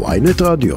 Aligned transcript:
ויינט 0.00 0.42
רדיו. 0.42 0.76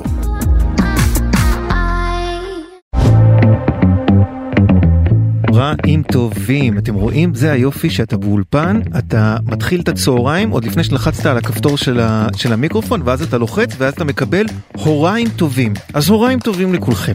רעים 5.55 6.03
טובים, 6.03 6.77
אתם 6.77 6.93
רואים? 6.93 7.35
זה 7.35 7.51
היופי 7.51 7.89
שאתה 7.89 8.17
באולפן, 8.17 8.79
אתה 8.97 9.37
מתחיל 9.45 9.81
את 9.81 9.89
הצהריים 9.89 10.49
עוד 10.49 10.65
לפני 10.65 10.83
שלחצת 10.83 11.25
על 11.25 11.37
הכפתור 11.37 11.77
של, 11.77 11.99
ה, 11.99 12.27
של 12.35 12.53
המיקרופון 12.53 13.01
ואז 13.05 13.21
אתה 13.21 13.37
לוחץ 13.37 13.75
ואז 13.77 13.93
אתה 13.93 14.03
מקבל 14.03 14.45
הוריים 14.71 15.27
טובים. 15.29 15.73
אז 15.93 16.09
הוריים 16.09 16.39
טובים 16.39 16.73
לכולכם. 16.73 17.13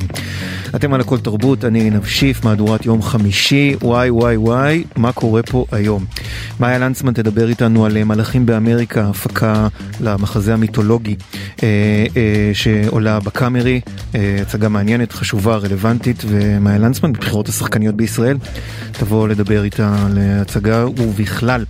אתם 0.77 0.95
על 0.95 1.01
הכל 1.01 1.19
תרבות, 1.19 1.65
אני 1.65 1.81
עינב 1.81 2.03
מהדורת 2.45 2.87
יום 2.87 3.03
חמישי, 3.03 3.77
וואי 3.83 4.11
וואי 4.11 4.37
וואי, 4.37 4.85
מה 4.97 5.13
קורה 5.13 5.43
פה 5.43 5.65
היום? 5.73 6.05
מאיה 6.61 6.79
לנצמן 6.79 7.13
תדבר 7.13 7.49
איתנו 7.49 7.87
על 7.87 8.05
מלאכים 8.05 8.47
באמריקה, 8.47 9.09
הפקה 9.09 9.69
למחזה 10.01 10.55
המיתולוגי 10.55 11.17
אה, 11.63 12.07
אה, 12.17 12.51
שעולה 12.53 13.21
בקאמרי, 13.21 13.81
אה, 14.15 14.39
הצגה 14.43 14.69
מעניינת, 14.69 15.13
חשובה, 15.13 15.57
רלוונטית, 15.57 16.23
ומאיה 16.29 16.79
לנצמן, 16.79 17.13
בבחירות 17.13 17.49
השחקניות 17.49 17.95
בישראל, 17.95 18.30
תבוא 18.93 19.29
לדבר 19.29 19.65
איתה 19.65 19.95
על 20.07 20.19
הצגה 20.41 20.87
ובכלל. 20.87 21.65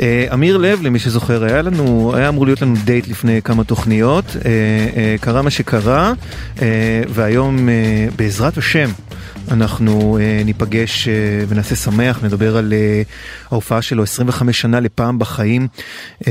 אה, 0.00 0.26
אמיר 0.32 0.56
לב, 0.56 0.82
למי 0.82 0.98
שזוכר, 0.98 1.44
היה 1.44 1.62
לנו, 1.62 2.12
היה 2.16 2.28
אמור 2.28 2.46
להיות 2.46 2.62
לנו 2.62 2.74
דייט 2.84 3.08
לפני 3.08 3.42
כמה 3.42 3.64
תוכניות, 3.64 4.24
אה, 4.36 4.50
אה, 4.96 5.16
קרה 5.20 5.42
מה 5.42 5.50
שקרה, 5.50 6.12
והיום 7.08 7.68
בעזרת 8.16 8.58
השם 8.58 8.90
אנחנו 9.50 10.18
uh, 10.18 10.44
ניפגש 10.44 11.08
uh, 11.08 11.10
ונעשה 11.48 11.76
שמח, 11.76 12.24
נדבר 12.24 12.56
על 12.56 12.72
uh, 12.72 13.08
ההופעה 13.50 13.82
שלו 13.82 14.02
25 14.02 14.60
שנה 14.60 14.80
לפעם 14.80 15.18
בחיים, 15.18 15.68
uh, 16.20 16.24
uh, 16.24 16.26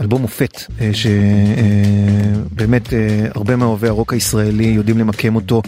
אלבום 0.00 0.22
מופת, 0.22 0.56
uh, 0.56 0.82
שבאמת 0.92 2.86
uh, 2.86 2.90
uh, 2.90 2.92
הרבה 3.34 3.56
מאוהבי 3.56 3.88
הרוק 3.88 4.12
הישראלי 4.12 4.64
יודעים 4.64 4.98
למקם 4.98 5.36
אותו 5.36 5.62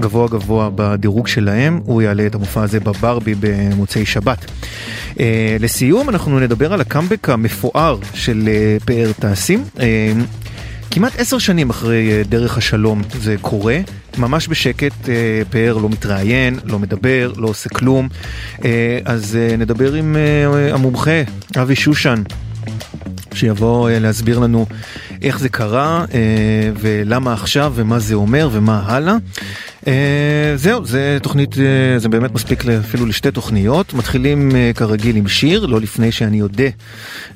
גבוה 0.00 0.28
גבוה 0.28 0.70
בדירוג 0.74 1.26
שלהם, 1.26 1.80
הוא 1.84 2.02
יעלה 2.02 2.26
את 2.26 2.34
המופע 2.34 2.62
הזה 2.62 2.80
בברבי 2.80 3.34
במוצאי 3.40 4.06
שבת. 4.06 4.44
Uh, 4.44 5.18
לסיום 5.60 6.08
אנחנו 6.08 6.40
נדבר 6.40 6.72
על 6.72 6.80
הקאמבק 6.80 7.28
המפואר 7.28 7.98
של 8.14 8.48
uh, 8.80 8.84
פאר 8.84 9.12
תעשים. 9.20 9.64
Uh, 9.76 9.80
כמעט 10.90 11.12
עשר 11.18 11.38
שנים 11.38 11.70
אחרי 11.70 12.12
אה, 12.12 12.22
דרך 12.28 12.58
השלום 12.58 13.02
זה 13.20 13.36
קורה, 13.40 13.78
ממש 14.18 14.48
בשקט, 14.48 15.08
אה, 15.08 15.42
פאר 15.50 15.76
לא 15.76 15.88
מתראיין, 15.88 16.58
לא 16.64 16.78
מדבר, 16.78 17.32
לא 17.36 17.48
עושה 17.48 17.68
כלום. 17.68 18.08
אה, 18.64 18.98
אז 19.04 19.38
נדבר 19.58 19.92
עם 19.92 20.16
המומחה, 20.72 21.22
אבי 21.62 21.76
שושן, 21.76 22.22
שיבוא 23.34 23.90
להסביר 23.90 24.38
לנו 24.38 24.66
איך 25.22 25.38
זה 25.38 25.48
קרה 25.48 26.04
ולמה 26.80 27.32
עכשיו 27.32 27.72
ומה 27.76 27.98
זה 27.98 28.14
אומר 28.14 28.48
ומה 28.52 28.82
הלאה. 28.86 29.16
אה, 29.86 30.52
זהו, 30.56 30.84
זה 30.84 31.18
תוכנית, 31.22 31.58
אה, 31.58 31.98
זה 31.98 32.08
באמת 32.08 32.34
מספיק 32.34 32.66
אפילו 32.66 33.06
לשתי 33.06 33.30
תוכניות. 33.30 33.94
מתחילים 33.94 34.56
אה, 34.56 34.70
כרגיל 34.74 35.16
עם 35.16 35.28
שיר, 35.28 35.66
לא 35.66 35.80
לפני 35.80 36.12
שאני 36.12 36.42
אודה 36.42 36.64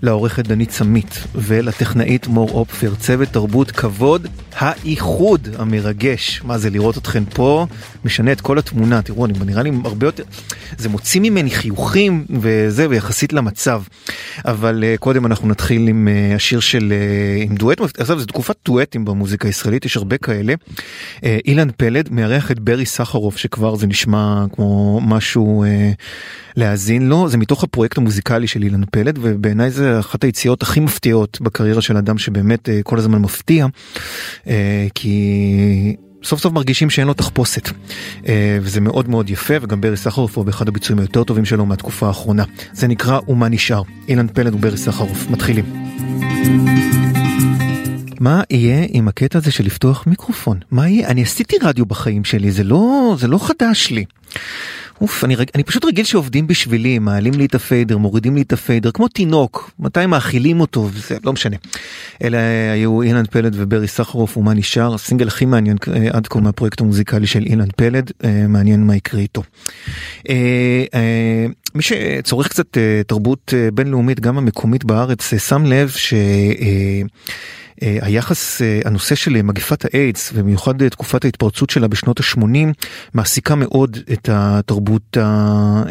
לעורכת 0.03 0.47
דנית 0.47 0.71
סמית 0.71 1.25
ולטכנאית 1.35 2.27
מור 2.27 2.51
אופפר, 2.51 2.95
צוות 2.99 3.29
תרבות 3.29 3.71
כבוד, 3.71 4.27
האיחוד 4.57 5.49
המרגש. 5.59 6.41
מה 6.45 6.59
זה 6.59 6.71
לראות 6.71 6.99
אתכן 6.99 7.25
פה, 7.35 7.67
משנה 8.05 8.33
את 8.33 8.41
כל 8.41 8.59
התמונה. 8.59 9.03
תראו, 9.03 9.27
אני 9.27 9.33
נראה 9.47 9.63
לי 9.63 9.71
הרבה 9.85 10.07
יותר, 10.07 10.25
זה 10.79 10.89
מוציא 10.89 11.21
ממני 11.21 11.51
חיוכים 11.51 12.25
וזה, 12.41 12.89
ויחסית 12.89 13.33
למצב. 13.33 13.83
אבל 14.45 14.85
קודם 15.01 15.27
אנחנו 15.27 15.49
נתחיל 15.49 15.89
עם 15.89 16.09
השיר 16.37 16.61
של, 16.61 16.93
עם 17.43 17.55
דואט, 17.55 17.81
עזוב, 17.99 18.19
זו 18.19 18.27
תקופת 18.27 18.57
דואטים 18.65 19.05
במוזיקה 19.05 19.49
הישראלית, 19.49 19.85
יש 19.85 19.97
הרבה 19.97 20.19
כאלה. 20.19 20.55
אילן 21.47 21.69
פלד, 21.77 22.09
מארח 22.13 22.40
מארח 22.41 22.51
את 22.51 22.59
ברי 22.59 22.87
סחרוף 22.87 23.37
שכבר 23.37 23.77
זה 23.77 23.87
נשמע 23.87 24.45
כמו 24.53 25.01
משהו 25.01 25.65
אה, 25.65 25.93
להאזין 26.57 27.09
לו 27.09 27.29
זה 27.29 27.39
מתוך 27.39 27.65
הפרויקט 27.65 27.99
המוזיקלי 27.99 28.47
של 28.47 28.63
אילן 28.63 28.85
פלד 28.91 29.19
ובעיניי 29.23 29.71
זה 29.71 29.99
אחת 29.99 30.25
היציאות 30.25 30.63
הכי 30.63 30.81
מפתיעות 30.81 31.41
בקריירה 31.41 31.83
של 31.83 31.97
אדם 31.97 32.19
שבאמת 32.19 32.69
אה, 32.69 32.81
כל 32.83 32.99
הזמן 32.99 33.19
מפתיע 33.19 33.67
אה, 34.47 34.87
כי. 34.95 35.97
סוף 36.23 36.41
סוף 36.41 36.53
מרגישים 36.53 36.91
שאין 36.91 37.07
לו 37.07 37.15
תחפושת 37.15 37.71
אה, 38.29 38.59
וזה 38.63 38.81
מאוד 38.81 39.09
מאוד 39.09 39.31
יפה 39.31 39.55
וגם 39.63 39.81
ברי 39.81 39.97
סחרוף 39.97 40.37
הוא 40.37 40.45
באחד 40.45 40.69
הביצועים 40.69 40.99
היותר 40.99 41.25
טובים 41.25 41.45
שלו 41.45 41.67
מהתקופה 41.67 42.07
האחרונה 42.07 42.45
זה 42.73 42.89
נקרא 42.89 43.19
ומה 43.29 43.49
נשאר 43.49 43.83
אילן 44.09 44.27
פלד 44.29 44.55
וברי 44.55 44.77
סחרוף 44.77 45.31
מתחילים. 45.31 45.65
מה 48.21 48.43
יהיה 48.51 48.87
עם 48.91 49.09
הקטע 49.09 49.39
הזה 49.39 49.51
של 49.51 49.65
לפתוח 49.65 50.07
מיקרופון? 50.07 50.59
מה 50.71 50.89
יהיה? 50.89 51.09
אני 51.09 51.23
עשיתי 51.23 51.57
רדיו 51.63 51.87
בחיים 51.87 52.25
שלי, 52.25 52.51
זה 52.51 52.65
לא, 52.65 53.17
זה 53.19 53.29
לא 53.29 53.39
חדש 53.39 53.91
לי. 53.91 54.05
אוף, 55.01 55.25
אני, 55.25 55.37
אני 55.55 55.65
פשוט 55.65 55.85
רגיל 55.85 56.05
שעובדים 56.05 56.47
בשבילי, 56.47 56.99
מעלים 56.99 57.35
לי 57.35 57.47
את 57.47 57.55
הפיידר, 57.55 57.99
מורידים 57.99 58.35
לי 58.37 58.43
את 58.43 58.53
הפיידר, 58.53 58.91
כמו 58.91 59.09
תינוק, 59.09 59.71
מתי 59.79 60.07
מאכילים 60.07 60.61
אותו, 60.61 60.91
זה 61.09 61.17
לא 61.25 61.33
משנה. 61.33 61.57
אלה 62.23 62.39
היו 62.73 63.03
אילן 63.03 63.27
פלד 63.27 63.55
וברי 63.57 63.89
סחרוף 63.89 64.37
ומה 64.37 64.55
נשאר, 64.55 64.95
הסינגל 64.95 65.29
הכי 65.29 65.47
מעניין 65.47 65.77
אה, 65.95 66.09
עד 66.13 66.27
כה 66.27 66.41
מהפרויקט 66.41 66.81
המוזיקלי 66.81 67.27
של 67.27 67.43
אילן 67.47 67.69
פלד, 67.77 68.11
אה, 68.25 68.45
מעניין 68.49 68.87
מה 68.87 68.97
יקרה 68.97 69.21
איתו. 69.21 69.43
אה, 70.29 71.47
מי 71.75 71.83
שצורך 71.83 72.49
קצת 72.49 72.77
תרבות 73.07 73.55
בינלאומית, 73.75 74.21
גם 74.21 74.39
המקומית 74.39 74.85
בארץ, 74.85 75.35
שם 75.35 75.65
לב 75.67 75.89
ש... 75.89 76.15
היחס, 77.83 78.61
הנושא 78.85 79.15
של 79.15 79.43
מגפת 79.43 79.85
האיידס 79.85 80.31
ובמיוחד 80.35 80.89
תקופת 80.89 81.25
ההתפרצות 81.25 81.71
שלה 81.71 81.89
בשנות 81.89 82.21
ה-80 82.21 82.45
מעסיקה 83.15 83.55
מאוד 83.55 83.99
את 84.23 84.29
התרבות, 84.33 85.17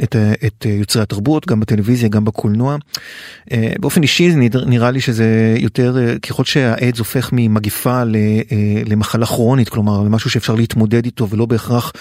את, 0.03 0.16
את 0.45 0.66
יוצרי 0.66 1.01
התרבות, 1.01 1.47
גם 1.47 1.59
בטלוויזיה, 1.59 2.09
גם 2.09 2.25
בקולנוע. 2.25 2.78
באופן 3.79 4.01
אישי 4.01 4.35
נראה 4.66 4.91
לי 4.91 5.01
שזה 5.01 5.56
יותר, 5.57 5.97
ככל 6.29 6.44
שהאיידס 6.44 7.00
הופך 7.00 7.29
ממגפה 7.34 8.03
למחלה 8.85 9.25
כרונית, 9.25 9.69
כלומר 9.69 10.03
למשהו 10.03 10.29
שאפשר 10.29 10.56
להתמודד 10.56 11.06
איתו 11.06 11.29
ולא 11.29 11.45
בהכרח 11.45 11.94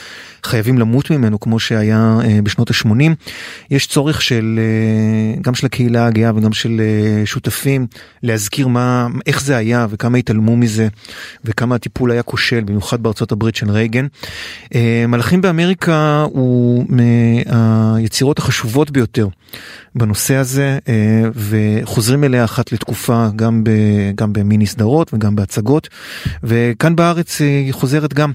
חייבים 0.44 0.78
למות 0.78 1.10
ממנו 1.10 1.40
כמו 1.40 1.58
שהיה 1.58 2.18
בשנות 2.42 2.70
ה-80, 2.70 2.90
יש 3.70 3.86
צורך 3.86 4.22
של, 4.22 4.60
גם 5.42 5.54
של 5.54 5.66
הקהילה 5.66 6.06
הגאה 6.06 6.32
וגם 6.36 6.52
של 6.52 6.80
שותפים 7.24 7.86
להזכיר 8.22 8.68
מה, 8.68 9.06
איך 9.26 9.42
זה 9.42 9.56
היה. 9.56 9.86
וכמה 9.90 10.18
התעלמו 10.18 10.56
מזה 10.56 10.88
וכמה 11.44 11.74
הטיפול 11.74 12.10
היה 12.10 12.22
כושל, 12.22 12.60
במיוחד 12.64 13.02
בארצות 13.02 13.32
הברית 13.32 13.54
של 13.54 13.70
רייגן. 13.70 14.06
אה, 14.74 15.04
מלאכים 15.08 15.40
באמריקה 15.40 16.17
הוא 16.22 16.84
מהיצירות 16.88 18.38
החשובות 18.38 18.90
ביותר 18.90 19.28
בנושא 19.94 20.34
הזה 20.34 20.78
אה, 20.88 21.22
וחוזרים 21.34 22.24
אליה 22.24 22.44
אחת 22.44 22.72
לתקופה 22.72 23.28
גם, 23.36 23.64
ב, 23.64 23.70
גם 24.14 24.32
במיני 24.32 24.66
סדרות 24.66 25.14
וגם 25.14 25.36
בהצגות 25.36 25.88
וכאן 26.42 26.96
בארץ 26.96 27.40
היא 27.40 27.72
חוזרת 27.72 28.14
גם. 28.14 28.32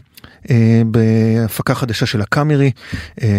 בהפקה 0.85 1.75
חדשה 1.75 2.05
של 2.05 2.22
הקאמרי 2.22 2.72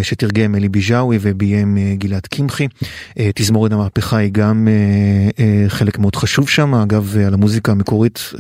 שתרגם 0.02 0.54
אלי 0.54 0.68
ביג'אווי 0.68 1.18
וביים 1.20 1.78
גלעד 1.98 2.26
קמחי. 2.26 2.68
תזמורת 3.34 3.72
המהפכה 3.72 4.16
היא 4.16 4.30
גם 4.32 4.68
חלק 5.68 5.98
מאוד 5.98 6.16
חשוב 6.16 6.48
שם, 6.48 6.74
אגב 6.74 7.16
על 7.26 7.34
המוזיקה 7.34 7.72
המקורית. 7.72 8.32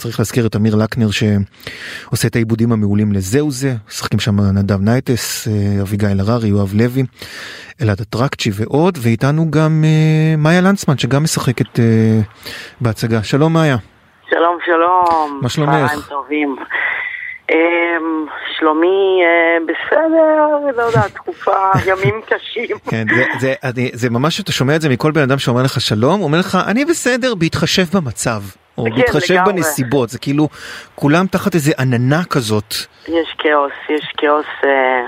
צריך 0.00 0.18
להזכיר 0.18 0.46
את 0.46 0.56
עמיר 0.56 0.74
לקנר 0.74 1.08
שעושה 1.10 2.28
את 2.28 2.36
העיבודים 2.36 2.72
המעולים 2.72 3.12
לזהו 3.12 3.50
זה, 3.50 3.68
משחקים 3.88 4.20
שם 4.20 4.40
נדב 4.40 4.80
נייטס, 4.80 5.48
אביגיל 5.82 6.20
הררי, 6.20 6.48
יואב 6.48 6.72
לוי, 6.74 7.02
אלעד 7.82 8.00
אטרקצ'י 8.00 8.50
ועוד, 8.54 8.98
ואיתנו 9.02 9.50
גם 9.50 9.84
מאיה 10.38 10.60
לנצמן 10.60 10.98
שגם 10.98 11.22
משחקת 11.22 11.78
בהצגה. 12.80 13.22
שלום 13.22 13.52
מאיה. 13.52 13.76
שלום 14.30 14.58
שלום. 14.66 15.38
מה 15.42 15.48
שלומך? 15.48 16.08
טובים. 16.08 16.56
אמ, 17.50 18.26
שלומי 18.58 19.20
אה, 19.24 19.58
בסדר, 19.64 20.76
לא 20.76 20.82
יודע, 20.82 21.08
תקופה, 21.08 21.70
ימים 21.88 22.20
קשים. 22.26 22.76
כן, 22.90 23.06
זה, 23.16 23.24
זה, 23.40 23.54
אני, 23.64 23.90
זה 23.92 24.10
ממש, 24.10 24.40
אתה 24.40 24.52
שומע 24.52 24.76
את 24.76 24.80
זה 24.80 24.88
מכל 24.88 25.10
בן 25.10 25.22
אדם 25.22 25.38
שאומר 25.38 25.62
לך 25.62 25.80
שלום, 25.80 26.22
אומר 26.22 26.38
לך, 26.38 26.58
אני 26.66 26.84
בסדר 26.84 27.34
בהתחשב 27.34 27.84
במצב, 27.94 28.42
או 28.80 28.90
כן, 28.90 28.96
בהתחשב 28.96 29.34
לגמרי. 29.34 29.52
בנסיבות, 29.52 30.08
זה 30.08 30.18
כאילו, 30.18 30.48
כולם 30.94 31.26
תחת 31.26 31.54
איזה 31.54 31.72
עננה 31.78 32.24
כזאת. 32.30 32.74
יש 33.08 33.34
כאוס, 33.38 33.72
יש 33.88 34.12
כאוס 34.16 34.46
אה, 34.64 35.06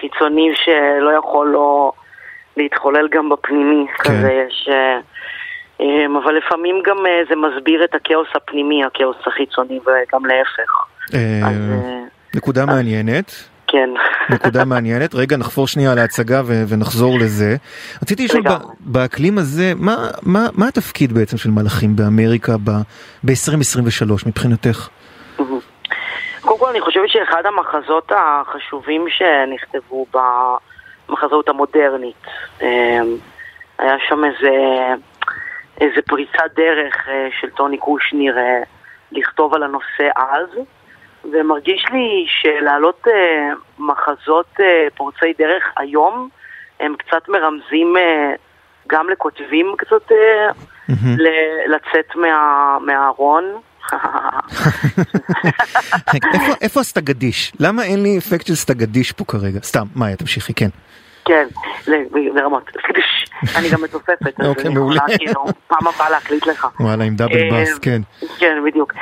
חיצוני 0.00 0.48
שלא 0.64 1.10
יכול 1.18 1.48
לא 1.48 1.92
להתחולל 2.56 3.08
גם 3.10 3.28
בפנימי, 3.28 3.86
כן. 3.88 4.10
כזה 4.10 4.32
יש... 4.48 4.68
אה, 4.70 4.98
אמ, 5.80 6.16
אבל 6.16 6.34
לפעמים 6.36 6.82
גם 6.86 7.06
אה, 7.06 7.22
זה 7.28 7.34
מסביר 7.36 7.84
את 7.84 7.94
הכאוס 7.94 8.28
הפנימי, 8.34 8.84
הכאוס 8.84 9.16
החיצוני, 9.26 9.78
וגם 9.78 10.26
להפך. 10.26 10.72
אה, 11.14 11.40
נקודה 12.34 12.66
מעניינת. 12.66 13.51
כן. 13.72 13.90
נקודה 14.30 14.64
מעניינת. 14.70 15.14
רגע, 15.14 15.36
נחפור 15.36 15.66
שנייה 15.66 15.92
על 15.92 15.98
ההצגה 15.98 16.42
ו- 16.44 16.64
ונחזור 16.68 17.18
לזה. 17.18 17.56
רציתי 18.02 18.24
לשאול, 18.24 18.42
ב- 18.42 18.62
באקלים 18.80 19.38
הזה, 19.38 19.72
מה, 19.76 19.96
מה, 20.22 20.46
מה 20.52 20.68
התפקיד 20.68 21.12
בעצם 21.12 21.36
של 21.36 21.50
מלאכים 21.50 21.96
באמריקה 21.96 22.52
ב-2023 22.64 24.04
ב- 24.06 24.28
מבחינתך? 24.28 24.88
קודם 26.40 26.58
כל 26.58 26.68
אני 26.70 26.80
חושבת 26.80 27.08
שאחד 27.08 27.42
המחזות 27.46 28.12
החשובים 28.16 29.04
שנכתבו 29.08 30.06
במחזות 31.08 31.48
המודרנית, 31.48 32.24
אמ, 32.62 32.66
היה 33.78 33.94
שם 34.08 34.24
איזה, 34.24 34.50
איזה 35.80 36.00
פריצת 36.06 36.50
דרך 36.56 37.08
אה, 37.08 37.28
של 37.40 37.50
טוני 37.50 37.78
קושניר 37.78 38.38
אה, 38.38 38.62
לכתוב 39.12 39.54
על 39.54 39.62
הנושא 39.62 40.08
אז. 40.16 40.48
ומרגיש 41.32 41.84
לי 41.92 42.26
שלהעלות 42.28 43.02
אה, 43.08 43.48
מחזות 43.78 44.46
אה, 44.60 44.86
פורצי 44.96 45.32
דרך 45.38 45.64
היום, 45.76 46.28
הם 46.80 46.94
קצת 46.98 47.28
מרמזים 47.28 47.96
אה, 47.96 48.32
גם 48.88 49.10
לכותבים 49.10 49.74
קצת 49.78 50.12
אה, 50.12 50.50
ל- 51.18 51.74
לצאת 51.74 52.16
מה, 52.16 52.36
מהארון. 52.86 53.44
איפה, 56.34 56.52
איפה 56.60 56.80
הסטגדיש? 56.80 57.52
למה 57.60 57.82
אין 57.84 58.02
לי 58.02 58.18
אפקט 58.18 58.46
של 58.46 58.54
סטגדיש 58.54 59.12
פה 59.12 59.24
כרגע? 59.24 59.60
סתם, 59.62 59.84
מאיה, 59.96 60.16
תמשיכי, 60.16 60.54
כן. 60.54 60.68
כן, 61.24 61.46
לרמות. 62.34 62.70
אני 63.56 63.68
גם 63.72 63.82
מצופפת, 63.82 64.40
אז 64.40 64.46
אוקיי, 64.46 64.66
אני. 64.66 64.74
יכולה 64.74 65.18
כאילו 65.18 65.44
פעם 65.66 65.88
הבאה 65.88 66.10
להקליט 66.10 66.46
לך. 66.46 66.66
וואלה, 66.80 67.04
עם 67.04 67.14
דאבל 67.16 67.52
אה, 67.52 67.62
בס, 67.62 67.78
כן. 67.78 68.02
כן, 68.38 68.64
בדיוק. 68.64 68.92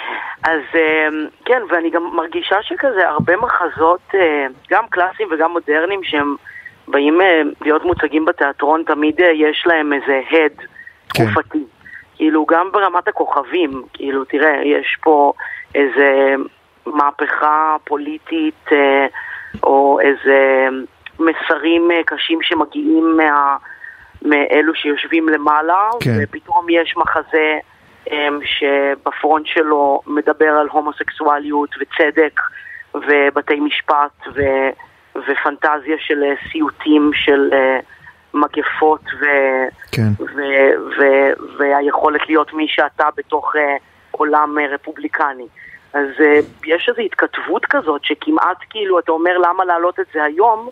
אז 0.43 0.61
אה, 0.75 1.09
כן, 1.45 1.63
ואני 1.71 1.91
גם 1.91 2.03
מרגישה 2.17 2.57
שכזה 2.63 3.09
הרבה 3.09 3.37
מחזות, 3.37 4.01
אה, 4.15 4.47
גם 4.71 4.85
קלאסיים 4.91 5.29
וגם 5.33 5.51
מודרניים, 5.51 6.05
שהם 6.05 6.37
באים 6.89 7.21
להיות 7.61 7.85
מוצגים 7.85 8.25
בתיאטרון, 8.25 8.83
תמיד 8.87 9.21
יש 9.35 9.65
להם 9.67 9.93
איזה 9.93 10.21
הד 10.31 10.61
כן. 11.15 11.25
תקופתי. 11.25 11.65
כאילו, 12.17 12.47
גם 12.47 12.73
ברמת 12.73 13.09
הכוכבים, 13.09 13.83
כאילו, 13.93 14.25
תראה, 14.25 14.63
יש 14.65 14.97
פה 15.01 15.33
איזה 15.75 16.35
מהפכה 16.87 17.77
פוליטית, 17.85 18.69
או 19.63 19.99
איזה 20.01 20.69
מסרים 21.19 21.91
קשים 22.07 22.39
שמגיעים 22.43 23.17
מה... 23.17 23.57
מאלו 24.23 24.75
שיושבים 24.75 25.29
למעלה, 25.29 25.89
כן. 26.01 26.19
ופתאום 26.23 26.67
יש 26.71 26.95
מחזה 26.97 27.59
אמ, 28.11 28.41
שבפרונט 28.45 29.47
שלו 29.47 30.01
מדבר 30.07 30.49
על 30.49 30.69
הומוסקסואליות 30.71 31.71
וצדק 31.81 32.41
ובתי 32.95 33.61
משפט 33.61 34.27
ו, 34.35 34.41
ופנטזיה 35.17 35.97
של 35.99 36.23
אה, 36.23 36.35
סיוטים 36.53 37.11
של 37.15 37.51
אה, 37.53 37.81
מגפות 38.35 39.03
ו, 39.21 39.25
כן. 39.93 40.25
ו, 40.37 40.41
ו, 40.99 41.03
והיכולת 41.59 42.21
להיות 42.29 42.53
מי 42.53 42.67
שאתה 42.69 43.09
בתוך 43.17 43.57
אה, 43.57 43.77
עולם 44.11 44.59
אה, 44.59 44.67
רפובליקני. 44.75 45.47
אז 45.93 46.09
אה, 46.21 46.39
יש 46.67 46.89
איזו 46.89 47.01
התכתבות 47.01 47.67
כזאת 47.67 48.05
שכמעט 48.05 48.57
כאילו 48.71 48.99
אתה 48.99 49.13
אומר 49.13 49.39
למה 49.39 49.65
להעלות 49.65 50.01
את 50.01 50.07
זה 50.15 50.25
היום 50.25 50.69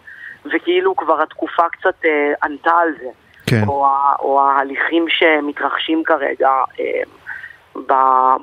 וכאילו 0.54 0.96
כבר 0.96 1.22
התקופה 1.22 1.62
קצת 1.72 2.04
ענתה 2.42 2.70
על 2.70 2.88
זה. 3.00 3.08
כן. 3.50 3.62
או, 3.68 3.86
או 4.18 4.40
ההליכים 4.40 5.04
שמתרחשים 5.08 6.02
כרגע 6.06 6.50
אה, 6.80 7.02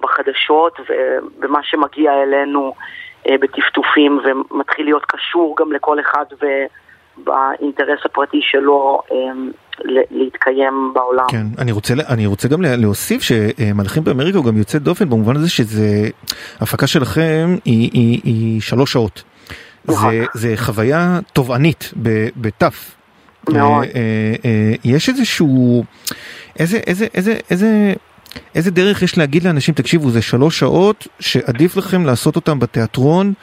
בחדשות 0.02 0.80
ובמה 0.80 1.60
שמגיע 1.64 2.12
אלינו 2.24 2.74
אה, 3.30 3.36
בטפטופים 3.42 4.20
ומתחיל 4.26 4.86
להיות 4.86 5.06
קשור 5.08 5.56
גם 5.60 5.72
לכל 5.72 5.98
אחד 6.00 6.26
ובאינטרס 6.32 8.00
הפרטי 8.06 8.40
שלו 8.42 9.02
אה, 9.12 9.18
להתקיים 10.12 10.92
בעולם. 10.94 11.26
כן, 11.28 11.46
אני 11.58 11.72
רוצה, 11.72 11.94
אני 12.10 12.26
רוצה 12.26 12.48
גם 12.48 12.62
לה- 12.62 12.76
להוסיף 12.76 13.22
שמלאכים 13.22 14.04
באמריקה 14.04 14.38
הוא 14.38 14.46
גם 14.46 14.58
יוצא 14.58 14.78
דופן 14.78 15.10
במובן 15.10 15.36
הזה 15.36 15.50
שזה, 15.50 15.88
הפקה 16.62 16.88
שלכם 16.88 17.56
היא, 17.66 17.90
היא, 17.94 18.22
היא 18.24 18.62
שלוש 18.62 18.94
שעות. 18.94 19.24
נכון. 19.86 20.12
זה, 20.12 20.26
זה 20.34 20.54
חוויה 20.58 21.20
תובענית 21.34 21.92
בתף. 22.38 22.96
מאוד. 23.54 23.84
אה, 23.84 23.90
אה, 23.96 24.02
אה, 24.46 24.74
יש 24.84 25.10
איזשהו, 25.10 25.84
איזה, 26.60 26.78
איזה, 26.88 27.08
איזה, 27.14 27.38
איזה, 27.50 27.94
איזה 28.56 28.72
דרך 28.72 29.02
יש 29.02 29.18
להגיד 29.18 29.44
לאנשים, 29.44 29.74
תקשיבו, 29.74 30.10
זה 30.10 30.22
שלוש 30.22 30.60
שעות 30.60 31.08
שעדיף 31.20 31.78
לכם 31.78 32.06
לעשות 32.06 32.36
אותם 32.36 32.60
בתיאטרון. 32.60 33.34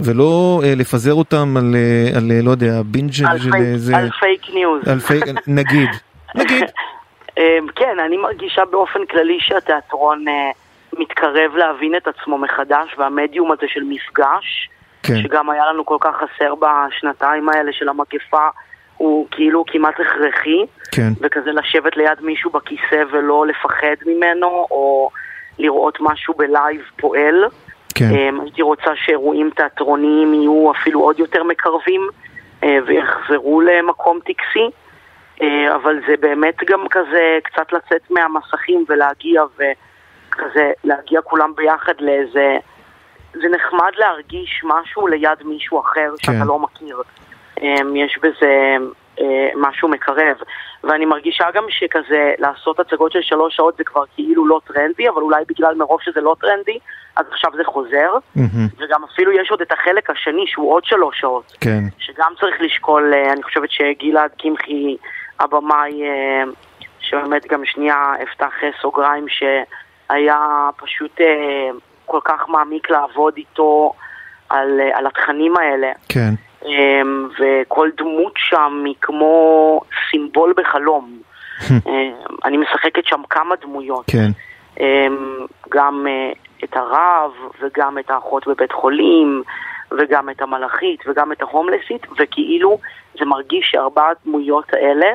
ולא 0.00 0.60
אה, 0.64 0.74
לפזר 0.76 1.14
אותם 1.14 1.56
על, 1.56 1.74
אה, 1.74 2.16
על 2.16 2.32
לא 2.42 2.50
יודע, 2.50 2.82
בינג' 2.84 3.12
של 3.12 3.24
איזה... 3.54 3.92
פייק- 3.92 4.02
על 4.02 4.10
פייק 4.20 4.40
ניוז. 4.54 4.88
על 4.88 5.00
פייק, 5.00 5.24
נגיד, 5.46 5.88
נגיד. 6.34 6.64
אמ, 7.38 7.66
כן, 7.76 7.96
אני 8.06 8.16
מרגישה 8.16 8.62
באופן 8.70 9.06
כללי 9.10 9.38
שהתיאטרון 9.40 10.28
אה, 10.28 10.50
מתקרב 10.98 11.56
להבין 11.56 11.94
את 11.96 12.08
עצמו 12.08 12.38
מחדש, 12.38 12.94
והמדיום 12.98 13.52
הזה 13.52 13.66
של 13.68 13.80
מפגש, 13.88 14.68
כן. 15.02 15.22
שגם 15.22 15.50
היה 15.50 15.62
לנו 15.72 15.86
כל 15.86 15.96
כך 16.00 16.14
חסר 16.16 16.54
בשנתיים 16.54 17.48
האלה 17.48 17.72
של 17.72 17.88
המגפה, 17.88 18.48
הוא 19.04 19.26
כאילו 19.30 19.64
כמעט 19.66 19.94
הכרחי, 20.00 20.66
כן. 20.92 21.08
וכזה 21.20 21.52
לשבת 21.52 21.96
ליד 21.96 22.20
מישהו 22.20 22.50
בכיסא 22.50 23.02
ולא 23.12 23.46
לפחד 23.46 23.96
ממנו, 24.06 24.46
או 24.46 25.10
לראות 25.58 25.98
משהו 26.00 26.34
בלייב 26.34 26.80
פועל. 26.96 27.44
כן. 27.94 28.10
אמ, 28.10 28.40
הייתי 28.40 28.62
רוצה 28.62 28.90
שאירועים 29.04 29.50
תיאטרוניים 29.56 30.34
יהיו 30.34 30.72
אפילו 30.72 31.00
עוד 31.00 31.18
יותר 31.18 31.44
מקרבים 31.44 32.08
אה, 32.64 32.78
ויחזרו 32.86 33.60
למקום 33.60 34.18
טקסי, 34.20 34.70
אה, 35.42 35.74
אבל 35.74 36.00
זה 36.06 36.14
באמת 36.20 36.56
גם 36.66 36.88
כזה 36.90 37.38
קצת 37.42 37.72
לצאת 37.72 38.10
מהמסכים 38.10 38.84
ולהגיע 38.88 39.42
וכזה 39.54 40.72
להגיע 40.84 41.20
כולם 41.22 41.52
ביחד 41.56 41.94
לאיזה... 42.00 42.56
זה 43.32 43.48
נחמד 43.48 43.92
להרגיש 43.96 44.62
משהו 44.64 45.06
ליד 45.06 45.38
מישהו 45.44 45.80
אחר 45.80 46.10
שאתה 46.18 46.32
כן. 46.32 46.46
לא 46.46 46.58
מכיר. 46.58 47.02
אמ, 47.62 47.96
יש 47.96 48.18
בזה 48.22 48.76
אה, 49.20 49.48
משהו 49.56 49.88
מקרב. 49.88 50.36
ואני 50.84 51.04
מרגישה 51.04 51.44
גם 51.54 51.64
שכזה 51.68 52.32
לעשות 52.38 52.80
הצגות 52.80 53.12
של 53.12 53.22
שלוש 53.22 53.56
שעות 53.56 53.76
זה 53.76 53.84
כבר 53.84 54.04
כאילו 54.14 54.46
לא 54.46 54.60
טרנדי, 54.66 55.08
אבל 55.08 55.22
אולי 55.22 55.44
בגלל 55.48 55.74
מרוב 55.74 56.00
שזה 56.02 56.20
לא 56.20 56.36
טרנדי, 56.40 56.78
אז 57.16 57.26
עכשיו 57.32 57.50
זה 57.56 57.64
חוזר. 57.64 58.12
מהמם. 58.36 58.68
וגם 58.78 59.04
אפילו 59.04 59.32
יש 59.32 59.50
עוד 59.50 59.60
את 59.60 59.72
החלק 59.72 60.10
השני 60.10 60.44
שהוא 60.46 60.72
עוד 60.72 60.84
שלוש 60.84 61.20
שעות. 61.20 61.52
כן. 61.60 61.80
שגם 61.98 62.32
צריך 62.40 62.60
לשקול, 62.60 63.14
אה, 63.14 63.32
אני 63.32 63.42
חושבת 63.42 63.70
שגלעד 63.70 64.30
קמחי, 64.38 64.96
הבמאי, 65.40 66.02
אה, 66.02 66.42
שבאמת 67.00 67.46
גם 67.46 67.64
שנייה 67.64 68.12
אפתח 68.22 68.52
אה, 68.62 68.68
סוגריים, 68.82 69.26
שהיה 69.28 70.68
פשוט 70.76 71.20
כל 72.06 72.20
כך 72.24 72.48
מעמיק 72.48 72.90
לעבוד 72.90 73.34
איתו 73.36 73.92
על, 74.48 74.80
על 74.94 75.06
התכנים 75.06 75.56
האלה. 75.56 75.92
כן. 76.08 76.34
אמ, 76.64 77.28
וכל 77.38 77.90
דמות 77.96 78.32
שם 78.36 78.82
היא 78.86 78.94
כמו 79.00 79.80
סימבול 80.10 80.54
בחלום. 80.56 81.18
אמ, 81.70 82.12
אני 82.44 82.56
משחקת 82.56 83.06
שם 83.06 83.20
כמה 83.30 83.54
דמויות. 83.56 84.04
כן. 84.06 84.30
אמ, 84.80 85.46
גם 85.68 86.06
אה, 86.08 86.32
את 86.64 86.76
הרב, 86.76 87.30
וגם 87.60 87.98
את 87.98 88.10
האחות 88.10 88.48
בבית 88.48 88.72
חולים, 88.72 89.42
וגם 89.98 90.30
את 90.30 90.42
המלאכית, 90.42 91.00
וגם 91.06 91.32
את 91.32 91.42
ההומלסית, 91.42 92.06
וכאילו 92.18 92.78
זה 93.18 93.24
מרגיש 93.24 93.70
שארבע 93.70 94.02
הדמויות 94.08 94.72
האלה, 94.72 95.06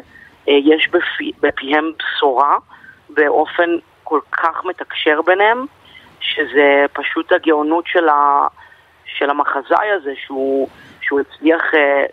אה, 0.48 0.54
יש 0.64 0.90
בפי, 0.92 1.32
בפיהם 1.42 1.92
בשורה 2.00 2.58
באופן 3.10 3.70
כל 4.04 4.20
כך 4.32 4.66
מתקשר 4.66 5.22
ביניהם, 5.22 5.66
שזה 6.20 6.86
פשוט 6.94 7.32
הגאונות 7.32 7.88
של, 7.88 8.10
ה, 8.10 8.48
של 9.06 9.30
המחזאי 9.30 9.92
הזה, 9.92 10.14
שהוא, 10.26 10.68
שהוא 11.10 11.20
הצליח 11.20 11.62
אה, 11.74 12.06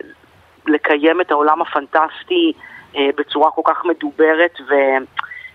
לקיים 0.67 1.21
את 1.21 1.31
העולם 1.31 1.61
הפנטסטי 1.61 2.53
אה, 2.95 3.09
בצורה 3.17 3.51
כל 3.51 3.61
כך 3.65 3.85
מדוברת, 3.85 4.57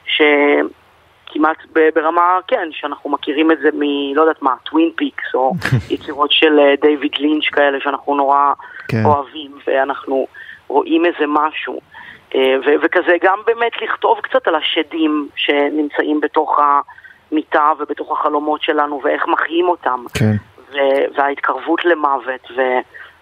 ושכמעט 0.06 1.56
ברמה, 1.94 2.38
כן, 2.46 2.68
שאנחנו 2.70 3.10
מכירים 3.10 3.50
את 3.50 3.58
זה 3.62 3.68
מ... 3.72 3.82
לא 4.14 4.20
יודעת 4.20 4.42
מה, 4.42 4.54
טווין 4.70 4.90
פיקס, 4.96 5.34
או 5.34 5.52
יצירות 5.94 6.32
של 6.32 6.58
אה, 6.58 6.74
דיוויד 6.82 7.12
לינץ' 7.18 7.44
כאלה 7.44 7.78
שאנחנו 7.80 8.14
נורא 8.14 8.52
כן. 8.88 9.04
אוהבים, 9.04 9.58
ואנחנו 9.66 10.26
רואים 10.68 11.06
איזה 11.06 11.26
משהו. 11.26 11.80
אה, 12.34 12.54
ו- 12.66 12.74
וכזה 12.82 13.16
גם 13.22 13.38
באמת 13.46 13.72
לכתוב 13.82 14.20
קצת 14.20 14.48
על 14.48 14.54
השדים 14.54 15.28
שנמצאים 15.36 16.20
בתוך 16.20 16.58
המיטה 16.58 17.72
ובתוך 17.78 18.12
החלומות 18.12 18.62
שלנו, 18.62 19.00
ואיך 19.04 19.28
מחיים 19.28 19.68
אותם. 19.68 20.04
כן. 20.14 20.32
ו- 20.72 21.16
וההתקרבות 21.16 21.84
למוות, 21.84 22.50
ו- 22.56 22.80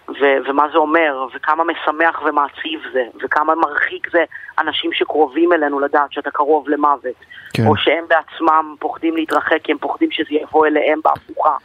ו- 0.09 0.37
ומה 0.45 0.67
זה 0.71 0.77
אומר, 0.77 1.27
וכמה 1.33 1.63
משמח 1.63 2.21
ומעציב 2.25 2.81
זה, 2.93 3.03
וכמה 3.23 3.55
מרחיק 3.55 4.11
זה 4.11 4.23
אנשים 4.59 4.93
שקרובים 4.93 5.53
אלינו 5.53 5.79
לדעת 5.79 6.11
שאתה 6.11 6.31
קרוב 6.31 6.69
למוות, 6.69 7.25
כן. 7.53 7.67
או 7.67 7.77
שהם 7.77 8.05
בעצמם 8.07 8.75
פוחדים 8.79 9.15
להתרחק 9.15 9.61
כי 9.63 9.71
הם 9.71 9.77
פוחדים 9.77 10.11
שזה 10.11 10.29
יבוא 10.29 10.67
אליהם 10.67 10.99
בהפוכה. 11.03 11.55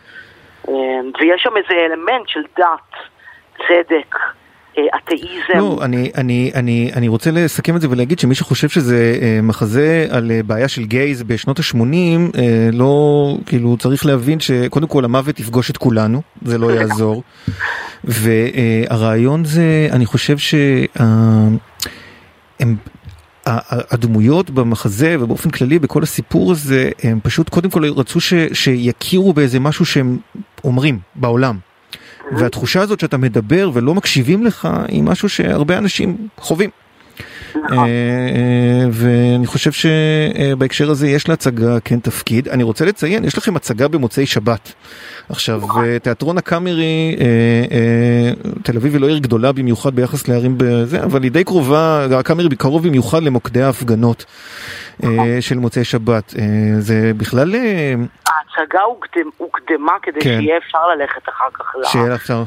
אה, 0.69 0.75
ויש 1.21 1.43
שם 1.43 1.57
איזה 1.57 1.75
אלמנט 1.75 2.29
של 2.29 2.43
דת, 2.57 2.93
צדק, 3.59 4.17
אתאיזם. 4.97 5.59
לא, 5.59 5.79
אני, 5.83 6.11
אני, 6.15 6.51
אני, 6.55 6.91
אני 6.95 7.09
רוצה 7.09 7.31
לסכם 7.31 7.77
את 7.77 7.81
זה 7.81 7.91
ולהגיד 7.91 8.19
שמי 8.19 8.35
שחושב 8.35 8.69
שזה 8.69 9.19
אה, 9.23 9.41
מחזה 9.43 10.07
על 10.11 10.31
אה, 10.31 10.43
בעיה 10.43 10.69
של 10.69 10.85
גייז 10.85 11.23
בשנות 11.23 11.59
ה-80, 11.59 11.77
אה, 12.39 12.69
לא, 12.73 13.39
כאילו 13.47 13.77
צריך 13.77 14.07
להבין 14.07 14.41
שקודם 14.41 14.87
כל 14.87 15.05
המוות 15.05 15.41
יפגוש 15.41 15.71
את 15.71 15.77
כולנו, 15.77 16.23
זה 16.43 16.59
לא 16.59 16.73
יעזור. 16.73 17.23
והרעיון 18.05 19.45
זה, 19.45 19.89
אני 19.93 20.07
חושב 20.07 20.39
שהם... 20.39 21.57
הדמויות 23.91 24.51
במחזה 24.51 25.17
ובאופן 25.21 25.51
כללי 25.51 25.79
בכל 25.79 26.03
הסיפור 26.03 26.53
הזה 26.53 26.91
הם 27.03 27.21
פשוט 27.23 27.49
קודם 27.49 27.71
כל 27.71 27.85
רצו 27.85 28.21
ש, 28.21 28.35
שיכירו 28.53 29.33
באיזה 29.33 29.61
משהו 29.61 29.85
שהם 29.87 30.19
אומרים 30.65 30.99
בעולם 31.15 31.59
והתחושה 32.33 32.81
הזאת 32.81 33.01
שאתה 33.01 33.17
מדבר 33.17 33.71
ולא 33.75 33.95
מקשיבים 33.95 34.45
לך 34.45 34.69
היא 34.89 35.03
משהו 35.03 35.29
שהרבה 35.29 35.79
אנשים 35.79 36.17
חווים. 36.39 36.71
נכון. 37.65 37.79
אה, 37.79 38.87
ואני 38.91 39.47
חושב 39.47 39.71
שבהקשר 39.73 40.91
הזה 40.91 41.09
יש 41.09 41.29
להצגה 41.29 41.81
כן 41.81 42.01
תפקיד. 42.01 42.49
אני 42.49 42.63
רוצה 42.63 42.85
לציין, 42.85 43.25
יש 43.25 43.39
לכם 43.39 43.57
הצגה 43.57 43.89
במוצאי 43.89 44.27
שבת. 44.27 44.73
עכשיו, 45.29 45.61
נכון. 45.65 45.99
תיאטרון 45.99 46.39
הקאמרי, 46.39 47.17
אה, 47.21 47.25
אה, 47.77 48.53
תל 48.63 48.77
אביב 48.77 48.93
היא 48.93 49.01
לא 49.01 49.07
עיר 49.07 49.19
גדולה 49.19 49.53
במיוחד 49.53 49.95
ביחס 49.95 50.29
לערים 50.29 50.55
בזה, 50.57 51.03
אבל 51.03 51.23
היא 51.23 51.31
די 51.31 51.45
קרובה, 51.45 52.07
הקאמרי 52.19 52.57
קרוב 52.57 52.89
במיוחד 52.89 53.23
למוקדי 53.23 53.63
ההפגנות. 53.63 54.25
של 55.41 55.59
מוצאי 55.59 55.85
שבת. 55.85 56.35
זה 56.79 57.13
בכלל... 57.17 57.55
ההצגה 58.29 58.81
הוקדמה 59.37 59.93
כדי 60.03 60.21
כן. 60.21 60.41
שיהיה 60.41 60.57
אפשר 60.57 60.89
ללכת 60.89 61.29
אחר 61.29 61.51
כך 61.55 61.75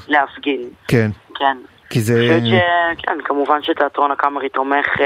להפגין. 0.08 0.70
כן. 0.88 1.10
כן. 1.36 1.58
כי 1.89 2.00
זה... 2.01 2.39
ש... 2.46 2.53
כן, 3.03 3.18
כמובן 3.24 3.63
שתיאטרון 3.63 4.12
הקאמרי 4.12 4.50
תומך 4.50 4.88
uh, 4.98 5.01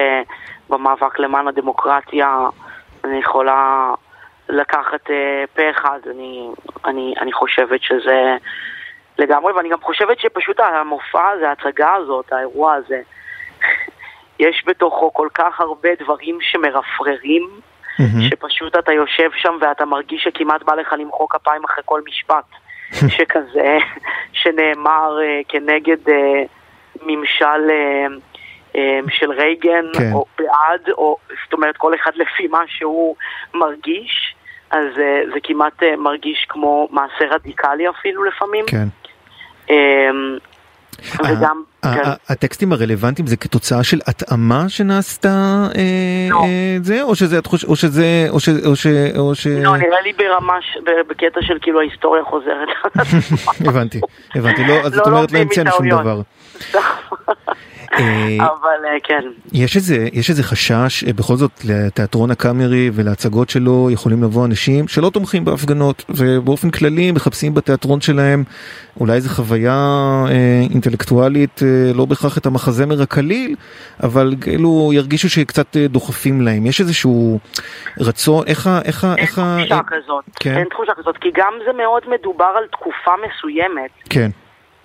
במאבק 0.70 1.20
למען 1.20 1.48
הדמוקרטיה. 1.48 2.38
אני 3.04 3.18
יכולה 3.20 3.94
לקחת 4.50 5.08
uh, 5.08 5.12
פה 5.56 5.62
אחד, 5.72 6.00
אני, 6.12 6.50
אני, 6.86 7.14
אני 7.22 7.34
חושבת 7.34 7.84
שזה 7.84 8.36
לגמרי, 9.18 9.54
ואני 9.54 9.70
גם 9.70 9.82
חושבת 9.82 10.20
שפשוט 10.20 10.60
המופע 10.60 11.30
הזה, 11.30 11.50
ההצגה 11.50 11.94
הזאת, 11.94 12.34
האירוע 12.34 12.74
הזה, 12.74 13.02
יש 14.40 14.64
בתוכו 14.68 15.14
כל 15.14 15.28
כך 15.34 15.62
הרבה 15.62 15.90
דברים 16.00 16.38
שמרפררים, 16.42 17.50
mm-hmm. 17.50 18.30
שפשוט 18.30 18.76
אתה 18.76 18.94
יושב 18.94 19.30
שם 19.36 19.58
ואתה 19.62 19.86
מרגיש 19.86 20.24
שכמעט 20.24 20.64
בא 20.64 20.74
לך 20.76 20.96
למחוא 21.00 21.28
כפיים 21.30 21.64
אחרי 21.64 21.84
כל 21.86 22.02
משפט 22.08 22.46
שכזה, 23.18 23.78
שנאמר 24.34 25.18
uh, 25.20 25.46
כנגד... 25.48 26.08
Uh, 26.08 26.12
ממשל 27.02 27.70
אה, 27.70 28.06
אה, 28.76 29.00
של 29.10 29.32
רייגן, 29.32 29.86
כן. 29.98 30.12
או 30.14 30.26
בעד, 30.38 30.90
או 30.98 31.18
זאת 31.44 31.54
אומרת 31.54 31.78
כל 31.78 31.96
אחד 31.96 32.12
לפי 32.16 32.48
מה 32.48 32.64
שהוא 32.68 33.16
מרגיש, 33.54 34.36
אז 34.72 34.86
אה, 35.00 35.22
זה 35.34 35.40
כמעט 35.44 35.84
מרגיש 35.98 36.46
כמו 36.50 36.88
מעשה 36.92 37.26
רדיקלי 37.30 37.90
אפילו 37.90 38.24
לפעמים. 38.24 38.66
כן. 38.68 38.88
וגם, 41.24 41.64
כן. 41.82 42.02
הטקסטים 42.30 42.74
הרלוונטיים 42.74 43.28
זה 43.28 43.38
כתוצאה 43.38 43.84
של 43.84 44.00
התאמה 44.08 44.70
שנעשתה 44.70 45.68
לא. 46.30 46.46
זה 46.82 47.02
או 47.02 47.16
שזה 47.16 47.40
או 47.68 47.76
שזה 47.76 48.28
או 48.30 48.40
שזה 48.40 49.12
או 49.18 49.36
ש... 49.36 49.48
לא 49.48 49.78
נראה 49.78 50.02
לי 50.02 50.14
ברמה 50.14 50.54
בקטע 51.10 51.40
של 51.42 51.58
כאילו 51.62 51.80
ההיסטוריה 51.80 52.24
חוזרת. 52.24 52.70
הבנתי 53.68 54.00
הבנתי 54.36 54.64
לא 54.68 54.74
אז 54.74 54.94
זאת 54.94 55.08
אומרת 55.08 55.32
לא 55.32 55.40
המצאנו 55.40 55.72
שום 55.72 55.90
דבר. 55.90 56.22
אה, 58.00 58.38
אבל 58.38 58.86
אה, 58.86 59.00
כן. 59.04 59.22
יש 59.54 59.76
איזה, 59.76 60.08
יש 60.14 60.30
איזה 60.30 60.44
חשש, 60.44 61.04
אה, 61.04 61.14
בכל 61.14 61.36
זאת 61.36 61.52
לתיאטרון 61.66 62.32
הקאמרי 62.32 62.90
ולהצגות 62.94 63.50
שלו 63.50 63.90
יכולים 63.92 64.24
לבוא 64.24 64.46
אנשים 64.46 64.88
שלא 64.88 65.10
תומכים 65.10 65.46
בהפגנות 65.46 66.06
ובאופן 66.10 66.72
כללי 66.72 67.12
מחפשים 67.12 67.54
בתיאטרון 67.54 68.02
שלהם 68.02 68.44
אולי 69.00 69.14
איזה 69.14 69.30
חוויה 69.30 69.74
אה, 70.30 70.62
אינטלקטואלית, 70.74 71.62
אה, 71.64 71.94
לא 71.96 72.06
בהכרח 72.06 72.38
את 72.38 72.46
המחזמר 72.46 73.02
הקליל, 73.02 73.56
אבל 74.04 74.34
כאילו 74.42 74.92
ירגישו 74.94 75.30
שקצת 75.30 75.78
דוחפים 75.78 76.42
להם. 76.42 76.66
יש 76.66 76.82
איזשהו 76.82 77.40
רצון, 78.00 78.44
איך 78.48 78.68
ה... 78.68 78.80
איך 78.86 79.04
ה... 79.04 79.16
איך 79.18 79.40
אין 79.40 79.66
תחושה 79.66 79.82
כזאת, 79.88 80.24
כן? 80.40 80.58
אין 80.58 80.68
תחושה 80.70 80.92
כזאת, 80.98 81.18
כי 81.18 81.30
גם 81.34 81.54
זה 81.66 81.74
מאוד 81.74 82.04
מדובר 82.08 82.54
על 82.58 82.68
תקופה 82.72 83.12
מסוימת. 83.26 83.92
כן. 84.10 84.30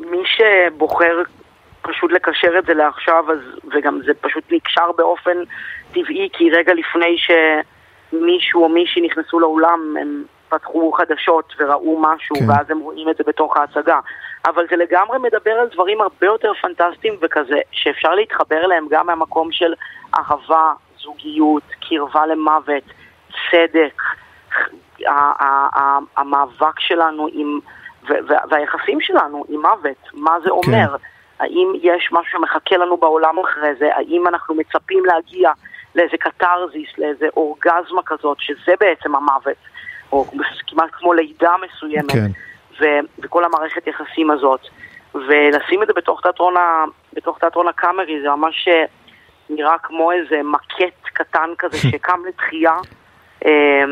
מי 0.01 0.23
שבוחר 0.27 1.23
פשוט 1.89 2.13
לקשר 2.13 2.59
את 2.59 2.67
זה 2.67 2.75
לעכשיו, 2.75 3.25
אז, 3.33 3.39
וגם 3.73 4.01
זה 4.07 4.13
פשוט 4.21 4.45
נקשר 4.51 4.93
באופן 4.97 5.37
טבעי, 5.93 6.29
כי 6.33 6.51
רגע 6.51 6.75
לפני 6.75 7.17
שמישהו 7.19 8.63
או 8.63 8.69
מישהי 8.69 9.03
נכנסו 9.03 9.41
לאולם, 9.41 9.97
הם 10.01 10.25
פתחו 10.49 10.93
חדשות 10.93 11.55
וראו 11.59 12.01
משהו, 12.01 12.37
כן. 12.37 12.51
ואז 12.51 12.71
הם 12.71 12.79
רואים 12.79 13.09
את 13.09 13.17
זה 13.17 13.25
בתוך 13.27 13.57
ההצגה. 13.57 14.01
אבל 14.47 14.67
זה 14.71 14.77
לגמרי 14.77 15.19
מדבר 15.19 15.51
על 15.51 15.69
דברים 15.73 16.01
הרבה 16.01 16.27
יותר 16.27 16.53
פנטסטיים 16.63 17.17
וכזה, 17.21 17.59
שאפשר 17.73 18.15
להתחבר 18.15 18.65
אליהם 18.65 18.87
גם 18.91 19.07
מהמקום 19.07 19.53
של 19.53 19.75
אהבה, 20.15 20.73
זוגיות, 20.99 21.63
קרבה 21.89 22.27
למוות, 22.27 22.83
צדק, 23.51 24.03
המאבק 26.17 26.81
שלנו 26.81 27.29
עם... 27.33 27.59
והיחסים 28.51 29.01
שלנו 29.01 29.45
עם 29.49 29.61
מוות, 29.61 30.09
מה 30.15 30.41
זה 30.41 30.49
כן. 30.49 30.51
אומר. 30.51 30.99
כן. 30.99 31.05
האם 31.41 31.73
יש 31.83 32.09
משהו 32.13 32.33
שמחכה 32.33 32.77
לנו 32.77 32.97
בעולם 32.97 33.39
אחרי 33.39 33.75
זה? 33.79 33.89
האם 33.97 34.27
אנחנו 34.29 34.55
מצפים 34.55 35.05
להגיע 35.05 35.51
לאיזה 35.95 36.17
קתרזיס, 36.17 36.89
לאיזה 36.99 37.27
אורגזמה 37.37 38.03
כזאת, 38.07 38.37
שזה 38.41 38.73
בעצם 38.81 39.15
המוות, 39.15 39.57
או 40.13 40.25
כמעט 40.67 40.91
כמו 40.93 41.13
לידה 41.15 41.53
מסוימת, 41.63 42.13
כן. 42.13 42.31
ו- 42.81 43.01
וכל 43.19 43.45
המערכת 43.45 43.87
יחסים 43.87 44.31
הזאת. 44.31 44.61
ולשים 45.15 45.83
את 45.83 45.87
זה 45.87 45.93
בתוך 45.93 46.21
תיאטרון, 46.23 46.57
ה- 46.57 46.85
בתוך 47.13 47.39
תיאטרון 47.39 47.69
הקאמרי, 47.69 48.21
זה 48.23 48.29
ממש 48.31 48.69
אה, 48.69 48.85
נראה 49.51 49.79
כמו 49.79 50.13
איזה 50.13 50.41
מקט 50.45 51.09
קטן 51.13 51.51
כזה 51.59 51.77
שקם 51.93 52.23
לתחייה, 52.29 52.75
אה, 53.47 53.83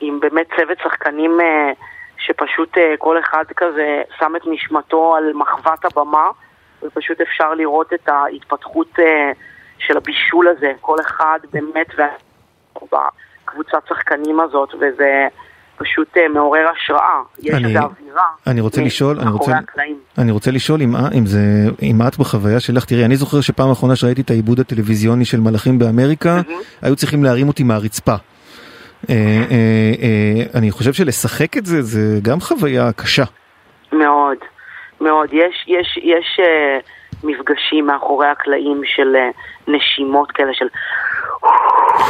עם 0.00 0.20
באמת 0.20 0.46
צוות 0.56 0.78
שחקנים 0.82 1.40
אה, 1.40 1.72
שפשוט 2.18 2.68
כל 2.98 3.18
אחד 3.18 3.44
כזה 3.56 4.02
שם 4.18 4.36
את 4.36 4.42
נשמתו 4.46 5.16
על 5.16 5.32
מחבת 5.34 5.84
הבמה. 5.84 6.30
ופשוט 6.84 7.20
אפשר 7.20 7.54
לראות 7.54 7.92
את 7.92 8.08
ההתפתחות 8.08 8.88
אה, 8.98 9.32
של 9.78 9.96
הבישול 9.96 10.48
הזה, 10.48 10.72
כל 10.80 10.96
אחד 11.00 11.38
באמת 11.52 11.86
בקבוצת 12.76 13.86
שחקנים 13.88 14.40
הזאת, 14.40 14.74
וזה 14.74 15.28
פשוט 15.76 16.16
אה, 16.16 16.28
מעורר 16.28 16.66
השראה. 16.76 17.22
יש 17.38 17.54
איזו 17.54 17.78
אווירה. 17.78 18.22
אני 18.46 18.60
רוצה 18.60 18.82
לשאול, 18.82 19.20
אני 19.20 19.30
רוצה, 19.30 19.52
אני 20.18 20.32
רוצה 20.32 20.50
לשאול 20.50 20.82
אם, 20.82 20.96
אם 21.18 21.26
זה, 21.26 21.38
אם 21.82 21.98
את 22.08 22.18
בחוויה 22.18 22.60
שלך, 22.60 22.84
תראי, 22.84 23.04
אני 23.04 23.16
זוכר 23.16 23.40
שפעם 23.40 23.70
אחרונה 23.70 23.96
שראיתי 23.96 24.20
את 24.20 24.30
העיבוד 24.30 24.60
הטלוויזיוני 24.60 25.24
של 25.24 25.40
מלאכים 25.40 25.78
באמריקה, 25.78 26.40
היו 26.82 26.96
צריכים 26.96 27.24
להרים 27.24 27.48
אותי 27.48 27.62
מהרצפה. 27.62 28.14
אה, 29.10 29.14
אני 30.54 30.70
חושב 30.70 30.92
שלשחק 30.92 31.56
את 31.56 31.66
זה, 31.66 31.82
זה 31.82 32.18
גם 32.22 32.40
חוויה 32.40 32.92
קשה. 32.92 33.24
מאוד. 33.92 34.53
מאוד. 35.04 35.32
יש, 35.32 35.64
יש, 35.66 35.98
יש 36.02 36.40
uh, 36.40 36.84
מפגשים 37.24 37.86
מאחורי 37.86 38.26
הקלעים 38.26 38.80
של 38.84 39.16
uh, 39.16 39.40
נשימות 39.68 40.30
כאלה 40.30 40.54
של 40.54 40.68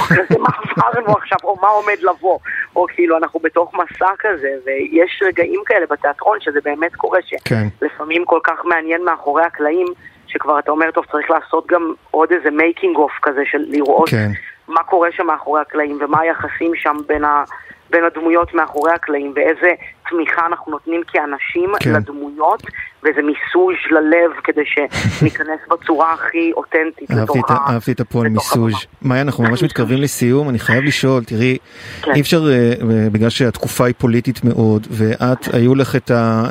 כזה 0.08 0.38
מה 0.38 0.48
עברנו 0.76 1.16
עכשיו, 1.16 1.38
או 1.44 1.56
מה 1.62 1.68
עומד 1.68 1.98
לבוא, 2.02 2.38
או 2.76 2.86
כאילו 2.94 3.16
אנחנו 3.16 3.40
בתוך 3.40 3.74
מסע 3.74 4.10
כזה, 4.18 4.48
ויש 4.64 5.22
רגעים 5.26 5.60
כאלה 5.66 5.86
בתיאטרון 5.90 6.40
שזה 6.40 6.60
באמת 6.64 6.94
קורה, 6.96 7.18
שלפעמים 7.22 8.20
כן. 8.22 8.26
כל 8.26 8.40
כך 8.44 8.64
מעניין 8.64 9.04
מאחורי 9.04 9.42
הקלעים, 9.42 9.86
שכבר 10.26 10.58
אתה 10.58 10.70
אומר, 10.70 10.90
טוב, 10.90 11.04
צריך 11.12 11.30
לעשות 11.30 11.66
גם 11.66 11.92
עוד 12.10 12.32
איזה 12.32 12.50
making 12.50 12.96
of 12.96 13.12
כזה 13.22 13.42
של 13.50 13.64
לראות 13.68 14.08
כן. 14.08 14.30
מה 14.68 14.82
קורה 14.82 15.08
שם 15.12 15.26
מאחורי 15.26 15.60
הקלעים 15.60 15.98
ומה 16.00 16.20
היחסים 16.20 16.72
שם 16.74 16.96
בין 17.06 17.24
ה... 17.24 17.44
בין 17.90 18.04
הדמויות 18.04 18.54
מאחורי 18.54 18.92
הקלעים 18.92 19.32
ואיזה 19.36 19.70
תמיכה 20.10 20.46
אנחנו 20.46 20.72
נותנים 20.72 21.00
כאנשים 21.06 21.70
כן. 21.80 21.92
לדמויות 21.92 22.62
ואיזה 23.02 23.20
מיסוז' 23.22 23.74
ללב 23.90 24.30
כדי 24.44 24.62
שניכנס 24.66 25.60
בצורה 25.70 26.12
הכי 26.12 26.52
אותנטית 26.52 27.10
לתוך 27.10 27.50
ה... 27.50 27.56
אהבתי 27.70 27.92
את 27.92 28.00
הפועל 28.00 28.28
מיסוז'. 28.28 28.86
מאיה, 29.02 29.22
אנחנו 29.22 29.44
ממש 29.44 29.62
מתקרבים 29.62 29.98
לסיום, 29.98 30.48
אני 30.48 30.58
חייב 30.58 30.84
לשאול, 30.84 31.24
תראי, 31.24 31.58
כן. 32.02 32.12
אי 32.14 32.20
אפשר, 32.20 32.48
אה, 32.50 32.72
בגלל 33.12 33.30
שהתקופה 33.30 33.86
היא 33.86 33.94
פוליטית 33.98 34.44
מאוד, 34.44 34.86
ואת, 34.90 35.54
היו 35.54 35.74
לך 35.74 35.96
את 35.96 36.10
אה, 36.10 36.42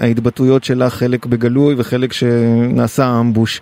ההתבטאויות 0.00 0.64
שלך, 0.64 0.94
חלק 0.94 1.26
בגלוי 1.26 1.74
וחלק 1.78 2.12
שנעשה 2.12 3.20
אמבוש. 3.20 3.60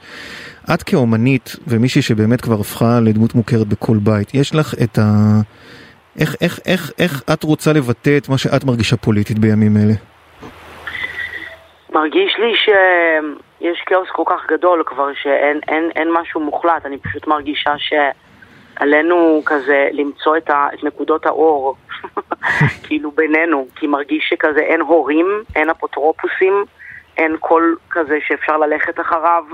את 0.74 0.82
כאומנית 0.82 1.56
ומישהי 1.66 2.02
שבאמת 2.02 2.40
כבר 2.40 2.60
הפכה 2.60 3.00
לדמות 3.00 3.34
מוכרת 3.34 3.66
בכל 3.66 3.96
בית, 3.96 4.34
יש 4.34 4.54
לך 4.54 4.74
את 4.82 4.98
ה... 4.98 5.40
איך, 6.18 6.36
איך, 6.40 6.60
איך, 6.66 6.92
איך 6.98 7.22
את 7.32 7.42
רוצה 7.42 7.72
לבטא 7.72 8.16
את 8.16 8.28
מה 8.28 8.38
שאת 8.38 8.64
מרגישה 8.64 8.96
פוליטית 8.96 9.38
בימים 9.38 9.76
אלה? 9.76 9.94
מרגיש 11.92 12.36
לי 12.38 12.52
יש 13.60 13.82
כאוס 13.86 14.08
כל 14.12 14.22
כך 14.26 14.46
גדול 14.48 14.82
כבר 14.86 15.08
שאין 15.14 15.60
אין, 15.68 15.90
אין 15.96 16.08
משהו 16.12 16.40
מוחלט, 16.40 16.86
אני 16.86 16.98
פשוט 16.98 17.26
מרגישה 17.26 17.74
שעלינו 17.78 19.42
כזה 19.46 19.88
למצוא 19.92 20.36
את, 20.36 20.50
ה, 20.50 20.66
את 20.74 20.84
נקודות 20.84 21.26
האור, 21.26 21.76
כאילו 22.86 23.10
בינינו, 23.10 23.66
כי 23.76 23.86
מרגיש 23.86 24.28
שכזה 24.28 24.60
אין 24.60 24.80
הורים, 24.80 25.42
אין 25.56 25.70
אפוטרופוסים, 25.70 26.64
אין 27.16 27.36
קול 27.36 27.76
כזה 27.90 28.18
שאפשר 28.26 28.56
ללכת 28.56 29.00
אחריו, 29.00 29.44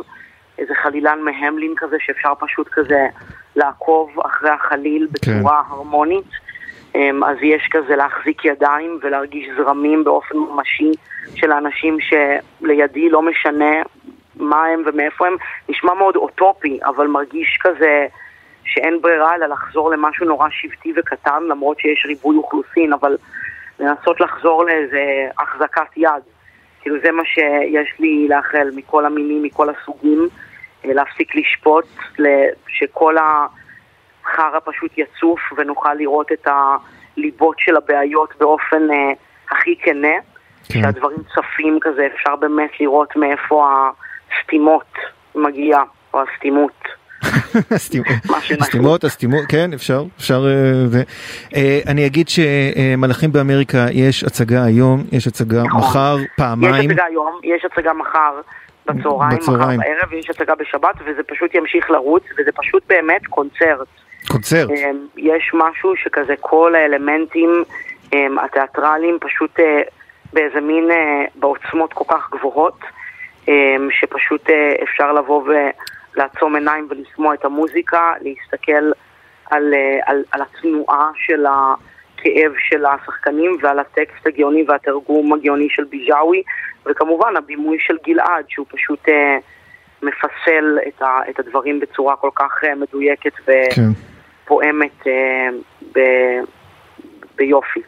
איזה 0.59 0.75
חלילן 0.75 1.19
מהמלין 1.21 1.75
כזה 1.77 1.97
שאפשר 2.01 2.33
פשוט 2.39 2.69
כזה 2.69 3.07
לעקוב 3.57 4.21
אחרי 4.21 4.51
החליל 4.51 5.09
בצורה 5.13 5.63
כן. 5.69 5.75
הרמונית. 5.75 6.46
אמ, 6.97 7.25
אז 7.25 7.37
יש 7.43 7.69
כזה 7.71 7.97
להחזיק 7.97 8.45
ידיים 8.45 8.99
ולהרגיש 9.03 9.49
זרמים 9.57 10.05
באופן 10.05 10.37
ממשי 10.37 10.93
של 11.35 11.53
האנשים 11.53 11.99
שלידי 12.00 13.11
לא 13.11 13.23
משנה 13.23 13.83
מה 14.37 14.65
הם 14.65 14.83
ומאיפה 14.87 15.26
הם. 15.26 15.37
נשמע 15.69 15.95
מאוד 15.95 16.17
אוטופי, 16.17 16.79
אבל 16.85 17.07
מרגיש 17.07 17.59
כזה 17.61 18.07
שאין 18.65 19.00
ברירה 19.00 19.35
אלא 19.35 19.47
לחזור 19.47 19.91
למשהו 19.91 20.26
נורא 20.26 20.49
שבטי 20.50 20.93
וקטן, 20.97 21.43
למרות 21.49 21.81
שיש 21.81 22.07
ריבוי 22.07 22.37
אוכלוסין, 22.37 22.93
אבל 22.93 23.17
לנסות 23.81 24.21
לחזור 24.21 24.65
לאיזה 24.65 25.03
החזקת 25.38 25.97
יד. 25.97 26.23
כאילו 26.81 26.97
זה 27.03 27.12
מה 27.12 27.23
שיש 27.25 27.95
לי 27.99 28.29
לאחל 28.29 28.71
מכל 28.75 29.07
המינים, 29.07 29.43
מכל 29.43 29.69
הסוגים, 29.69 30.29
אה, 30.85 30.93
להפסיק 30.93 31.35
לשפוט, 31.35 31.85
שכל 32.69 33.17
החרא 34.28 34.59
פשוט 34.64 34.90
יצוף 34.99 35.40
ונוכל 35.56 35.95
לראות 35.95 36.33
את 36.33 36.49
הליבות 37.16 37.56
של 37.59 37.76
הבעיות 37.76 38.35
באופן 38.38 38.90
אה, 38.90 39.12
הכי 39.50 39.76
כנה, 39.83 40.16
כן. 40.68 40.83
שהדברים 40.83 41.18
צפים 41.35 41.78
כזה, 41.80 42.06
אפשר 42.14 42.37
באמת 42.37 42.71
לראות 42.80 43.16
מאיפה 43.16 43.90
הסתימות 44.33 44.92
מגיעה, 45.35 45.85
או 46.14 46.23
הסתימות. 46.23 46.73
הסתימות, 48.61 49.04
הסתימות, 49.04 49.45
כן, 49.49 49.71
אפשר, 49.75 50.04
אפשר, 50.18 50.45
אה, 50.47 51.02
אה, 51.56 51.80
אני 51.88 52.06
אגיד 52.06 52.28
שמלאכים 52.28 53.33
באמריקה 53.33 53.87
יש 53.92 54.25
הצגה 54.25 54.64
היום, 54.64 55.04
יש 55.12 55.26
הצגה 55.26 55.62
נכון. 55.62 55.80
מחר, 55.80 56.16
פעמיים. 56.37 56.75
יש 56.75 56.90
הצגה 56.90 57.04
היום, 57.04 57.40
יש 57.45 57.64
הצגה 57.64 57.92
מחר 57.92 58.40
בצהריים, 58.87 59.38
מחר 59.38 59.56
בערב, 59.56 60.11
ויש 60.11 60.30
הצגה 60.30 60.54
בשבת, 60.54 60.95
וזה 61.06 61.23
פשוט 61.23 61.54
ימשיך 61.54 61.90
לרוץ, 61.90 62.23
וזה 62.38 62.50
פשוט 62.52 62.83
באמת 62.88 63.26
קונצרט. 63.26 63.88
קונצרט. 64.28 64.71
אה, 64.71 64.90
יש 65.16 65.50
משהו 65.54 65.97
שכזה 65.97 66.35
כל 66.40 66.75
האלמנטים 66.75 67.64
התיאטרליים 68.45 69.18
פשוט 69.21 69.61
באיזה 70.33 70.61
מין, 70.61 70.88
בעוצמות 71.35 71.92
כל 71.92 72.04
כך 72.09 72.30
גבוהות, 72.33 72.78
שפשוט 73.90 74.50
אפשר 74.83 75.12
לבוא 75.12 75.42
ו... 75.42 75.52
לעצום 76.16 76.54
עיניים 76.54 76.87
ולשמוע 76.90 77.35
את 77.35 77.45
המוזיקה, 77.45 78.12
להסתכל 78.21 78.92
על, 79.50 79.75
אה, 79.75 79.99
על, 80.06 80.25
על 80.30 80.42
התנועה 80.42 81.11
של 81.14 81.47
הכאב 81.47 82.52
של 82.68 82.85
השחקנים 82.87 83.56
ועל 83.62 83.78
הטקסט 83.78 84.26
הגאוני 84.26 84.64
והתרגום 84.68 85.33
הגאוני 85.33 85.68
של 85.71 85.85
ביג'אווי, 85.85 86.42
וכמובן 86.87 87.37
הבימוי 87.37 87.76
של 87.80 87.97
גלעד, 88.06 88.45
שהוא 88.49 88.66
פשוט 88.71 89.09
אה, 89.09 89.38
מפסל 90.02 90.78
את, 90.88 91.02
ה, 91.02 91.21
את 91.30 91.38
הדברים 91.38 91.80
בצורה 91.80 92.16
כל 92.16 92.30
כך 92.35 92.64
אה, 92.64 92.75
מדויקת 92.75 93.33
ופועמת 93.42 93.73
כן. 93.75 94.16
אה, 94.53 95.49
ב, 95.95 96.00
ביופי. 97.37 97.81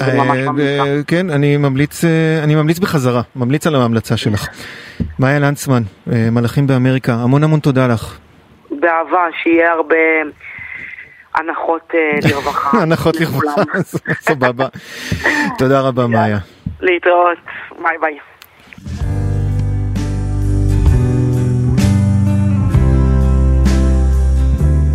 אה, 0.00 1.00
כן, 1.06 1.30
אני 1.30 1.56
ממליץ, 1.56 2.04
אה, 2.04 2.44
אני 2.44 2.54
ממליץ 2.54 2.78
בחזרה, 2.78 3.22
ממליץ 3.36 3.66
על 3.66 3.74
ההמלצה 3.74 4.16
שלך. 4.16 4.48
מאיה 5.18 5.38
לנצמן, 5.38 5.82
מלאכים 6.06 6.66
באמריקה, 6.66 7.12
המון 7.12 7.44
המון 7.44 7.60
תודה 7.60 7.86
לך. 7.86 8.18
באהבה, 8.70 9.26
שיהיה 9.42 9.72
הרבה 9.72 9.96
הנחות 11.34 11.92
לרווחה. 12.30 12.78
הנחות 12.82 13.20
לרווחה, 13.20 13.62
סבבה. 14.20 14.66
תודה 15.58 15.80
רבה, 15.80 16.06
מאיה. 16.06 16.38
להתראות, 16.80 17.38
ביי 17.82 17.98
ביי. 18.00 18.18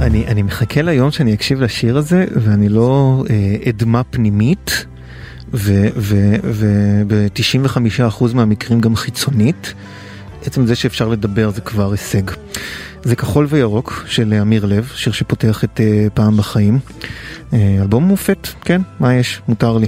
אני, 0.01 0.27
אני 0.27 0.41
מחכה 0.41 0.81
ליום 0.81 1.12
שאני 1.12 1.33
אקשיב 1.33 1.62
לשיר 1.62 1.97
הזה 1.97 2.25
ואני 2.35 2.69
לא 2.69 3.23
אה, 3.29 3.55
אדמה 3.69 4.03
פנימית 4.03 4.85
וב-95% 5.53 8.23
מהמקרים 8.33 8.81
גם 8.81 8.95
חיצונית. 8.95 9.73
עצם 10.45 10.65
זה 10.65 10.75
שאפשר 10.75 11.07
לדבר 11.07 11.49
זה 11.49 11.62
כבר 11.62 11.91
הישג. 11.91 12.21
זה 13.03 13.15
כחול 13.15 13.47
וירוק 13.49 14.05
של 14.07 14.33
אמיר 14.41 14.65
לב, 14.65 14.91
שיר 14.95 15.13
שפותח 15.13 15.63
את 15.63 15.79
uh, 15.79 15.81
פעם 16.13 16.38
בחיים. 16.38 16.79
Uh, 17.51 17.55
אלבום 17.81 18.03
מופת, 18.03 18.47
כן, 18.62 18.81
מה 18.99 19.13
יש? 19.13 19.41
מותר 19.47 19.77
לי. 19.77 19.88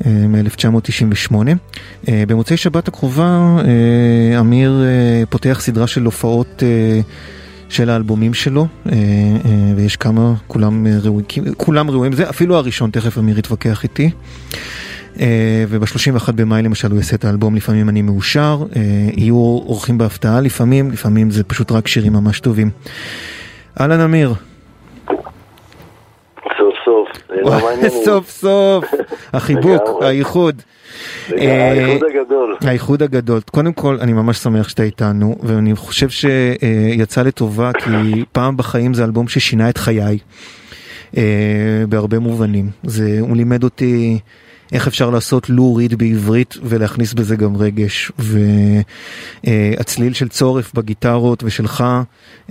Uh, 0.00 0.04
מ-1998. 0.06 1.32
Uh, 1.32 2.10
במוצאי 2.28 2.56
שבת 2.56 2.88
הקרובה 2.88 3.56
uh, 3.60 4.40
אמיר 4.40 4.82
uh, 4.82 5.26
פותח 5.30 5.58
סדרה 5.62 5.86
של 5.86 6.04
הופעות 6.04 6.62
uh, 6.62 6.64
של 7.68 7.90
האלבומים 7.90 8.34
שלו, 8.34 8.66
uh, 8.86 8.88
uh, 8.88 8.92
ויש 9.76 9.96
כמה, 9.96 10.34
כולם, 10.46 10.86
uh, 10.86 11.04
ראויים, 11.04 11.24
כולם 11.56 11.90
ראויים, 11.90 12.12
זה 12.12 12.30
אפילו 12.30 12.56
הראשון, 12.56 12.90
תכף 12.90 13.18
אמיר 13.18 13.38
יתווכח 13.38 13.82
איתי. 13.82 14.10
אה, 15.20 15.64
וב-31 15.68 16.32
במאי 16.32 16.62
למשל 16.62 16.90
הוא 16.90 16.98
יעשה 16.98 17.16
את 17.16 17.24
האלבום 17.24 17.54
לפעמים 17.54 17.88
אני 17.88 18.02
מאושר, 18.02 18.64
אה, 18.76 18.82
יהיו 19.16 19.36
אורחים 19.36 19.98
בהפתעה 19.98 20.40
לפעמים, 20.40 20.90
לפעמים 20.90 21.30
זה 21.30 21.44
פשוט 21.44 21.72
רק 21.72 21.88
שירים 21.88 22.12
ממש 22.12 22.40
טובים. 22.40 22.70
אהלן 23.80 24.00
אמיר. 24.00 24.34
סוף 27.88 28.04
סוף, 28.04 28.30
סוף 28.30 28.84
החיבוק, 29.34 29.82
האיחוד. 30.02 30.62
האיחוד 31.28 32.02
אה, 32.04 32.20
הגדול. 32.20 32.56
האיחוד 32.60 33.02
הגדול. 33.02 33.40
קודם 33.50 33.72
כל, 33.72 33.98
אני 34.00 34.12
ממש 34.12 34.38
שמח 34.38 34.68
שאתה 34.68 34.82
איתנו, 34.82 35.36
ואני 35.42 35.76
חושב 35.76 36.08
שיצא 36.08 37.22
לטובה, 37.22 37.70
כי 37.72 38.24
פעם 38.32 38.56
בחיים 38.56 38.94
זה 38.94 39.04
אלבום 39.04 39.28
ששינה 39.28 39.68
את 39.68 39.78
חיי, 39.78 40.18
בהרבה 41.88 42.18
מובנים. 42.18 42.70
הוא 43.20 43.36
לימד 43.36 43.64
אותי 43.64 44.18
איך 44.72 44.86
אפשר 44.86 45.10
לעשות 45.10 45.50
לורית 45.50 45.94
בעברית 45.94 46.54
ולהכניס 46.62 47.12
בזה 47.12 47.36
גם 47.36 47.56
רגש. 47.56 48.12
והצליל 49.44 50.12
של 50.12 50.28
צורף 50.28 50.74
בגיטרות 50.74 51.42
ושלך 51.42 51.84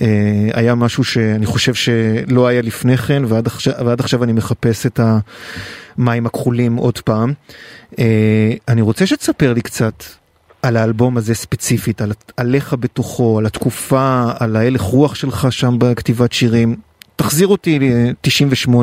אה, 0.01 0.07
היה 0.53 0.75
משהו 0.75 1.03
שאני 1.03 1.45
חושב 1.45 1.73
שלא 1.73 2.47
היה 2.47 2.61
לפני 2.61 2.97
כן, 2.97 3.23
ועד 3.27 3.47
עכשיו, 3.47 3.73
ועד 3.85 3.99
עכשיו 3.99 4.23
אני 4.23 4.33
מחפש 4.33 4.85
את 4.85 4.99
המים 5.97 6.25
הכחולים 6.25 6.75
עוד 6.75 6.99
פעם. 6.99 7.33
אה, 7.99 8.53
אני 8.67 8.81
רוצה 8.81 9.07
שתספר 9.07 9.53
לי 9.53 9.61
קצת 9.61 10.03
על 10.61 10.77
האלבום 10.77 11.17
הזה 11.17 11.35
ספציפית, 11.35 12.01
על, 12.01 12.11
עליך 12.37 12.75
בתוכו, 12.79 13.39
על 13.39 13.45
התקופה, 13.45 14.31
על 14.39 14.55
ההלך 14.55 14.81
רוח 14.81 15.15
שלך 15.15 15.47
שם 15.51 15.75
בכתיבת 15.79 16.33
שירים. 16.33 16.75
תחזיר 17.15 17.47
אותי 17.47 17.79
ל-98. 17.79 18.73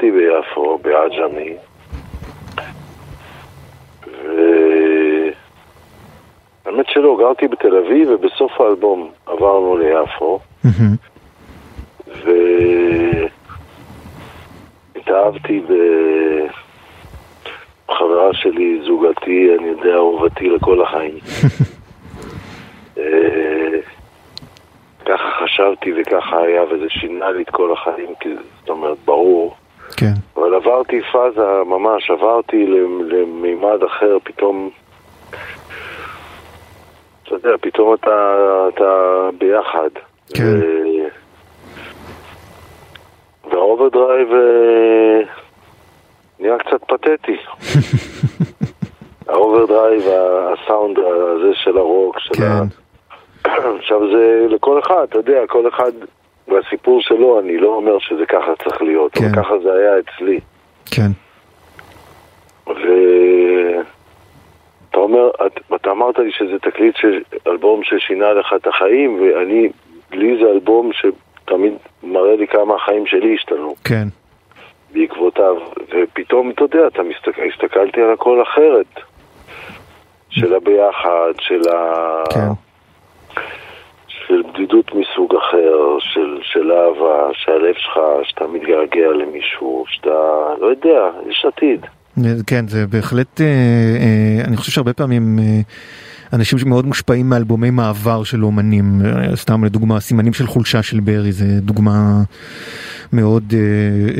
גרתי 0.00 0.10
ביפו, 0.10 0.78
בעג'מי, 0.78 1.54
והאמת 6.64 6.86
שלא, 6.88 7.16
גרתי 7.18 7.48
בתל 7.48 7.76
אביב 7.76 8.08
ובסוף 8.10 8.60
האלבום 8.60 9.10
עברנו 9.26 9.76
ליפו 9.76 10.40
והתאהבתי 14.94 15.62
בחברה 17.88 18.34
שלי, 18.34 18.80
זוגתי, 18.84 19.56
אני 19.58 19.68
יודע, 19.68 19.94
אהובתי 19.94 20.50
לכל 20.50 20.82
החיים. 20.82 21.18
אה, 22.98 23.78
ככה 25.06 25.30
חשבתי 25.44 25.92
וככה 25.96 26.42
היה, 26.42 26.62
וזה 26.64 26.86
שינה 26.88 27.30
לי 27.30 27.42
את 27.42 27.50
כל 27.50 27.72
החיים, 27.72 28.14
כי 28.20 28.28
זאת 28.60 28.68
אומרת, 28.68 28.98
ברור 29.04 29.56
כן. 30.00 30.12
אבל 30.36 30.54
עברתי 30.54 31.00
פאזה, 31.12 31.46
ממש 31.66 32.10
עברתי 32.10 32.66
למימד 33.08 33.82
אחר, 33.86 34.18
פתאום, 34.24 34.70
אתה 37.22 37.34
יודע, 37.34 37.50
פתאום 37.60 37.94
אתה, 37.94 38.36
אתה 38.74 39.28
ביחד. 39.38 39.90
כן. 40.34 40.60
ו... 40.60 40.64
וה 43.50 43.64
overdrive 43.64 44.28
אה, 44.32 45.20
נהיה 46.40 46.58
קצת 46.58 46.84
פתטי. 46.86 47.36
ה 49.28 49.35
overdrive, 49.35 50.02
הסאונד 50.52 50.98
הזה 50.98 51.54
של 51.54 51.78
הרוק, 51.78 52.18
של 52.18 52.34
כן. 52.34 52.42
ה... 52.44 52.62
עכשיו 53.78 54.00
זה 54.12 54.46
לכל 54.48 54.78
אחד, 54.78 55.06
אתה 55.08 55.18
יודע, 55.18 55.46
כל 55.46 55.68
אחד 55.68 55.92
והסיפור 56.50 57.02
שלו, 57.02 57.40
אני 57.40 57.56
לא 57.56 57.68
אומר 57.68 57.98
שזה 57.98 58.26
ככה 58.26 58.52
צריך 58.64 58.82
להיות, 58.82 59.12
כן. 59.12 59.24
אבל 59.24 59.42
ככה 59.42 59.58
זה 59.62 59.72
היה 59.72 59.92
אצלי. 59.98 60.40
כן. 60.90 61.10
ו... 62.66 62.90
אומר, 65.00 65.30
את, 65.46 65.60
אתה 65.74 65.90
אמרת 65.90 66.18
לי 66.18 66.32
שזה 66.32 66.58
תקליט 66.58 66.96
של 66.96 67.22
אלבום 67.46 67.80
ששינה 67.84 68.32
לך 68.32 68.52
את 68.56 68.66
החיים, 68.66 69.20
ואני, 69.20 69.68
לי 70.12 70.36
זה 70.42 70.50
אלבום 70.50 70.90
שתמיד 70.92 71.72
מראה 72.02 72.36
לי 72.36 72.46
כמה 72.46 72.74
החיים 72.74 73.06
שלי 73.06 73.34
השתנו. 73.34 73.74
כן. 73.84 74.08
בעקבותיו, 74.92 75.56
ופתאום, 75.88 76.50
אתה 76.50 76.64
יודע, 76.64 76.86
אתה 76.86 77.02
מסתכל, 77.02 77.42
הסתכלתי 77.52 78.00
על 78.00 78.12
הכל 78.12 78.42
אחרת. 78.42 78.86
של 80.32 80.54
הביחד, 80.54 81.32
של 81.38 81.60
ה... 81.68 82.22
כן. 82.34 82.48
של 84.30 84.42
בדידות 84.52 84.86
מסוג 84.94 85.34
אחר, 85.36 85.98
של, 85.98 86.38
של 86.42 86.72
אהבה, 86.72 87.28
שהלב 87.32 87.74
שלך, 87.74 87.98
שאתה 88.22 88.44
מתגעגע 88.46 89.08
למישהו, 89.20 89.84
שאתה, 89.88 90.18
לא 90.60 90.66
יודע, 90.66 91.00
יש 91.30 91.44
עתיד. 91.48 91.86
כן, 92.46 92.68
זה 92.68 92.86
בהחלט, 92.86 93.40
אה, 93.40 93.46
אה, 93.46 94.44
אני 94.48 94.56
חושב 94.56 94.72
שהרבה 94.72 94.92
פעמים 94.92 95.38
אה, 95.38 95.60
אנשים 96.32 96.58
שמאוד 96.58 96.86
מושפעים 96.86 97.28
מאלבומי 97.28 97.70
מעבר 97.70 98.24
של 98.24 98.44
אומנים, 98.44 99.00
אה, 99.04 99.36
סתם 99.36 99.64
לדוגמה, 99.64 100.00
סימנים 100.00 100.32
של 100.32 100.46
חולשה 100.46 100.82
של 100.82 101.00
ברי, 101.00 101.32
זה 101.32 101.60
דוגמה 101.60 102.22
מאוד 103.12 103.44
אה, 103.52 103.58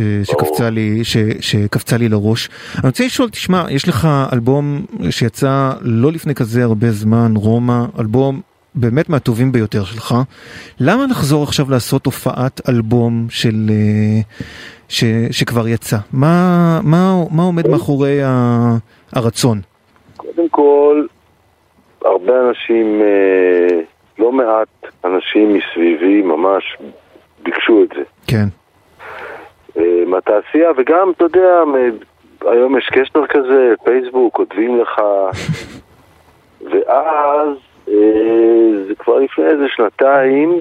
אה, 0.03 0.25
שקפצה 0.25 0.71
לי, 0.71 1.05
ש, 1.05 1.17
שקפצה 1.41 1.97
לי 1.97 2.09
לראש. 2.09 2.49
אני 2.75 2.87
רוצה 2.89 3.05
לשאול, 3.05 3.31
תשמע, 3.31 3.65
יש 3.71 3.89
לך 3.89 4.09
אלבום 4.33 4.87
שיצא 5.11 5.73
לא 5.81 6.13
לפני 6.13 6.35
כזה 6.35 6.65
הרבה 6.65 6.91
זמן, 6.91 7.33
רומא, 7.37 7.85
אלבום 7.99 8.41
באמת 8.75 9.09
מהטובים 9.09 9.53
ביותר 9.53 9.85
שלך. 9.85 10.15
למה 10.81 11.07
לחזור 11.11 11.43
עכשיו 11.43 11.67
לעשות 11.71 12.07
הופעת 12.07 12.61
אלבום 12.69 13.27
של... 13.31 13.55
אה, 13.71 14.21
ש, 14.91 15.05
שכבר 15.31 15.69
יצא? 15.69 15.97
מה, 16.13 16.81
מה, 16.85 17.15
מה 17.31 17.43
עומד 17.43 17.69
מאחורי 17.69 18.23
ה, 18.23 18.31
הרצון? 19.13 19.61
קודם 20.17 20.49
כל, 20.49 21.07
הרבה 22.05 22.33
אנשים, 22.49 23.03
אה, 23.03 23.81
לא 24.19 24.33
מעט 24.33 24.69
אנשים 25.05 25.55
מסביבי 25.55 26.23
ממש 26.23 26.77
ביקשו 27.43 27.83
את 27.83 27.89
זה. 27.97 28.03
כן. 28.27 28.47
אה, 29.77 30.05
מהתעשייה, 30.07 30.71
וגם, 30.77 31.13
אתה 31.17 31.25
יודע, 31.25 31.63
היום 32.41 32.79
יש 32.79 32.89
קשר 32.93 33.27
כזה, 33.27 33.73
פייסבוק, 33.85 34.35
כותבים 34.37 34.81
לך, 34.81 35.01
ואז 36.71 37.49
זה 38.89 38.95
כבר 38.99 39.19
לפני 39.19 39.45
איזה 39.45 39.65
שנתיים, 39.69 40.61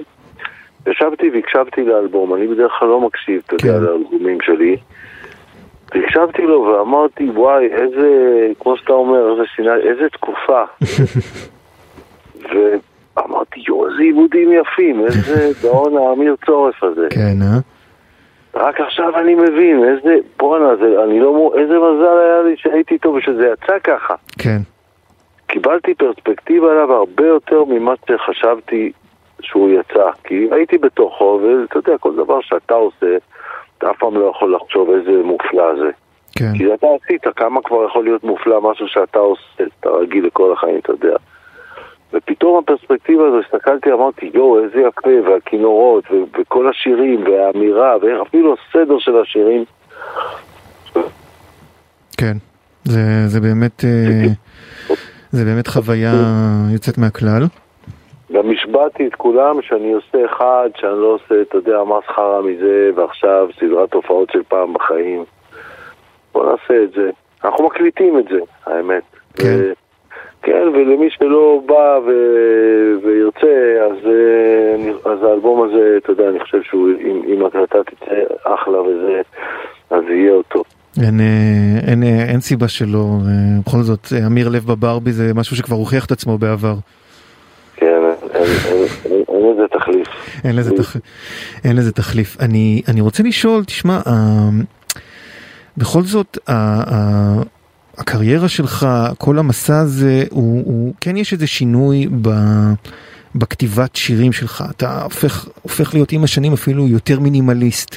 ישבתי 0.86 1.30
והקשבתי 1.30 1.84
לאלבום, 1.84 2.34
אני 2.34 2.46
בדרך 2.46 2.72
כלל 2.78 2.88
לא 2.88 3.00
מקשיב, 3.00 3.42
אתה 3.46 3.54
יודע, 3.54 3.78
כן. 3.78 3.84
לאלבומים 3.84 4.38
שלי. 4.42 4.76
והקשבתי 5.94 6.42
לו 6.42 6.62
ואמרתי, 6.62 7.30
וואי, 7.30 7.66
איזה, 7.66 8.08
כמו 8.60 8.76
שאתה 8.76 8.92
אומר, 8.92 9.32
איזה 9.32 9.42
שינה, 9.56 9.76
איזה 9.76 10.08
תקופה. 10.12 10.62
ואמרתי, 12.50 13.60
יואו, 13.68 13.86
איזה 13.86 14.02
עיבודים 14.02 14.52
יפים, 14.52 15.04
איזה 15.04 15.50
גאון 15.62 15.96
האמיר 15.96 16.36
צורף 16.46 16.84
הזה. 16.84 17.06
כן, 17.10 17.42
אה? 17.42 17.58
רק 18.54 18.80
עכשיו 18.80 19.18
אני 19.18 19.34
מבין, 19.34 19.84
איזה, 19.84 20.16
בואנה, 20.36 20.72
אני 21.04 21.20
לא, 21.20 21.52
איזה 21.58 21.74
מזל 21.74 22.18
היה 22.18 22.42
לי 22.42 22.54
שהייתי 22.56 22.94
איתו 22.94 23.08
ושזה 23.08 23.52
יצא 23.52 23.78
ככה. 23.84 24.14
כן. 24.38 24.58
קיבלתי 25.50 25.94
פרספקטיבה 25.94 26.70
עליו 26.72 26.92
הרבה 26.92 27.26
יותר 27.26 27.64
ממה 27.64 27.94
שחשבתי 28.08 28.92
שהוא 29.40 29.70
יצא. 29.70 30.10
כי 30.24 30.48
הייתי 30.52 30.78
בתוכו, 30.78 31.40
ואתה 31.42 31.78
יודע, 31.78 31.98
כל 31.98 32.16
דבר 32.16 32.40
שאתה 32.40 32.74
עושה, 32.74 33.16
אתה 33.78 33.90
אף 33.90 33.96
פעם 33.98 34.14
לא 34.14 34.32
יכול 34.36 34.54
לחשוב 34.54 34.90
איזה 34.90 35.22
מופלא 35.24 35.76
זה. 35.76 35.90
כן. 36.36 36.52
כי 36.58 36.74
אתה 36.74 36.86
עשית, 37.02 37.22
כמה 37.36 37.62
כבר 37.62 37.86
יכול 37.86 38.04
להיות 38.04 38.24
מופלא 38.24 38.60
משהו 38.70 38.88
שאתה 38.88 39.18
עושה, 39.18 39.64
אתה 39.80 39.88
רגיל 39.88 40.26
לכל 40.26 40.52
החיים, 40.52 40.78
אתה 40.78 40.92
יודע. 40.92 41.16
ופתאום 42.12 42.58
הפרספקטיבה 42.58 43.26
הזו, 43.26 43.40
הסתכלתי, 43.40 43.92
אמרתי, 43.92 44.30
יואו, 44.34 44.64
איזה 44.64 44.80
יפה, 44.80 45.30
והכינורות, 45.30 46.04
ו- 46.10 46.40
וכל 46.40 46.68
השירים, 46.68 47.24
והאמירה, 47.24 47.96
ואפילו 48.02 48.54
הסדר 48.54 48.98
של 48.98 49.16
השירים. 49.16 49.64
כן. 52.18 52.36
זה, 52.84 53.00
זה 53.26 53.40
באמת, 53.40 53.84
אה, 53.84 54.26
זה 55.32 55.44
באמת 55.44 55.66
חוויה 55.66 56.12
יוצאת 56.72 56.98
מהכלל. 56.98 57.42
גם 58.32 58.50
השבעתי 58.50 59.06
את 59.06 59.14
כולם 59.14 59.62
שאני 59.62 59.92
עושה 59.92 60.26
אחד, 60.26 60.68
שאני 60.76 60.92
לא 60.92 61.06
עושה, 61.06 61.42
אתה 61.42 61.56
יודע, 61.56 61.78
מסחרה 61.84 62.42
מזה, 62.42 62.90
ועכשיו 62.96 63.48
סדרת 63.60 63.94
הופעות 63.94 64.30
של 64.32 64.42
פעם 64.48 64.72
בחיים. 64.72 65.24
בוא 66.32 66.44
נעשה 66.44 66.84
את 66.84 66.92
זה. 66.92 67.10
אנחנו 67.44 67.66
מקליטים 67.66 68.18
את 68.18 68.24
זה, 68.30 68.38
האמת. 68.66 69.02
כן. 69.34 69.56
ו- 69.58 69.72
כן, 70.42 70.68
ולמי 70.72 71.10
שלא 71.10 71.62
בא 71.66 71.98
ו- 72.06 72.94
וירצה, 73.02 73.76
אז, 73.90 74.06
אה, 74.06 75.12
אז 75.12 75.22
האלבום 75.22 75.62
הזה, 75.62 75.96
אתה 75.96 76.12
יודע, 76.12 76.28
אני 76.28 76.40
חושב 76.40 76.62
שהוא, 76.62 76.88
אם, 77.00 77.22
אם 77.26 77.46
הקלטה 77.46 77.78
תצא 77.84 78.14
אחלה 78.44 78.80
וזה, 78.82 79.20
אז 79.90 80.02
יהיה 80.08 80.32
אותו. 80.32 80.62
אין, 80.98 81.20
אה, 81.20 81.26
אין, 81.88 82.02
אה, 82.02 82.24
אין 82.24 82.40
סיבה 82.40 82.68
שלא, 82.68 83.18
אה, 83.26 83.30
בכל 83.66 83.82
זאת, 83.82 84.12
אה, 84.16 84.26
אמיר 84.26 84.48
לב 84.48 84.66
בברבי 84.66 85.12
זה 85.12 85.34
משהו 85.34 85.56
שכבר 85.56 85.76
הוכיח 85.76 86.04
את 86.04 86.12
עצמו 86.12 86.38
בעבר. 86.38 86.76
כן, 87.76 87.86
אין- 87.86 88.30
אין- 88.34 88.46
אין- 88.66 88.86
אין- 89.04 89.24
אין 89.28 89.52
לזה 89.54 89.62
תחליף. 89.78 90.06
אין 90.44 90.56
לזה, 90.56 90.70
תח... 90.76 90.96
אין 91.64 91.76
לזה 91.76 91.92
תחליף. 91.92 92.36
אני, 92.40 92.82
אני 92.88 93.00
רוצה 93.00 93.22
לשאול, 93.22 93.64
תשמע, 93.64 94.00
אה, 94.06 94.48
בכל 95.76 96.02
זאת, 96.02 96.38
ה- 96.48 96.54
ה- 96.94 97.42
הקריירה 97.98 98.48
שלך, 98.48 98.86
כל 99.18 99.38
המסע 99.38 99.78
הזה, 99.78 100.24
הוא, 100.30 100.62
הוא, 100.64 100.92
כן 101.00 101.16
יש 101.16 101.32
איזה 101.32 101.46
שינוי 101.46 102.06
ב, 102.22 102.28
בכתיבת 103.34 103.96
שירים 103.96 104.32
שלך. 104.32 104.64
אתה 104.70 105.02
הופך, 105.02 105.48
הופך 105.62 105.94
להיות 105.94 106.12
עם 106.12 106.24
השנים 106.24 106.52
אפילו 106.52 106.88
יותר 106.88 107.20
מינימליסט. 107.20 107.96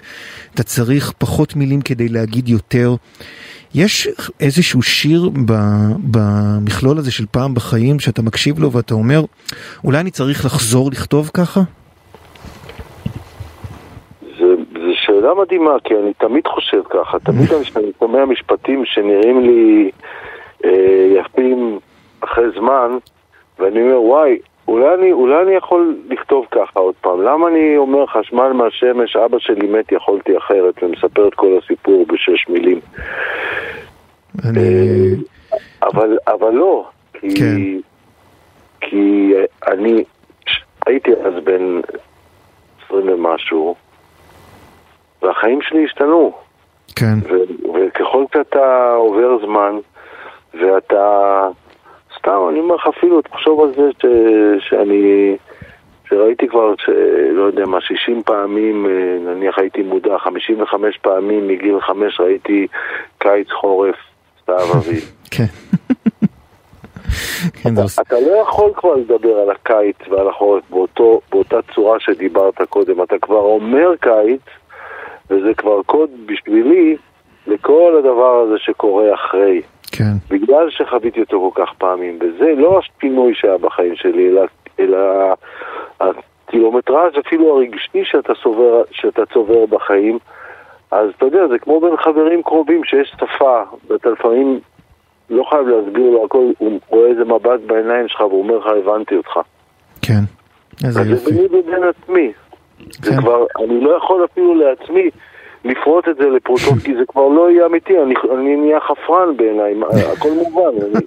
אתה 0.54 0.64
צריך 0.64 1.14
פחות 1.18 1.56
מילים 1.56 1.82
כדי 1.82 2.10
להגיד 2.10 2.50
יותר. 2.50 2.96
יש 3.76 4.08
איזשהו 4.40 4.82
שיר 4.82 5.30
במכלול 6.12 6.98
הזה 6.98 7.12
של 7.12 7.26
פעם 7.32 7.54
בחיים 7.54 8.00
שאתה 8.00 8.22
מקשיב 8.22 8.60
לו 8.60 8.72
ואתה 8.72 8.94
אומר, 8.94 9.22
אולי 9.84 10.00
אני 10.00 10.12
צריך 10.12 10.46
לחזור 10.46 10.90
לכתוב 10.92 11.32
ככה? 11.34 11.62
זה 14.74 14.92
שאלה 15.06 15.34
מדהימה, 15.34 15.72
כי 15.84 15.94
אני 15.94 16.14
תמיד 16.14 16.48
חושב 16.48 16.82
ככה, 16.90 17.20
תמיד 17.20 17.54
אני 17.54 17.92
שומע 18.00 18.26
משפטים 18.26 18.84
שנראים 18.86 19.42
לי 19.42 19.92
אה, 20.66 21.20
יפים 21.20 21.80
אחרי 22.22 22.46
זמן, 22.60 22.98
ואני 23.60 23.82
אומר, 23.82 24.02
וואי, 24.02 24.38
אולי 24.68 24.94
אני, 24.94 25.12
אולי 25.12 25.42
אני 25.42 25.52
יכול 25.52 25.98
לכתוב 26.10 26.46
ככה 26.52 26.80
עוד 26.80 26.96
פעם. 27.02 27.22
למה 27.22 27.48
אני 27.48 27.78
אומר 27.78 28.06
חשמל 28.06 28.52
מהשמש, 28.54 29.16
אבא 29.16 29.40
שלי 29.40 29.68
מת, 29.68 29.92
יכולתי 29.92 30.38
אחרת, 30.38 30.84
ומספר 30.84 31.28
את 31.28 31.34
כל 31.34 31.58
הסיפור 31.64 32.06
בשש 32.06 32.50
מילים. 32.50 32.80
אני... 34.46 35.16
אבל, 35.84 36.18
אבל 36.28 36.52
לא, 36.54 36.90
כי, 37.14 37.36
כן. 37.36 37.56
כי 38.82 39.34
אני 39.68 40.04
הייתי 40.86 41.12
אז 41.12 41.34
בן 41.44 41.82
עשרים 42.86 43.10
ומשהו, 43.10 43.76
והחיים 45.22 45.62
שלי 45.62 45.86
השתנו. 45.86 46.34
כן, 46.96 47.16
ו- 47.24 47.74
וככל 47.74 48.26
שאתה 48.34 48.94
עובר 48.96 49.46
זמן, 49.46 49.76
ואתה... 50.54 51.48
סתם, 52.24 52.40
אני 52.50 52.60
אומר 52.60 52.76
לך 52.76 52.88
אפילו, 52.98 53.22
תחשוב 53.22 53.62
על 53.62 53.74
זה 53.76 53.90
ש- 54.02 54.70
שאני... 54.70 55.36
שראיתי 56.10 56.48
כבר, 56.48 56.74
ש- 56.78 56.90
לא 57.34 57.44
יודע 57.44 57.66
מה, 57.66 57.82
60 57.82 58.24
פעמים, 58.24 58.86
אה, 58.86 58.92
נניח 59.34 59.60
הייתי 59.60 59.82
מודע, 59.84 60.18
55 60.18 60.98
פעמים 60.98 61.48
מגיל 61.48 61.80
5 61.82 62.20
ראיתי 62.20 62.68
קיץ, 63.18 63.48
חורף, 63.52 63.96
סתיו 64.42 64.74
אביב. 64.78 65.12
כן. 65.32 65.44
כן. 67.64 67.70
אתה 68.02 68.16
לא 68.20 68.36
יכול 68.42 68.72
כבר 68.76 68.96
לדבר 68.96 69.36
על 69.40 69.50
הקיץ 69.52 69.96
ועל 70.10 70.28
החורף 70.30 70.64
באותו, 70.70 71.22
באותה 71.32 71.58
צורה 71.76 72.00
שדיברת 72.00 72.62
קודם. 72.70 73.02
אתה 73.04 73.16
כבר 73.22 73.40
אומר 73.42 73.96
קיץ, 74.00 74.42
וזה 75.30 75.54
כבר 75.58 75.82
קוד 75.86 76.10
בשבילי 76.26 76.96
לכל 77.48 77.96
הדבר 78.00 78.40
הזה 78.40 78.54
שקורה 78.58 79.14
אחרי. 79.14 79.62
כן, 79.96 80.14
בגלל 80.30 80.70
שחוויתי 80.70 81.20
אותו 81.20 81.52
כל 81.54 81.66
כך 81.66 81.74
פעמים, 81.78 82.20
וזה 82.22 82.54
לא 82.58 82.80
השינוי 82.80 83.34
שהיה 83.36 83.58
בחיים 83.58 83.96
שלי, 83.96 84.30
אלא, 84.30 84.42
אלא 84.80 84.98
הקילומטראז' 86.00 87.14
אפילו 87.28 87.56
הרגשי 87.58 88.02
שאתה, 88.04 88.34
סובר, 88.44 88.82
שאתה 88.92 89.22
צובר 89.34 89.66
בחיים. 89.66 90.20
אז 90.92 91.10
אתה 91.18 91.26
יודע, 91.26 91.48
זה 91.48 91.60
כמו 91.60 91.80
בין 91.82 91.98
חברים 91.98 92.44
קרובים 92.44 92.84
שיש 92.84 93.16
שפה, 93.20 93.62
ואתה 93.88 94.10
לפעמים 94.10 94.60
לא 95.30 95.44
חייב 95.50 95.68
להסביר 95.68 96.10
לו 96.10 96.26
הכל, 96.26 96.52
הוא 96.58 96.80
רואה 96.88 97.10
איזה 97.10 97.26
מבט 97.26 97.60
בעיניים 97.68 98.08
שלך 98.08 98.22
והוא 98.22 98.44
אומר 98.44 98.58
לך, 98.58 98.66
הבנתי 98.68 99.16
אותך. 99.16 99.40
כן. 100.02 100.24
איזה 100.84 101.00
אז 101.00 101.06
זה 101.06 101.12
יופי. 101.12 101.32
ביני 101.32 101.46
ובין 101.46 101.84
עצמי. 101.84 102.32
זה 102.92 103.12
כן. 103.12 103.22
כבר, 103.22 103.46
אני 103.64 103.82
לא 103.82 103.98
יכול 103.98 104.26
אפילו 104.26 104.56
לעצמי 104.56 105.10
לפרוט 105.64 106.08
את 106.10 106.16
זה 106.18 106.30
לפרוטות, 106.30 106.80
כי 106.84 106.96
זה 106.96 107.06
כבר 107.08 107.28
לא 107.28 107.52
יהיה 107.52 107.66
אמיתי, 107.66 107.94
אני, 108.04 108.14
אני 108.34 108.56
נהיה 108.56 108.80
חפרן 108.80 109.38
בעיניי, 109.38 109.74
הכל 110.14 110.30
מובן. 110.32 110.62
אני, 110.86 111.02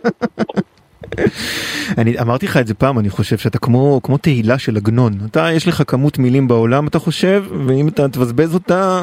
אני 1.98 2.20
אמרתי 2.20 2.46
לך 2.46 2.56
את 2.56 2.66
זה 2.66 2.74
פעם, 2.74 2.98
אני 2.98 3.10
חושב 3.10 3.36
שאתה 3.36 3.58
כמו, 3.58 4.00
כמו 4.02 4.18
תהילה 4.18 4.58
של 4.58 4.76
עגנון. 4.76 5.12
אתה, 5.30 5.46
יש 5.56 5.68
לך 5.68 5.82
כמות 5.86 6.18
מילים 6.18 6.48
בעולם, 6.48 6.86
אתה 6.86 6.98
חושב, 6.98 7.42
ואם 7.66 7.88
אתה 7.88 8.08
תבזבז 8.08 8.54
אותה, 8.54 9.00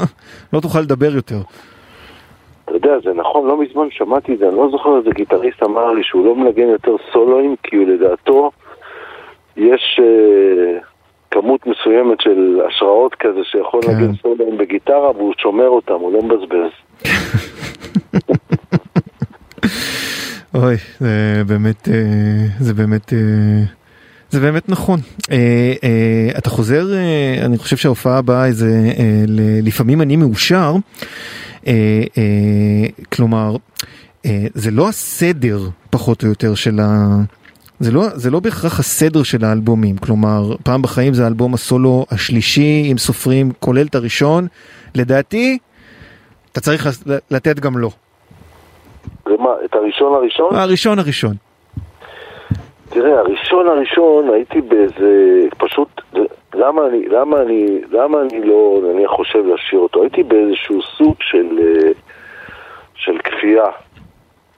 לא 0.54 0.60
תוכל 0.60 0.80
לדבר 0.80 1.16
יותר. 1.16 1.38
אתה 2.66 2.76
יודע, 2.76 3.00
זה 3.04 3.14
נכון, 3.14 3.48
לא 3.48 3.62
מזמן 3.62 3.88
שמעתי 3.92 4.34
את 4.34 4.40
זה, 4.40 4.48
אני 4.48 4.56
לא 4.56 4.68
זוכר 4.72 4.98
איזה 4.98 5.10
גיטריסט 5.16 5.64
אמר 5.64 5.92
לי 5.92 6.04
שהוא 6.04 6.26
לא 6.26 6.36
מנגן 6.36 6.68
יותר 6.68 6.96
סולואים, 7.14 7.56
כי 7.64 7.76
הוא 7.76 7.88
לדעתו 7.88 8.52
יש 9.58 10.00
אה, 10.00 10.80
כמות 11.34 11.68
מסוימת 11.68 12.22
של 12.22 12.60
השראות 12.68 13.16
כזה 13.20 13.40
שיכול 13.44 13.82
כן. 13.82 13.92
לנגן 13.92 14.16
סולואים 14.22 14.58
בגיטרה 14.58 15.12
והוא 15.12 15.34
שומר 15.38 15.68
אותם, 15.68 15.94
הוא 15.94 16.14
לא 16.14 16.22
מבזבז. 16.22 16.72
אוי, 20.56 20.76
זה 21.00 21.44
באמת, 21.48 21.90
אה, 21.90 22.46
זה 22.60 22.74
באמת, 22.74 23.14
אה, 23.14 23.64
זה 24.30 24.40
באמת 24.40 24.70
נכון. 24.70 25.00
אה, 25.32 25.74
אתה 26.38 26.50
חוזר, 26.50 26.86
אני 27.46 27.58
חושב 27.58 27.78
שההופעה 27.78 28.18
הבאה 28.18 28.52
זה 28.52 28.72
לפעמים 29.64 30.02
אני 30.02 30.16
מאושר, 30.16 30.76
כלומר, 33.12 33.56
זה 34.54 34.72
לא 34.72 34.90
הסדר 34.90 35.60
פחות 35.90 36.24
או 36.24 36.28
יותר 36.28 36.56
של 36.56 36.80
ה... 36.80 37.18
זה 37.84 37.92
לא, 37.92 38.02
זה 38.14 38.32
לא 38.32 38.40
בהכרח 38.40 38.80
הסדר 38.80 39.24
של 39.24 39.46
האלבומים, 39.46 39.98
כלומר, 39.98 40.56
פעם 40.64 40.82
בחיים 40.82 41.14
זה 41.14 41.24
האלבום 41.24 41.54
הסולו 41.54 42.06
השלישי, 42.12 42.90
אם 42.92 42.98
סופרים, 42.98 43.52
כולל 43.60 43.86
את 43.90 43.96
הראשון, 43.96 44.48
לדעתי, 44.96 45.58
אתה 46.52 46.62
צריך 46.62 46.88
לתת 47.32 47.60
גם 47.60 47.78
לו. 47.78 47.90
זה 49.26 49.32
מה, 49.40 49.50
את 49.66 49.76
הראשון 49.76 50.14
הראשון? 50.14 50.56
הראשון 50.56 51.00
הראשון. 51.00 51.36
תראה, 52.90 53.20
הראשון 53.20 53.68
הראשון 53.68 54.30
הייתי 54.34 54.62
באיזה, 54.62 55.42
פשוט, 55.58 56.02
למה 56.54 56.82
אני, 56.88 57.06
למה 57.10 57.42
אני, 57.42 57.82
למה 57.92 58.22
אני 58.22 58.48
לא, 58.48 58.82
נניח 58.94 59.12
חושב 59.12 59.40
להשאיר 59.46 59.82
אותו? 59.82 60.02
הייתי 60.02 60.24
באיזשהו 60.24 60.82
סוג 60.98 61.16
של, 61.20 61.60
אה, 61.60 61.92
של 62.96 63.18
כפייה. 63.24 63.66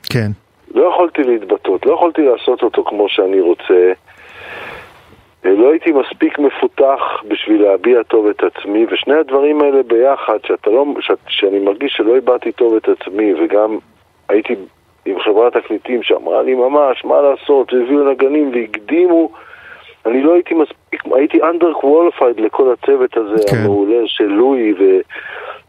כן, 0.09 0.31
לא 0.75 0.89
יכולתי 0.89 1.23
להתבטאות, 1.23 1.85
לא 1.85 1.93
יכולתי 1.93 2.21
לעשות 2.21 2.63
אותו 2.63 2.83
כמו 2.83 3.09
שאני 3.09 3.41
רוצה. 3.41 3.93
אה, 5.45 5.51
לא 5.51 5.71
הייתי 5.71 5.91
מספיק 5.91 6.39
מפותח 6.39 7.01
בשביל 7.27 7.61
להביע 7.61 8.03
טוב 8.03 8.27
את 8.27 8.43
עצמי, 8.43 8.85
ושני 8.89 9.15
הדברים 9.15 9.61
האלה 9.61 9.83
ביחד, 9.83 10.38
שאתה 10.47 10.69
לא, 10.69 10.85
ש, 10.99 11.11
שאני 11.27 11.59
מרגיש 11.59 11.93
שלא 11.97 12.17
הבעתי 12.17 12.51
טוב 12.51 12.75
את 12.75 12.89
עצמי, 12.89 13.33
וגם 13.33 13.77
הייתי 14.29 14.55
עם 15.05 15.19
חברת 15.19 15.57
תקליטים 15.57 16.03
שאמרה 16.03 16.43
לי 16.43 16.55
ממש 16.55 17.05
מה 17.05 17.21
לעשות, 17.21 17.73
והביאו 17.73 18.11
נגנים 18.11 18.51
והקדימו, 18.53 19.29
אני 20.05 20.23
לא 20.23 20.33
הייתי 20.33 20.53
מספיק, 20.53 21.03
הייתי 21.15 21.38
under 21.41 21.83
qualified 21.83 22.41
לכל 22.41 22.73
הצוות 22.73 23.17
הזה 23.17 23.43
כן. 23.49 23.57
המעולה 23.57 24.01
של 24.05 24.27
לואי 24.27 24.73
ו... 24.73 24.83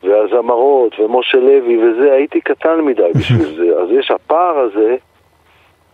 והזמרות 0.06 1.00
ומשה 1.00 1.38
לוי 1.38 1.78
וזה, 1.78 2.12
הייתי 2.12 2.40
קטן 2.40 2.80
מדי 2.80 3.10
בשביל 3.14 3.56
זה. 3.56 3.80
אז 3.82 3.88
יש 3.90 4.10
הפער 4.10 4.58
הזה, 4.58 4.96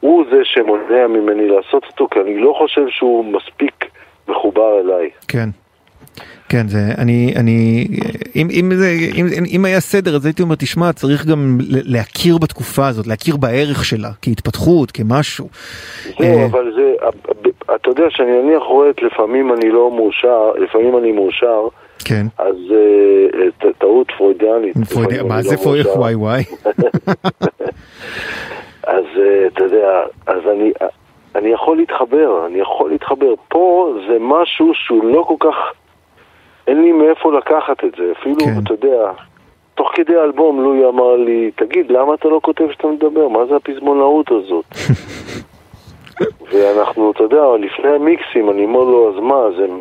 הוא 0.00 0.24
זה 0.30 0.40
שמונע 0.44 1.06
ממני 1.08 1.48
לעשות 1.48 1.84
אותו, 1.84 2.08
כי 2.10 2.20
אני 2.20 2.38
לא 2.38 2.54
חושב 2.58 2.88
שהוא 2.88 3.24
מספיק 3.24 3.84
מחובר 4.28 4.80
אליי. 4.80 5.10
כן. 5.28 5.48
כן, 6.48 6.68
זה, 6.68 6.78
אני, 6.98 7.34
אני, 7.36 7.86
אם, 8.36 8.48
אם, 8.50 8.74
זה, 8.74 8.90
אם, 9.14 9.26
אם 9.56 9.64
היה 9.64 9.80
סדר 9.80 10.16
אז 10.16 10.26
הייתי 10.26 10.42
אומר, 10.42 10.54
תשמע, 10.54 10.92
צריך 10.92 11.26
גם 11.26 11.58
להכיר 11.68 12.38
בתקופה 12.38 12.88
הזאת, 12.88 13.06
להכיר 13.06 13.36
בערך 13.36 13.84
שלה, 13.84 14.08
כהתפתחות, 14.22 14.90
כמשהו. 14.90 15.48
זהו, 16.04 16.38
אה, 16.38 16.46
אבל 16.46 16.72
זה, 16.76 16.94
אתה 17.74 17.90
יודע 17.90 18.04
שאני 18.10 18.42
נניח 18.42 18.62
רואה 18.62 18.90
את 18.90 19.02
לפעמים 19.02 19.52
אני 19.52 19.70
לא 19.70 19.90
מאושר, 19.96 20.52
לפעמים 20.52 20.98
אני 20.98 21.12
מאושר, 21.12 21.68
כן. 22.04 22.26
אז 22.38 22.56
אה, 23.64 23.72
טעות 23.78 24.06
פרוידיאנית. 24.18 24.74
פרויד- 24.92 25.08
לפעמים 25.12 25.28
מה 25.28 25.34
אני 25.34 25.42
זה 25.42 25.54
לא 25.54 25.60
פרויד. 25.60 25.86
וואי 25.86 26.14
וואי? 26.14 26.42
אז 28.86 29.04
אה, 29.18 29.46
אתה 29.46 29.64
יודע, 29.64 30.02
אז 30.26 30.40
אני, 30.52 30.72
אני 31.34 31.48
יכול 31.48 31.76
להתחבר, 31.76 32.46
אני 32.46 32.58
יכול 32.58 32.90
להתחבר. 32.90 33.34
פה 33.48 33.94
זה 34.08 34.16
משהו 34.20 34.70
שהוא 34.74 35.04
לא 35.04 35.24
כל 35.28 35.34
כך, 35.40 35.54
אין 36.66 36.82
לי 36.82 36.92
מאיפה 36.92 37.32
לקחת 37.32 37.84
את 37.84 37.94
זה. 37.98 38.12
אפילו, 38.20 38.36
כן. 38.40 38.52
אתה 38.64 38.72
יודע, 38.74 39.10
תוך 39.74 39.90
כדי 39.94 40.16
האלבום 40.16 40.60
לואי 40.62 40.84
אמר 40.88 41.16
לי, 41.16 41.50
תגיד, 41.56 41.90
למה 41.90 42.14
אתה 42.14 42.28
לא 42.28 42.40
כותב 42.42 42.64
שאתה 42.72 42.86
מדבר? 42.88 43.28
מה 43.28 43.46
זה 43.46 43.56
הפזמונאות 43.56 44.26
הזאת? 44.30 44.64
ואנחנו, 46.52 47.10
אתה 47.10 47.22
יודע, 47.22 47.42
לפני 47.58 47.88
המיקסים, 47.90 48.50
אני 48.50 48.64
אומר 48.64 48.80
לו, 48.84 49.12
אז 49.14 49.20
מה, 49.22 49.34
אז 49.36 49.54
הם, 49.70 49.80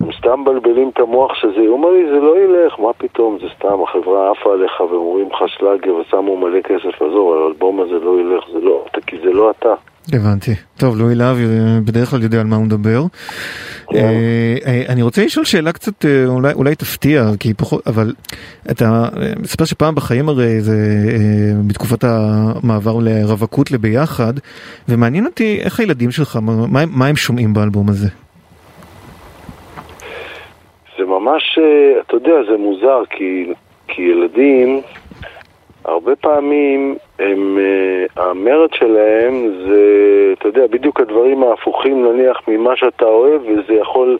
הם 0.00 0.08
סתם 0.18 0.40
מבלבלים 0.40 0.90
את 0.94 0.98
המוח 0.98 1.34
שזה, 1.34 1.60
הוא 1.60 1.72
אומר 1.76 1.90
לי, 1.90 2.04
זה 2.12 2.20
לא 2.20 2.34
ילך, 2.38 2.80
מה 2.80 2.92
פתאום, 2.98 3.38
זה 3.40 3.46
סתם, 3.56 3.82
החברה 3.82 4.30
עפה 4.30 4.52
עליך 4.52 4.80
ואומרים 4.80 5.28
לך 5.32 5.38
שלאגר 5.46 5.94
ושמו 5.94 6.36
מלא 6.36 6.60
כסף 6.60 7.02
לעזור, 7.02 7.34
אבל 7.34 7.42
האלבום 7.42 7.80
הזה 7.80 8.04
לא 8.04 8.20
ילך, 8.20 8.44
זה 8.52 8.58
לא, 8.60 8.84
כי 9.06 9.16
זה 9.24 9.32
לא 9.32 9.50
אתה. 9.50 9.74
הבנתי. 10.12 10.54
טוב, 10.76 10.98
לואי 10.98 11.14
להב 11.14 11.36
אה, 11.36 11.78
בדרך 11.84 12.10
כלל 12.10 12.22
יודע 12.22 12.40
על 12.40 12.46
מה 12.46 12.56
הוא 12.56 12.64
מדבר. 12.64 13.02
כן. 13.90 13.96
אה, 13.96 14.56
אה, 14.66 14.82
אני 14.88 15.02
רוצה 15.02 15.24
לשאול 15.24 15.44
שאלה 15.44 15.72
קצת, 15.72 16.04
אולי, 16.26 16.52
אולי 16.52 16.74
תפתיע, 16.74 17.24
כי 17.40 17.54
פחות, 17.54 17.86
אבל 17.86 18.14
אתה 18.70 19.08
מספר 19.42 19.64
שפעם 19.64 19.94
בחיים 19.94 20.28
הרי 20.28 20.60
זה 20.60 20.76
בתקופת 21.66 22.04
המעבר 22.04 22.98
לרווקות 23.00 23.70
לביחד, 23.70 24.32
ומעניין 24.88 25.26
אותי 25.26 25.58
איך 25.60 25.80
הילדים 25.80 26.10
שלך, 26.10 26.38
מה 26.90 27.06
הם 27.06 27.16
שומעים 27.16 27.54
באלבום 27.54 27.88
הזה? 27.88 28.08
ממש, 31.28 31.58
אתה 32.06 32.16
יודע, 32.16 32.34
זה 32.50 32.56
מוזר, 32.56 33.02
כי, 33.10 33.52
כי 33.88 34.02
ילדים, 34.02 34.80
הרבה 35.84 36.16
פעמים, 36.16 36.96
הם, 37.18 37.58
אה, 37.58 38.06
המרד 38.24 38.74
שלהם 38.74 39.54
זה, 39.68 39.82
אתה 40.38 40.48
יודע, 40.48 40.66
בדיוק 40.70 41.00
הדברים 41.00 41.42
ההפוכים 41.42 42.06
נניח 42.06 42.40
ממה 42.48 42.76
שאתה 42.76 43.04
אוהב, 43.04 43.42
וזה 43.42 43.74
יכול 43.74 44.18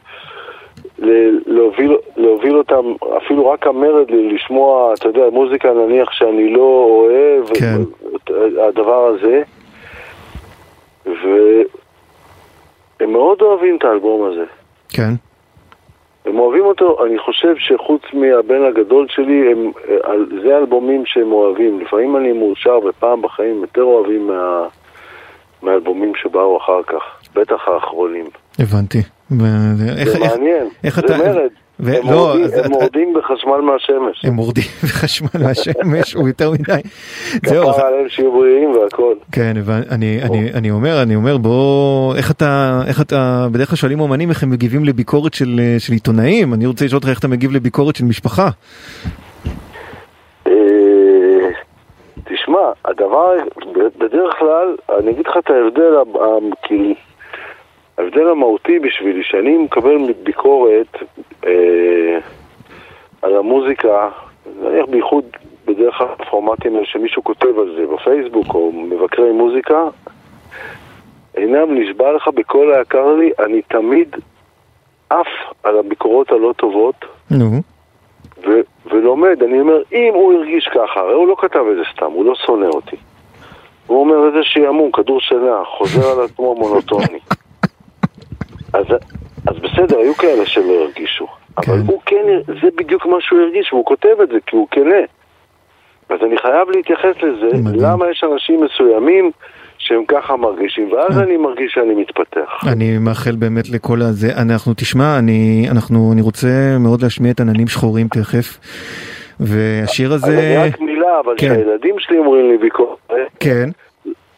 להוביל, 1.47 1.97
להוביל 2.17 2.57
אותם, 2.57 2.93
אפילו 3.17 3.51
רק 3.51 3.67
המרד 3.67 4.11
לשמוע, 4.11 4.95
אתה 4.95 5.09
יודע, 5.09 5.23
מוזיקה 5.33 5.73
נניח 5.73 6.13
שאני 6.13 6.53
לא 6.53 6.87
אוהב, 6.89 7.49
כן. 7.59 7.81
הדבר 8.69 9.07
הזה, 9.07 9.43
והם 11.07 13.13
מאוד 13.13 13.43
אוהבים 13.43 13.77
את 13.77 13.85
האלבום 13.85 14.33
הזה. 14.33 14.45
כן, 14.89 15.15
הם 16.29 16.39
אוהבים 16.39 16.65
אותו, 16.65 17.05
אני 17.07 17.19
חושב 17.19 17.55
שחוץ 17.59 18.03
מהבן 18.13 18.63
הגדול 18.65 19.07
שלי, 19.09 19.53
הם, 19.53 19.73
אה, 19.89 20.13
זה 20.43 20.55
האלבומים 20.57 21.03
שהם 21.07 21.33
אוהבים. 21.33 21.81
לפעמים 21.81 22.17
אני 22.17 22.33
מאושר 22.33 22.79
ופעם 22.89 23.23
בחיים 23.23 23.61
יותר 23.61 23.83
אוהבים 23.83 24.27
מה, 24.27 24.67
מהאלבומים 25.63 26.13
שבאו 26.23 26.57
אחר 26.59 26.83
כך, 26.87 27.03
בטח 27.35 27.69
האחרונים. 27.69 28.25
הבנתי. 28.59 28.99
איך- 28.99 30.09
זה 30.09 30.19
איך- 30.19 30.31
מעניין, 30.31 30.69
איך 30.85 31.01
זה 31.01 31.07
אתה- 31.07 31.19
מרד. 31.19 31.51
ו- 31.81 31.91
הם 31.97 32.11
לא, 32.11 32.17
מורדים- 32.17 32.45
אז 32.45 32.53
הם 32.65 32.71
מורדים 32.71 33.15
בחשמל 33.15 33.61
מהשמש. 33.61 34.25
הם 34.25 34.33
מורדים 34.35 34.65
בחשמל 34.85 35.29
מהשמש, 35.45 36.15
הוא 36.15 36.29
יותר 36.29 36.51
מדי. 36.51 36.81
זהו, 37.49 37.73
כפרה 37.73 37.89
עליהם 37.89 38.09
שיהיו 38.09 38.33
בריאים 38.33 38.71
והכל. 38.71 39.15
כן, 39.33 39.55
הבנ- 39.57 39.93
אני, 39.95 40.19
אני, 40.55 40.71
אומר, 40.71 41.03
אני 41.03 41.15
אומר, 41.17 41.37
בוא, 41.39 42.15
איך 42.17 42.31
אתה, 42.31 42.81
איך 42.87 43.01
אתה, 43.01 43.47
בדרך 43.53 43.69
כלל 43.69 43.77
שואלים 43.77 44.01
אומנים 44.01 44.31
איך 44.31 44.43
הם 44.43 44.51
מגיבים 44.51 44.85
לביקורת 44.85 45.35
של, 45.35 45.61
של 45.79 45.93
עיתונאים, 45.93 46.55
אני 46.55 46.67
רוצה 46.67 46.85
לשאול 46.85 46.97
אותך 46.97 47.09
איך 47.09 47.19
אתה 47.19 47.29
מגיב 47.29 47.53
לביקורת 47.53 47.97
של 47.97 48.05
משפחה. 48.05 48.49
אה, 50.47 50.53
תשמע, 52.25 52.59
הדבר, 52.85 53.31
בדרך 53.99 54.35
כלל, 54.39 54.77
אני 54.99 55.11
אגיד 55.11 55.27
לך 55.27 55.37
את 55.39 55.51
ההבדל, 55.51 55.93
כאילו, 56.63 56.95
ההבדל 57.99 58.29
המהותי 58.29 58.79
בשבילי, 58.79 59.23
שאני 59.23 59.59
מקבל 59.59 60.13
ביקורת 60.23 60.97
אה, 61.47 62.19
על 63.23 63.37
המוזיקה, 63.37 64.09
נניח 64.63 64.87
בייחוד 64.87 65.25
בדרך 65.67 65.99
כלל 65.99 66.07
בפורמטים 66.21 66.75
האלה 66.75 66.87
שמישהו 66.87 67.25
כותב 67.25 67.59
על 67.59 67.75
זה 67.77 67.87
בפייסבוק 67.95 68.55
או 68.55 68.73
מבקרי 68.73 69.33
מוזיקה, 69.33 69.85
אינם 71.37 71.79
נשבע 71.79 72.13
לך 72.13 72.29
בכל 72.29 72.73
היקר 72.73 73.15
לי, 73.15 73.31
אני 73.39 73.63
תמיד 73.63 74.17
עף 75.11 75.27
על 75.63 75.79
הביקורות 75.79 76.33
הלא 76.33 76.55
טובות. 76.57 77.05
נו, 77.31 77.45
ו- 78.47 78.61
ולומד, 78.87 79.43
אני 79.43 79.61
אומר, 79.61 79.83
אם 79.93 80.11
הוא 80.15 80.33
הרגיש 80.33 80.69
ככה, 80.69 81.01
הרי 81.01 81.15
הוא 81.15 81.29
לא 81.29 81.37
כתב 81.39 81.65
את 81.71 81.77
זה 81.77 81.83
סתם, 81.95 82.13
הוא 82.13 82.25
לא 82.25 82.35
שונא 82.47 82.67
אותי. 82.67 82.97
הוא 83.87 84.01
אומר 84.01 84.27
איזה 84.27 84.39
שעמום, 84.43 84.91
כדור 84.93 85.21
שינה, 85.21 85.63
חוזר 85.65 86.11
על 86.11 86.25
עצמו 86.25 86.55
מונוטוני. 86.55 87.19
אז, 88.73 88.87
אז 89.47 89.57
בסדר, 89.59 89.99
היו 89.99 90.15
כאלה 90.15 90.47
שלא 90.47 90.83
הרגישו. 90.85 91.27
אבל 91.59 91.67
כן. 91.67 91.87
הוא 91.87 92.01
כן, 92.07 92.17
זה 92.47 92.69
בדיוק 92.77 93.07
מה 93.07 93.17
שהוא 93.21 93.41
הרגיש, 93.41 93.73
והוא 93.73 93.85
כותב 93.85 94.21
את 94.23 94.29
זה 94.29 94.39
כי 94.47 94.57
הוא 94.57 94.69
כנה. 94.71 95.03
אז 96.09 96.19
אני 96.27 96.39
חייב 96.39 96.71
להתייחס 96.71 97.23
לזה, 97.23 97.59
מדהים. 97.63 97.81
למה 97.81 98.11
יש 98.11 98.25
אנשים 98.33 98.65
מסוימים 98.65 99.31
שהם 99.79 100.05
ככה 100.09 100.37
מרגישים, 100.37 100.93
ואז 100.93 101.19
אני 101.19 101.37
מרגיש 101.37 101.73
שאני 101.73 101.95
מתפתח. 101.95 102.51
אני 102.73 102.99
מאחל 102.99 103.37
באמת 103.37 103.69
לכל 103.69 104.03
הזה. 104.03 104.29
אנחנו, 104.43 104.73
תשמע, 104.77 105.19
אני, 105.19 105.67
אנחנו, 105.71 106.13
אני 106.13 106.21
רוצה 106.21 106.77
מאוד 106.81 107.03
להשמיע 107.03 107.33
את 107.33 107.41
עננים 107.41 107.69
שחורים 107.69 108.09
תכף, 108.09 108.59
והשיר 109.41 110.13
הזה... 110.13 110.65
רק 110.67 110.81
מילה, 110.81 111.21
אבל 111.25 111.35
כן. 111.37 111.55
כשהילדים 111.55 111.95
שלי 111.99 112.19
אומרים 112.19 112.51
לי 112.51 112.59
ביקורת, 112.59 112.99
כן, 113.41 113.69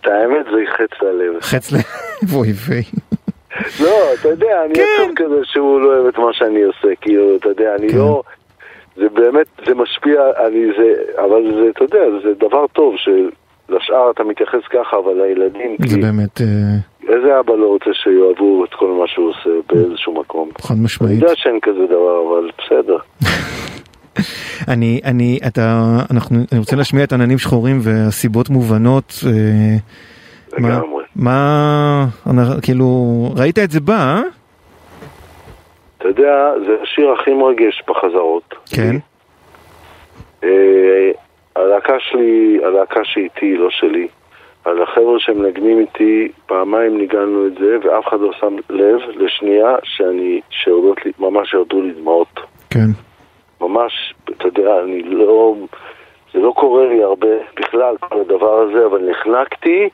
את 0.01 0.07
האמת 0.07 0.47
זה 0.53 0.59
חץ 0.77 1.03
ללב. 1.03 1.40
חץ 1.40 1.73
ל... 1.73 1.77
אוי 2.35 2.49
ויי. 2.69 2.83
לא, 3.80 4.14
אתה 4.20 4.28
יודע, 4.28 4.64
אני 4.64 4.74
כן. 4.74 4.82
עצוב 4.94 5.12
כזה 5.16 5.40
שהוא 5.44 5.80
לא 5.80 5.86
אוהב 5.86 6.06
את 6.06 6.18
מה 6.18 6.32
שאני 6.32 6.62
עושה, 6.62 6.88
כאילו, 7.00 7.36
אתה 7.36 7.48
יודע, 7.48 7.74
אני 7.74 7.88
כן. 7.88 7.98
לא... 7.98 8.22
זה 8.96 9.08
באמת, 9.08 9.46
זה 9.66 9.74
משפיע, 9.74 10.20
אני 10.46 10.66
זה, 10.78 11.20
אבל 11.24 11.54
זה, 11.54 11.70
אתה 11.70 11.84
יודע, 11.84 12.04
זה 12.22 12.34
דבר 12.34 12.66
טוב 12.72 12.94
שלשאר 12.96 14.10
אתה 14.10 14.24
מתייחס 14.24 14.60
ככה, 14.70 14.96
אבל 15.04 15.22
לילדים, 15.22 15.76
זה 15.78 15.96
כי 15.96 16.00
באמת 16.00 16.40
אה, 16.40 16.46
איזה 17.08 17.40
אבא 17.40 17.52
לא 17.54 17.66
רוצה 17.66 17.90
שיאהבו 17.92 18.64
את 18.64 18.74
כל 18.74 18.86
מה 19.00 19.06
שהוא 19.06 19.30
עושה 19.30 19.50
באיזשהו 19.68 20.20
מקום. 20.20 20.50
חד 20.60 20.74
אני 20.74 20.84
משמעית. 20.84 21.22
יודע 21.22 21.36
שאין 21.36 21.60
כזה 21.62 21.86
דבר, 21.86 22.22
אבל 22.28 22.50
בסדר. 22.58 22.96
אני, 24.72 25.00
אני, 25.04 25.38
אתה, 25.46 25.82
אנחנו, 26.10 26.36
אני 26.52 26.58
רוצה 26.58 26.76
להשמיע 26.76 27.04
את 27.04 27.12
עננים 27.12 27.38
שחורים 27.38 27.78
והסיבות 27.82 28.50
מובנות. 28.50 29.14
אה, 29.26 29.76
לגמרי. 30.58 30.99
מה, 31.16 32.05
אנחנו- 32.31 32.62
כאילו, 32.62 32.87
ראית 33.37 33.59
את 33.59 33.70
זה 33.70 33.81
בא, 33.81 33.92
אה? 33.94 34.23
אתה 35.99 36.09
יודע, 36.09 36.53
זה 36.66 36.77
השיר 36.83 37.11
הכי 37.11 37.33
מרגש 37.33 37.83
בחזרות. 37.88 38.55
כן. 38.77 38.96
אה, 40.44 41.11
הלהקה 41.57 41.94
שלי, 42.01 42.59
הלהקה 42.64 43.01
שאיתי, 43.05 43.57
לא 43.57 43.70
שלי, 43.70 44.09
על 44.64 44.83
החבר'ה 44.83 45.18
שמנגנים 45.18 45.79
איתי, 45.79 46.29
פעמיים 46.46 46.99
ניגענו 46.99 47.46
את 47.46 47.53
זה, 47.61 47.77
ואף 47.83 48.09
אחד 48.09 48.20
לא 48.20 48.33
שם 48.40 48.57
לב 48.70 49.01
לשנייה 49.16 49.75
שאני, 49.85 50.40
שיורדות 50.51 51.05
לי, 51.07 51.12
ממש 51.18 51.55
ירדו 51.55 51.83
לי 51.83 51.92
דמעות. 51.92 52.40
כן, 52.70 52.87
ממש, 53.61 54.14
אתה 54.25 54.46
יודע, 54.49 54.81
אני 54.85 55.03
לא, 55.03 55.55
זה 56.35 56.38
לא 56.38 56.53
קורה 56.57 56.87
לי 56.88 57.03
הרבה 57.03 57.29
בכלל, 57.61 57.94
כל 58.01 58.20
הדבר 58.20 58.61
הזה, 58.61 58.87
אבל 58.87 59.11
נחנקתי, 59.11 59.88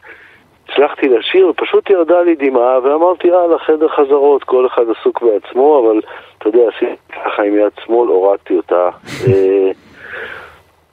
הצלחתי 0.68 1.09
לשיר, 1.09 1.48
ופשוט 1.48 1.90
ירדה 1.90 2.22
לי 2.22 2.35
דמעה, 2.35 2.79
ואמרתי, 2.83 3.29
יאללה, 3.29 3.59
חדר 3.59 3.88
חזרות, 3.88 4.44
כל 4.44 4.66
אחד 4.66 4.83
עסוק 4.90 5.22
בעצמו, 5.22 5.85
אבל 5.85 6.00
אתה 6.38 6.48
יודע, 6.48 6.61
עשיתי 6.68 6.96
ככה 7.12 7.42
עם 7.42 7.55
יד 7.59 7.72
שמאל, 7.85 8.09
הורדתי 8.09 8.57
אותה. 8.57 8.88
אה, 9.29 9.70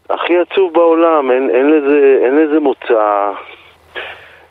הכי 0.09 0.37
עצוב 0.39 0.73
בעולם, 0.73 1.31
אין, 1.31 1.49
אין, 1.49 1.69
לזה, 1.71 2.19
אין 2.25 2.35
לזה 2.35 2.59
מוצא. 2.59 3.31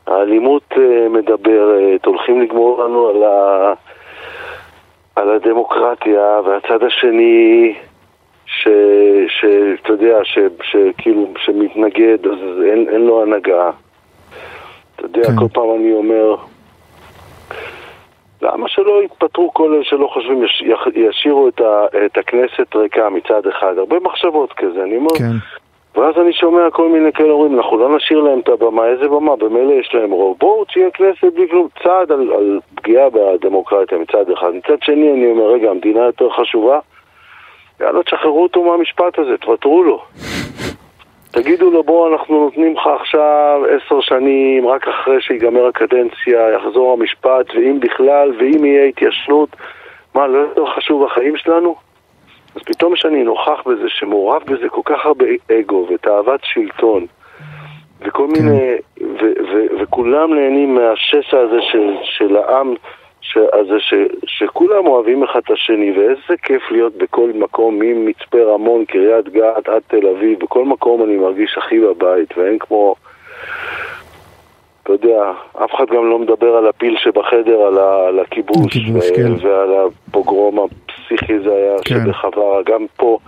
האלימות 0.07 0.73
אה, 0.77 1.09
מדברת, 1.09 2.07
הולכים 2.07 2.41
לגמור 2.41 2.85
לנו 2.85 3.09
על, 3.09 3.23
ה, 3.23 3.73
על 5.17 5.31
הדמוקרטיה, 5.31 6.41
והצד 6.45 6.83
השני, 6.83 7.75
שאתה 8.47 9.89
יודע, 9.93 10.19
שכאילו, 10.63 11.27
שמתנגד, 11.39 12.27
אז 12.27 12.39
אין, 12.65 12.89
אין 12.89 13.07
לו 13.07 13.23
הנהגה. 13.23 13.71
אתה 14.97 15.05
יודע, 15.05 15.23
כן. 15.29 15.37
כל 15.39 15.49
פעם 15.53 15.71
אני 15.77 15.93
אומר, 15.93 16.37
למה 18.43 18.69
שלא 18.69 19.03
יתפטרו 19.05 19.55
כל 19.55 19.73
אלה 19.75 19.85
שלא 19.85 20.07
חושבים, 20.13 20.45
יש- 20.45 20.63
ישאירו 20.95 21.49
את, 21.49 21.61
ה, 21.61 21.85
את 22.07 22.19
הכנסת 22.19 22.77
ריקה 22.77 23.11
מצד 23.11 23.47
אחד? 23.47 23.79
הרבה 23.79 23.97
מחשבות 24.01 24.53
כזה, 24.53 24.83
אני 24.83 24.97
אומר, 24.97 25.11
כן, 25.19 25.33
ואז 26.01 26.15
אני 26.19 26.33
שומע 26.33 26.71
כל 26.71 26.89
מיני 26.89 27.13
כאלה 27.13 27.31
אומרים, 27.33 27.57
אנחנו 27.57 27.79
לא 27.79 27.97
נשאיר 27.97 28.21
להם 28.21 28.39
את 28.41 28.49
הבמה, 28.49 28.87
איזה 28.87 29.09
במה? 29.09 29.37
במילא 29.37 29.73
יש 29.73 29.95
להם 29.95 30.11
רוב. 30.11 30.37
בואו 30.41 30.65
תהיה 30.65 30.91
כנסת 30.91 31.25
בלי 31.35 31.49
כלום. 31.51 31.69
צעד 31.83 32.13
על, 32.13 32.33
על 32.33 32.61
פגיעה 32.75 33.11
בדמוקרטיה 33.11 33.99
מצד 33.99 34.31
אחד. 34.31 34.51
מצד 34.55 34.83
שני 34.83 35.13
אני 35.13 35.31
אומר, 35.31 35.45
רגע, 35.53 35.71
המדינה 35.71 36.01
יותר 36.01 36.31
חשובה? 36.31 36.79
יאללה, 37.81 38.03
תשחררו 38.03 38.43
אותו 38.43 38.65
מהמשפט 38.65 39.19
הזה, 39.19 39.37
תוותרו 39.39 39.83
לו. 39.83 40.03
תגידו 41.33 41.71
לו, 41.71 41.83
בוא, 41.83 42.13
אנחנו 42.13 42.45
נותנים 42.45 42.75
לך 42.77 42.87
עכשיו 43.01 43.63
עשר 43.69 44.01
שנים, 44.01 44.69
רק 44.69 44.89
אחרי 44.89 45.21
שיגמר 45.21 45.67
הקדנציה, 45.67 46.51
יחזור 46.55 46.93
המשפט, 46.93 47.55
ואם 47.55 47.81
בכלל, 47.81 48.33
ואם 48.39 48.65
יהיה 48.65 48.85
התיישנות, 48.85 49.49
מה, 50.15 50.27
לא 50.27 50.39
יותר 50.39 50.67
חשוב 50.67 51.05
החיים 51.05 51.37
שלנו? 51.37 51.75
אז 52.55 52.63
פתאום 52.63 52.97
שאני 52.97 53.25
נוכח 53.25 53.63
בזה, 53.67 53.89
שמעורב 53.89 54.43
בזה 54.47 54.69
כל 54.69 54.81
כך 54.85 55.07
הרבה 55.07 55.27
אגו 55.53 55.87
ותאוות 55.91 56.41
שלטון 56.45 57.07
וכל 58.01 58.27
כן. 58.35 58.43
מיני, 58.43 58.75
ו- 59.01 59.43
ו- 59.53 59.83
וכולם 59.83 60.35
נהנים 60.35 60.75
מהשסע 60.75 61.39
הזה 61.39 61.59
של, 61.73 61.95
של 62.03 62.37
העם 62.37 62.75
ש- 63.23 63.37
הזה, 63.53 63.81
ש- 63.81 64.15
שכולם 64.27 64.87
אוהבים 64.87 65.23
אחד 65.23 65.41
את 65.45 65.51
השני, 65.51 65.93
ואיזה 65.99 66.37
כיף 66.43 66.63
להיות 66.71 66.97
בכל 66.97 67.31
מקום, 67.35 67.79
ממצפה 67.79 68.39
רמון, 68.43 68.85
קריית 68.85 69.29
גת 69.29 69.69
עד 69.69 69.83
תל 69.87 70.07
אביב, 70.07 70.39
בכל 70.39 70.65
מקום 70.65 71.03
אני 71.03 71.17
מרגיש 71.17 71.55
הכי 71.59 71.81
בבית, 71.81 72.39
ואין 72.39 72.59
כמו... 72.59 72.95
אתה 74.83 74.93
יודע, 74.93 75.31
אף 75.65 75.75
אחד 75.75 75.85
גם 75.87 76.11
לא 76.11 76.19
מדבר 76.19 76.57
על 76.57 76.67
הפיל 76.67 76.97
שבחדר, 76.97 77.61
על, 77.63 77.79
ה- 77.79 78.07
על 78.09 78.21
הכיבוש, 78.21 78.67
הכיבוש, 78.67 79.11
ו- 79.11 79.15
כן. 79.15 79.47
ועל 79.49 79.71
הפוגרום 80.09 80.59
הפסיכי 80.59 81.39
זה 81.39 81.53
היה 81.55 81.75
כן. 81.85 81.95
שבחווארה. 82.05 82.63
גם 82.63 82.87
פה 82.97 83.19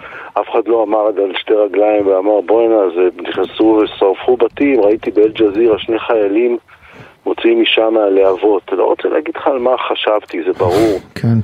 אף 0.41 0.49
אחד 0.51 0.69
לא 0.69 0.83
אמר 0.83 1.07
על 1.07 1.33
שתי 1.37 1.55
רגליים 1.55 2.07
ואמר 2.07 2.41
בואנה, 2.41 2.91
זה 2.97 3.09
נכנסו 3.23 3.81
ושרפו 3.83 4.37
בתים, 4.37 4.81
ראיתי 4.81 5.11
באל-ג'זירה 5.11 5.79
שני 5.79 5.99
חיילים 5.99 6.59
מוציאים 7.27 7.61
אישה 7.61 7.91
מהלהבות. 7.91 8.63
לא 8.73 8.85
רוצה 8.85 9.09
להגיד 9.09 9.37
לך 9.37 9.47
על 9.47 9.59
מה 9.59 9.79
חשבתי, 9.79 10.43
זה 10.43 10.53
ברור. 10.53 10.99
כן, 11.21 11.39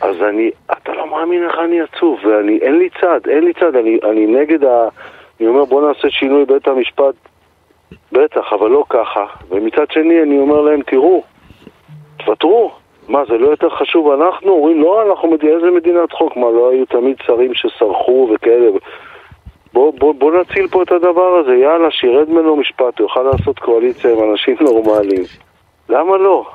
אז 0.00 0.16
אני, 0.22 0.50
אתה 0.72 0.92
לא 0.92 1.10
מאמין 1.10 1.44
איך 1.44 1.54
אני 1.64 1.80
עצוב, 1.80 2.18
ואני, 2.24 2.58
אין 2.62 2.78
לי 2.78 2.88
צד, 3.00 3.20
אין 3.28 3.44
לי 3.44 3.52
צד, 3.52 3.76
אני, 3.76 3.98
אני 4.10 4.26
נגד 4.26 4.64
ה... 4.64 4.88
אני 5.40 5.48
אומר 5.48 5.64
בוא 5.64 5.88
נעשה 5.88 6.10
שינוי 6.10 6.44
בית 6.44 6.68
המשפט, 6.68 7.14
בטח, 8.12 8.52
אבל 8.52 8.70
לא 8.70 8.84
ככה. 8.88 9.24
ומצד 9.48 9.90
שני 9.90 10.22
אני 10.22 10.38
אומר 10.38 10.60
להם, 10.60 10.82
תראו, 10.82 11.22
תוותרו. 12.24 12.72
מה, 13.08 13.24
זה 13.28 13.38
לא 13.38 13.48
יותר 13.48 13.70
חשוב 13.70 14.10
אנחנו? 14.10 14.52
אומרים, 14.52 14.82
לא, 14.82 15.10
אנחנו 15.10 15.30
מדינה, 15.30 15.52
איזה 15.56 15.70
מדינת 15.70 16.12
חוק? 16.12 16.36
מה, 16.36 16.50
לא 16.50 16.70
היו 16.70 16.86
תמיד 16.86 17.16
שרים 17.26 17.54
שסרחו 17.54 18.30
וכאלה? 18.34 18.66
בוא, 19.76 19.92
בוא, 19.98 20.14
בוא 20.18 20.32
נציל 20.40 20.68
פה 20.70 20.82
את 20.82 20.92
הדבר 20.92 21.40
הזה, 21.40 21.52
יאללה, 21.54 21.88
שירד 21.90 22.30
ממנו 22.30 22.56
משפט, 22.56 22.98
הוא 22.98 23.04
יוכל 23.08 23.20
לעשות 23.32 23.58
קואליציה 23.58 24.10
עם 24.12 24.30
אנשים 24.32 24.56
נורמליים. 24.60 25.22
למה 25.88 26.16
לא? 26.16 26.46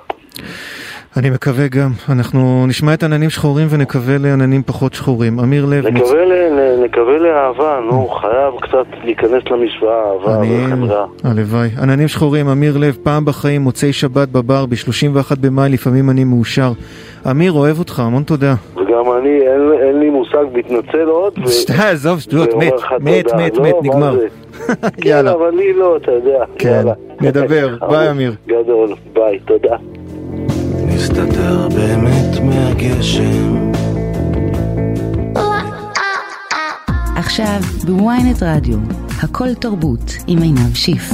אני 1.18 1.30
מקווה 1.30 1.68
גם. 1.68 1.90
אנחנו 2.10 2.66
נשמע 2.68 2.94
את 2.94 3.04
עננים 3.04 3.30
שחורים 3.30 3.68
ונקווה 3.70 4.16
לעננים 4.20 4.64
פחות 4.64 4.94
שחורים. 4.94 5.40
אמיר 5.40 5.66
לב, 5.66 5.86
מוצ- 5.86 5.90
נקווה, 5.92 6.26
ל, 6.26 6.34
נ- 6.54 6.84
נקווה 6.84 7.18
לאהבה, 7.18 7.80
נו, 7.92 8.08
חייב 8.08 8.54
קצת 8.62 9.04
להיכנס 9.04 9.44
למשוואה, 9.52 10.12
אהבה 10.12 10.40
אני... 10.40 10.66
וחמלה. 10.66 11.06
הלוואי. 11.24 11.70
עננים 11.82 12.08
שחורים, 12.08 12.48
אמיר 12.48 12.78
לב, 12.78 12.98
פעם 13.04 13.26
בחיים, 13.26 13.62
מוצאי 13.62 13.94
שבת 13.94 14.28
בבר, 14.28 14.66
ב-31 14.66 15.36
במאי, 15.42 15.70
לפעמים 15.70 16.10
אני 16.10 16.24
מאושר. 16.24 16.72
אמיר, 17.32 17.52
אוהב 17.52 17.80
אותך, 17.80 18.00
המון 18.00 18.24
תודה. 18.24 18.54
וגם 18.76 18.84
אני, 19.18 19.30
אין, 19.42 19.71
מושג, 20.44 20.58
מתנצל 20.58 21.08
עוד. 21.08 21.34
שתה, 21.48 21.90
עזוב, 21.90 22.20
שטויות, 22.20 22.54
מת, 22.54 22.74
מת. 23.02 23.34
מת, 23.34 23.58
מת, 23.58 23.76
נגמר. 23.84 24.20
כן, 25.02 25.10
יאללה. 25.10 25.34
אבל 25.34 25.50
לי 25.56 25.74
לא, 25.74 25.98
אתה 25.98 26.12
יודע. 26.12 26.44
כן. 26.58 26.86
נדבר. 27.22 27.76
ביי, 27.90 28.12
אמיר. 28.12 28.34
גדול, 28.48 28.94
ביי, 29.14 29.40
תודה. 29.40 29.76
נסתתר 30.88 31.68
באמת 31.76 32.40
מהגשם 32.44 33.72
עכשיו 37.16 37.60
בוויינט 37.86 38.44
רדיו, 38.44 38.78
הכל 39.24 39.54
תרבות 39.54 40.12
עם 40.28 40.42
עינב 40.42 40.76
שיף. 40.76 41.12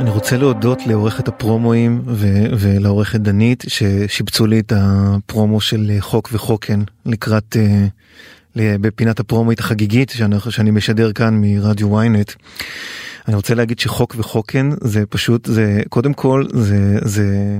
אני 0.00 0.10
רוצה 0.10 0.36
להודות 0.36 0.86
לעורכת 0.86 1.28
הפרומואים 1.28 2.02
ו- 2.06 2.46
ולעורכת 2.58 3.20
דנית 3.20 3.64
ששיבצו 3.68 4.46
לי 4.46 4.58
את 4.58 4.72
הפרומו 4.76 5.60
של 5.60 5.96
חוק 6.00 6.28
וחוקן 6.32 6.82
לקראת, 7.06 7.56
uh, 7.56 8.58
בפינת 8.80 9.20
הפרומואית 9.20 9.60
החגיגית 9.60 10.10
שאני, 10.10 10.36
שאני 10.50 10.70
משדר 10.70 11.12
כאן 11.12 11.40
מרדיו 11.40 12.02
ynet. 12.02 12.34
אני 13.28 13.36
רוצה 13.36 13.54
להגיד 13.54 13.78
שחוק 13.78 14.14
וחוקן 14.18 14.70
זה 14.80 15.06
פשוט, 15.06 15.46
זה 15.46 15.82
קודם 15.88 16.14
כל 16.14 16.44
זה, 16.52 16.98
זה, 17.04 17.58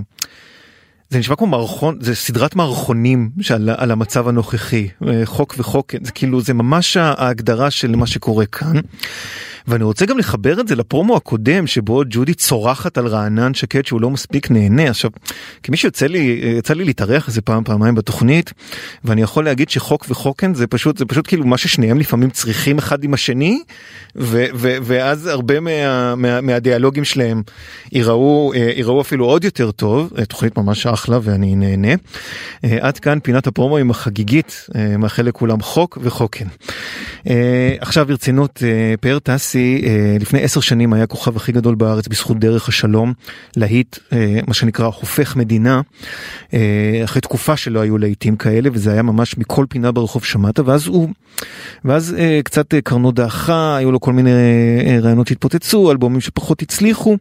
זה 1.10 1.18
נשמע 1.18 1.36
כמו 1.36 1.46
מערכון, 1.46 1.98
זה 2.00 2.14
סדרת 2.14 2.56
מערכונים 2.56 3.30
שעל, 3.40 3.70
על 3.76 3.90
המצב 3.90 4.28
הנוכחי, 4.28 4.88
חוק 5.24 5.54
וחוקן, 5.58 6.04
זה 6.04 6.12
כאילו 6.12 6.40
זה 6.40 6.54
ממש 6.54 6.96
ההגדרה 6.96 7.70
של 7.70 7.96
מה 7.96 8.06
שקורה 8.06 8.46
כאן. 8.46 8.76
ואני 9.68 9.84
רוצה 9.84 10.06
גם 10.06 10.18
לחבר 10.18 10.60
את 10.60 10.68
זה 10.68 10.76
לפרומו 10.76 11.16
הקודם 11.16 11.66
שבו 11.66 12.02
ג'ודי 12.10 12.34
צורחת 12.34 12.98
על 12.98 13.06
רענן 13.06 13.54
שקד 13.54 13.86
שהוא 13.86 14.00
לא 14.00 14.10
מספיק 14.10 14.50
נהנה. 14.50 14.90
עכשיו, 14.90 15.10
כמי 15.62 15.76
שיוצא 15.76 16.06
לי, 16.06 16.40
יצא 16.58 16.74
לי 16.74 16.84
להתארח 16.84 17.28
איזה 17.28 17.40
פעם 17.40 17.64
פעמיים 17.64 17.94
בתוכנית, 17.94 18.52
ואני 19.04 19.22
יכול 19.22 19.44
להגיד 19.44 19.68
שחוק 19.68 20.06
וחוקן 20.08 20.54
זה 20.54 20.66
פשוט, 20.66 20.98
זה 20.98 21.04
פשוט 21.04 21.26
כאילו 21.28 21.44
מה 21.44 21.58
ששניהם 21.58 21.98
לפעמים 21.98 22.30
צריכים 22.30 22.78
אחד 22.78 23.04
עם 23.04 23.14
השני, 23.14 23.62
ו, 24.16 24.44
ו, 24.54 24.76
ואז 24.82 25.26
הרבה 25.26 25.60
מה, 25.60 26.14
מה, 26.14 26.40
מהדיאלוגים 26.40 27.04
שלהם 27.04 27.42
ייראו, 27.92 28.52
ייראו 28.54 29.00
אפילו 29.00 29.24
עוד 29.24 29.44
יותר 29.44 29.70
טוב, 29.70 30.12
תוכנית 30.28 30.58
ממש 30.58 30.86
אחלה 30.86 31.18
ואני 31.22 31.56
נהנה. 31.56 31.94
עד 32.62 32.98
כאן 32.98 33.18
פינת 33.22 33.46
הפרומואים 33.46 33.90
החגיגית, 33.90 34.66
מאחל 34.98 35.22
לכולם 35.22 35.60
חוק 35.60 35.98
וחוקן. 36.02 36.46
עכשיו 37.80 38.06
ברצינות, 38.06 38.62
פאר 39.00 39.18
טסי 39.18 39.55
לפני 40.20 40.42
עשר 40.42 40.60
שנים 40.60 40.92
היה 40.92 41.04
הכוכב 41.04 41.36
הכי 41.36 41.52
גדול 41.52 41.74
בארץ 41.74 42.08
בזכות 42.08 42.38
דרך 42.38 42.68
השלום, 42.68 43.12
להיט, 43.56 43.98
מה 44.46 44.54
שנקרא 44.54 44.86
הופך 44.86 45.36
מדינה, 45.36 45.80
אחרי 47.04 47.22
תקופה 47.22 47.56
שלא 47.56 47.80
היו 47.80 47.98
להיטים 47.98 48.36
כאלה, 48.36 48.68
וזה 48.72 48.92
היה 48.92 49.02
ממש 49.02 49.38
מכל 49.38 49.66
פינה 49.68 49.92
ברחוב 49.92 50.24
שמעת, 50.24 50.58
ואז 50.58 50.86
הוא, 50.86 51.08
ואז 51.84 52.16
קצת 52.44 52.74
קרנו 52.84 53.12
דעכה, 53.12 53.76
היו 53.76 53.92
לו 53.92 54.00
כל 54.00 54.12
מיני 54.12 54.30
רעיונות 55.02 55.26
שהתפוצצו, 55.26 55.90
אלבומים 55.90 56.20
שפחות 56.20 56.62
הצליחו, 56.62 57.16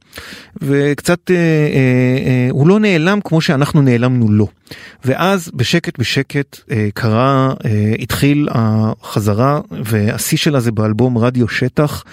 וקצת, 0.61 1.31
הוא 2.49 2.67
לא 2.67 2.79
נעלם 2.79 3.19
כמו 3.23 3.41
שאנחנו 3.41 3.81
נעלמנו 3.81 4.31
לו. 4.31 4.47
ואז 5.05 5.51
בשקט 5.53 5.99
בשקט 5.99 6.59
קרה, 6.93 7.53
התחיל 7.99 8.47
החזרה, 8.51 9.59
והשיא 9.71 10.37
שלה 10.37 10.59
זה 10.59 10.71
באלבום 10.71 11.17
רדיו 11.17 11.47
שטח, 11.47 12.03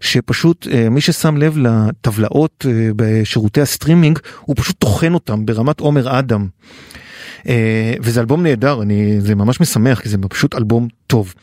שפשוט 0.00 0.66
מי 0.90 1.00
ששם 1.00 1.36
לב 1.36 1.58
לטבלאות 1.58 2.66
בשירותי 2.96 3.60
הסטרימינג, 3.60 4.18
הוא 4.40 4.56
פשוט 4.58 4.76
טוחן 4.78 5.14
אותם 5.14 5.46
ברמת 5.46 5.80
עומר 5.80 6.18
אדם. 6.18 6.46
וזה 8.00 8.20
אלבום 8.20 8.42
נהדר, 8.42 8.82
אני, 8.82 9.20
זה 9.20 9.34
ממש 9.34 9.60
משמח, 9.60 10.00
כי 10.00 10.08
זה 10.08 10.18
פשוט 10.30 10.54
אלבום 10.54 10.88
טוב. 11.06 11.34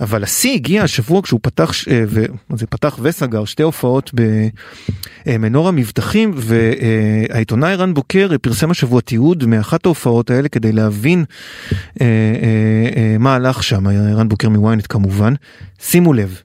אבל 0.00 0.22
השיא 0.22 0.54
הגיע 0.54 0.82
השבוע 0.82 1.22
כשהוא 1.22 1.40
פתח, 1.42 1.72
זה 2.54 2.66
פתח 2.66 2.98
וסגר 3.02 3.44
שתי 3.44 3.62
הופעות 3.62 4.10
במנור 5.26 5.68
המבטחים, 5.68 6.34
והעיתונאי 6.36 7.74
רן 7.74 7.94
בוקר 7.94 8.28
פרסם 8.42 8.70
השבוע 8.70 9.00
תיעוד 9.00 9.46
מאחת 9.46 9.86
ההופעות 9.86 10.30
האלה 10.30 10.48
כדי 10.48 10.72
להבין 10.72 11.24
מה 13.18 13.34
הלך 13.34 13.62
שם, 13.62 13.88
רן 13.88 14.28
בוקר 14.28 14.48
מוויינט 14.48 14.86
כמובן. 14.88 15.34
שימו 15.80 16.12
לב. 16.12 16.40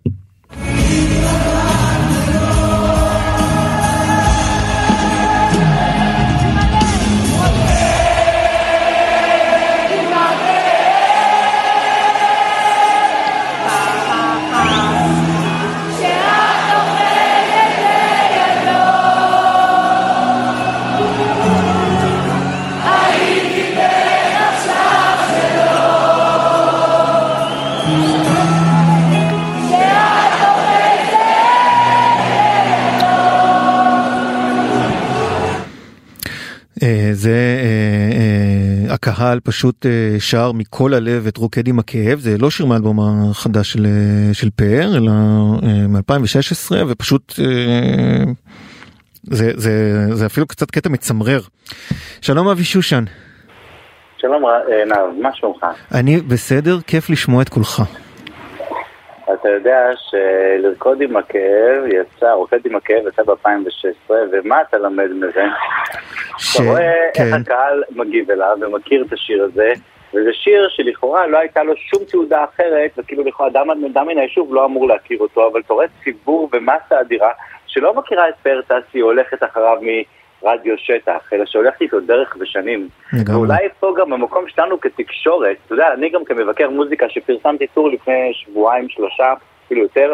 הקהל 39.32 39.39
פשוט 39.39 39.86
שר 40.19 40.51
מכל 40.51 40.93
הלב 40.93 41.27
את 41.27 41.38
רוקד 41.38 41.67
עם 41.67 41.79
הכאב 41.79 42.19
זה 42.19 42.38
לא 42.38 42.49
שיר 42.49 42.65
מאלבום 42.65 42.99
החדש 42.99 43.73
של, 43.73 43.88
של 44.34 44.49
פאר 44.55 44.97
אלא 44.97 45.11
מ-2016 45.89 46.75
ופשוט 46.88 47.34
זה, 49.23 49.51
זה, 49.55 50.05
זה 50.15 50.25
אפילו 50.25 50.47
קצת 50.47 50.71
קטע 50.71 50.89
מצמרר. 50.89 51.41
שלום 52.21 52.47
אבי 52.47 52.63
שושן. 52.63 53.03
שלום 54.17 54.43
נאב, 54.88 55.21
מה 55.21 55.29
שלומך? 55.34 55.65
אני 55.93 56.21
בסדר, 56.21 56.82
כיף 56.88 57.09
לשמוע 57.09 57.41
את 57.41 57.49
כולך. 57.49 57.84
אתה 59.34 59.49
יודע 59.49 59.89
שלרקוד 59.95 61.01
עם 61.01 61.17
הכאב 61.17 61.84
יצא, 61.88 62.32
רוקד 62.32 62.65
עם 62.65 62.75
הכאב 62.75 63.07
יצא 63.07 63.23
ב-2016, 63.23 64.11
ומה 64.32 64.61
אתה 64.61 64.77
למד 64.77 65.11
מזה? 65.11 65.43
ש... 66.38 66.55
אתה 66.55 66.69
רואה 66.69 66.93
כן. 67.13 67.23
איך 67.23 67.34
הקהל 67.41 67.84
מגיב 67.95 68.32
אליו 68.32 68.57
ומכיר 68.61 69.05
את 69.07 69.13
השיר 69.13 69.43
הזה, 69.43 69.73
וזה 70.13 70.29
שיר 70.34 70.67
שלכאורה 70.69 71.27
לא 71.27 71.38
הייתה 71.38 71.63
לו 71.63 71.73
שום 71.77 72.03
תעודה 72.03 72.43
אחרת, 72.43 72.91
וכאילו 72.97 73.23
לכאורה 73.23 73.49
אדם, 73.49 73.69
אדם 73.71 74.07
מן 74.07 74.17
היישוב 74.17 74.55
לא 74.55 74.65
אמור 74.65 74.88
להכיר 74.88 75.19
אותו, 75.19 75.47
אבל 75.47 75.59
אתה 75.59 75.73
רואה 75.73 75.86
ציבור 76.03 76.49
ומסה 76.53 77.01
אדירה 77.01 77.32
שלא 77.67 77.93
מכירה 77.93 78.29
את 78.29 78.34
פאר 78.43 78.61
טסי 78.61 78.99
הולכת 78.99 79.43
אחריו 79.43 79.77
מרדיו 80.43 80.77
שטח, 80.77 81.33
אלא 81.33 81.45
שהולכת 81.45 81.81
איתו 81.81 81.99
דרך 81.99 82.37
ושנים. 82.39 82.87
לגמרי. 83.13 83.35
ואולי 83.35 83.67
פה 83.79 83.93
גם 83.97 84.09
במקום 84.09 84.47
שלנו 84.47 84.81
כתקשורת, 84.81 85.57
אתה 85.65 85.73
יודע, 85.73 85.93
אני 85.93 86.09
גם 86.09 86.25
כמבקר 86.25 86.69
מוזיקה 86.69 87.09
שפרסמתי 87.09 87.67
טור 87.67 87.89
לפני 87.89 88.31
שבועיים, 88.33 88.89
שלושה, 88.89 89.33
אפילו 89.65 89.81
יותר, 89.81 90.13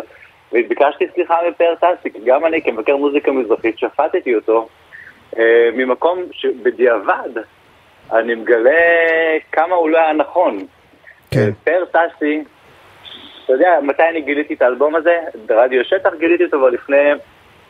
וביקשתי 0.53 1.05
סליחה 1.13 1.35
מפאר 1.49 1.73
כי 2.03 2.09
גם 2.25 2.45
אני 2.45 2.61
כמבקר 2.61 2.97
מוזיקה 2.97 3.31
מזרחית 3.31 3.79
שפטתי 3.79 4.35
אותו. 4.35 4.67
ממקום 5.73 6.23
שבדיעבד 6.31 7.29
אני 8.11 8.35
מגלה 8.35 8.71
כמה 9.51 9.75
הוא 9.75 9.89
לא 9.89 9.97
היה 9.97 10.13
נכון. 10.13 10.65
כן. 11.31 11.51
פר 11.63 11.83
טסי, 11.91 12.43
אתה 13.45 13.53
יודע, 13.53 13.79
מתי 13.83 14.03
אני 14.09 14.21
גיליתי 14.21 14.53
את 14.53 14.61
האלבום 14.61 14.95
הזה? 14.95 15.17
ברדיו 15.45 15.83
שטח 15.85 16.09
גיליתי 16.19 16.43
אותו 16.43 16.57
כבר 16.57 16.69
לפני 16.69 17.11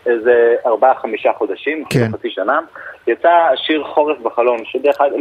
איזה 0.07 0.55
ארבעה 0.65 0.95
חמישה 0.95 1.33
חודשים, 1.33 1.83
כן. 1.89 2.11
חצי 2.11 2.29
שנה. 2.29 2.59
יצא 3.07 3.49
שיר 3.55 3.83
חורף 3.83 4.19
בחלון, 4.19 4.57
שדרך 4.65 5.01
אגב, 5.01 5.15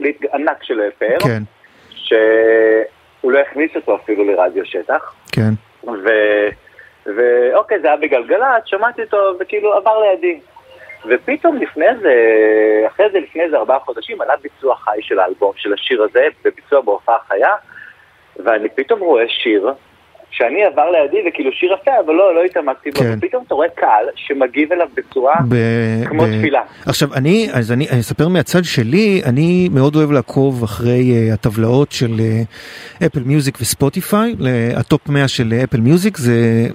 להיט 0.00 0.24
ענק 0.34 0.62
של 0.62 0.80
פאר, 0.98 1.18
כן. 1.18 1.42
שהוא 1.90 3.32
לא 3.32 3.38
הכניס 3.38 3.70
אותו 3.76 3.96
אפילו 3.96 4.24
לרדיו 4.24 4.66
שטח. 4.66 5.14
כן. 5.32 5.50
ו... 5.86 6.08
ואוקיי, 7.16 7.80
זה 7.80 7.86
היה 7.86 7.96
בגלגלצ, 7.96 8.62
שמעתי 8.64 9.02
אותו 9.02 9.16
וכאילו 9.40 9.74
עבר 9.74 10.00
לידי. 10.00 10.40
ופתאום 11.06 11.56
לפני 11.56 11.86
זה, 12.02 12.14
אחרי 12.86 13.10
זה 13.12 13.20
לפני 13.20 13.42
איזה 13.42 13.56
ארבעה 13.56 13.78
חודשים 13.80 14.20
עלה 14.20 14.34
ביצוע 14.42 14.76
חי 14.76 14.98
של 15.00 15.18
האלבום, 15.18 15.52
של 15.56 15.72
השיר 15.72 16.02
הזה, 16.02 16.26
בביצוע 16.44 16.80
בהופעה 16.80 17.18
חיה, 17.28 17.54
ואני 18.36 18.68
פתאום 18.68 19.00
רואה 19.00 19.28
שיר 19.28 19.70
שאני 20.30 20.64
עבר 20.64 20.90
לידי 20.90 21.28
וכאילו 21.28 21.52
שיר 21.52 21.72
יפה, 21.72 21.90
אבל 22.06 22.14
לא, 22.14 22.34
לא 22.34 22.44
התעמקתי 22.44 22.90
בו, 22.90 22.98
כן. 23.00 23.14
ופתאום 23.18 23.44
אתה 23.46 23.54
רואה 23.54 23.68
קהל 23.68 24.04
שמגיב 24.16 24.72
אליו 24.72 24.88
בצורה 24.94 25.34
ב... 25.48 25.54
כמו 26.08 26.22
ב... 26.22 26.38
תפילה. 26.38 26.60
עכשיו 26.86 27.14
אני, 27.14 27.48
אז 27.52 27.72
אני, 27.72 27.88
אני 27.90 28.00
אספר 28.00 28.28
מהצד 28.28 28.64
שלי, 28.64 29.22
אני 29.24 29.68
מאוד 29.72 29.96
אוהב 29.96 30.10
לעקוב 30.12 30.62
אחרי 30.62 31.30
uh, 31.30 31.34
הטבלאות 31.34 31.92
של 31.92 32.20
אפל 33.06 33.20
מיוזיק 33.20 33.58
וספוטיפיי, 33.60 34.34
ה 34.76 34.84
top 34.84 35.08
100 35.08 35.28
של 35.28 35.52
אפל 35.64 35.80
מיוזיק 35.80 36.16
זה, 36.16 36.66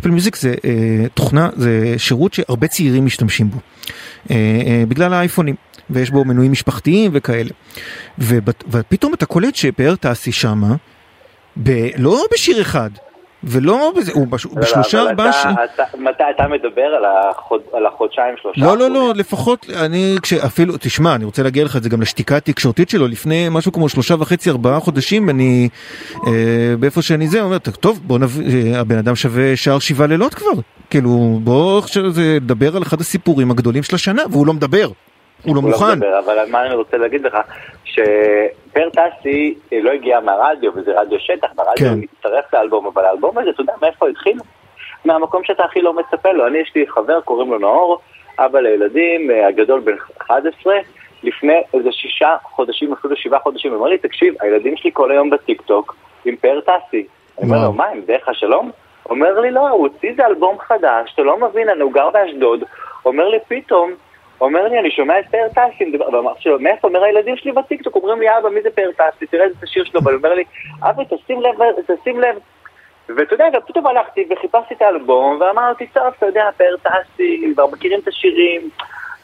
אפל 0.00 0.10
מיוזיק 0.10 0.36
זה 0.36 0.54
uh, 0.54 1.08
תוכנה, 1.14 1.48
זה 1.56 1.94
שירות 1.98 2.34
שהרבה 2.34 2.66
צעירים 2.66 3.04
משתמשים 3.04 3.50
בו, 3.50 3.56
uh, 3.56 4.28
uh, 4.28 4.32
בגלל 4.88 5.12
האייפונים. 5.12 5.54
ויש 5.90 6.10
בו 6.10 6.24
מנויים 6.24 6.52
משפחתיים 6.52 7.10
וכאלה. 7.14 7.50
ופתאום 8.68 9.14
אתה 9.14 9.26
קולט 9.26 9.54
שפאר 9.54 9.94
טסי 9.96 10.32
שמה, 10.32 10.74
ב, 11.56 11.70
לא 11.98 12.24
בשיר 12.32 12.60
אחד, 12.60 12.90
ולא 13.44 13.92
בזה, 13.96 14.12
הוא 14.14 14.26
בש, 14.26 14.46
בשלושה 14.46 15.00
ארבעה 15.00 15.32
ש... 15.32 15.46
מתי 15.98 16.22
אתה 16.36 16.48
מדבר 16.48 16.82
על, 16.82 17.04
החוד, 17.04 17.60
על 17.72 17.86
החודשיים 17.86 18.34
שלושה? 18.42 18.60
לא, 18.60 18.78
לא, 18.78 18.90
לא, 18.90 19.12
לפחות 19.14 19.66
אני, 19.84 20.16
כשאפילו, 20.22 20.74
תשמע, 20.80 21.14
אני 21.14 21.24
רוצה 21.24 21.42
להגיע 21.42 21.64
לך 21.64 21.76
את 21.76 21.82
זה 21.82 21.88
גם 21.88 22.02
לשתיקה 22.02 22.36
התקשורתית 22.36 22.90
שלו, 22.90 23.08
לפני 23.08 23.48
משהו 23.50 23.72
כמו 23.72 23.88
שלושה 23.88 24.14
וחצי, 24.18 24.50
ארבעה 24.50 24.80
חודשים, 24.80 25.30
אני, 25.30 25.68
אה, 26.26 26.32
באיפה 26.80 27.02
שאני 27.02 27.28
זה, 27.28 27.42
אומר, 27.42 27.58
טוב, 27.58 28.00
בוא 28.04 28.18
נביא, 28.18 28.76
הבן 28.76 28.98
אדם 28.98 29.16
שווה 29.16 29.56
שער 29.56 29.78
שבעה 29.78 30.06
לילות 30.06 30.34
כבר, 30.34 30.52
כאילו, 30.90 31.40
בוא 31.44 31.78
עכשיו 31.78 32.02
נדבר 32.40 32.76
על 32.76 32.82
אחד 32.82 33.00
הסיפורים 33.00 33.50
הגדולים 33.50 33.82
של 33.82 33.94
השנה, 33.94 34.22
והוא 34.30 34.46
לא 34.46 34.52
מדבר. 34.52 34.90
הוא 35.44 35.56
לא 35.56 35.62
מוכן. 35.62 35.86
לא 35.86 35.94
מדבר, 35.94 36.18
אבל 36.18 36.50
מה 36.50 36.66
אני 36.66 36.74
רוצה 36.74 36.96
להגיד 36.96 37.22
לך, 37.22 37.38
שפר 37.84 38.88
טסי 38.90 39.54
לא 39.72 39.90
הגיע 39.90 40.20
מהרדיו, 40.20 40.72
וזה 40.74 41.00
רדיו 41.00 41.18
שטח, 41.20 41.48
והרדיו 41.56 41.88
כן. 41.88 41.94
מצטרף 41.98 42.54
לאלבום, 42.54 42.86
אבל 42.86 43.04
האלבום 43.04 43.38
הזה, 43.38 43.50
אתה 43.50 43.60
יודע 43.60 43.72
מאיפה 43.82 44.08
התחיל? 44.08 44.38
מהמקום 45.04 45.44
שאתה 45.44 45.64
הכי 45.64 45.82
לא 45.82 45.92
מצפה 45.92 46.32
לו. 46.32 46.46
אני, 46.46 46.58
יש 46.58 46.72
לי 46.74 46.86
חבר, 46.86 47.20
קוראים 47.20 47.50
לו 47.50 47.58
נאור, 47.58 47.98
אבא 48.38 48.60
לילדים, 48.60 49.30
הגדול 49.48 49.80
בן 49.80 49.92
11, 50.18 50.74
לפני 51.22 51.62
איזה 51.74 51.92
שישה 51.92 52.36
חודשים, 52.42 52.92
אפילו 52.92 53.16
שבעה 53.16 53.40
חודשים, 53.40 53.72
הוא 53.72 53.80
אמר 53.80 53.88
לי, 53.88 53.98
תקשיב, 53.98 54.34
הילדים 54.40 54.76
שלי 54.76 54.90
כל 54.92 55.10
היום 55.10 55.30
בטיק 55.30 55.62
טוק 55.62 55.96
עם 56.24 56.36
פר 56.36 56.60
טסי. 56.60 57.06
אני 57.38 57.46
אומר 57.50 57.64
לו, 57.64 57.72
מה, 57.72 57.86
עם 57.86 58.00
דרך 58.00 58.28
השלום? 58.28 58.70
אומר 59.10 59.40
לי, 59.40 59.50
לא, 59.50 59.68
הוא 59.68 59.88
הוציא 59.88 60.08
איזה 60.08 60.26
אלבום 60.26 60.58
חדש, 60.58 61.12
אתה 61.14 61.22
לא 61.22 61.36
מבין, 61.40 61.68
אני 61.68 61.80
הוא 61.80 61.92
גר 61.92 62.10
באשדוד. 62.10 62.64
אומר 63.04 63.28
לי, 63.28 63.38
פתאום, 63.48 63.90
אומר 64.40 64.68
לי, 64.68 64.78
אני 64.78 64.90
שומע 64.90 65.18
את 65.18 65.24
פאר 65.30 65.68
לו, 66.46 66.58
מאיפה? 66.60 66.88
אומר 66.88 67.04
הילדים 67.04 67.36
שלי 67.36 67.52
בטיקטוק, 67.52 67.96
אומרים 67.96 68.20
לי, 68.20 68.38
אבא, 68.38 68.48
מי 68.48 68.62
זה 68.62 68.70
פאר 68.70 68.90
טסי? 68.92 69.26
תראה 69.26 69.44
איזה 69.44 69.66
שיר 69.66 69.84
שלו, 69.84 70.00
אבל 70.00 70.12
הוא 70.12 70.18
אומר 70.18 70.34
לי, 70.34 70.44
אבא, 70.82 71.02
תשים 71.04 71.40
לב, 71.40 71.54
תשים 71.86 72.20
לב. 72.20 72.38
ואתה 73.16 73.34
יודע, 73.34 73.44
גם 73.52 73.60
פתאום 73.66 73.86
הלכתי 73.86 74.24
וחיפשתי 74.30 74.74
את 74.74 74.82
האלבום, 74.82 75.40
ואמרתי, 75.40 75.86
טוב, 75.86 76.02
אתה 76.18 76.26
יודע, 76.26 76.48
פאר 76.56 76.74
טסי, 76.82 77.52
כבר 77.54 77.66
מכירים 77.66 78.00
את 78.00 78.08
השירים, 78.08 78.70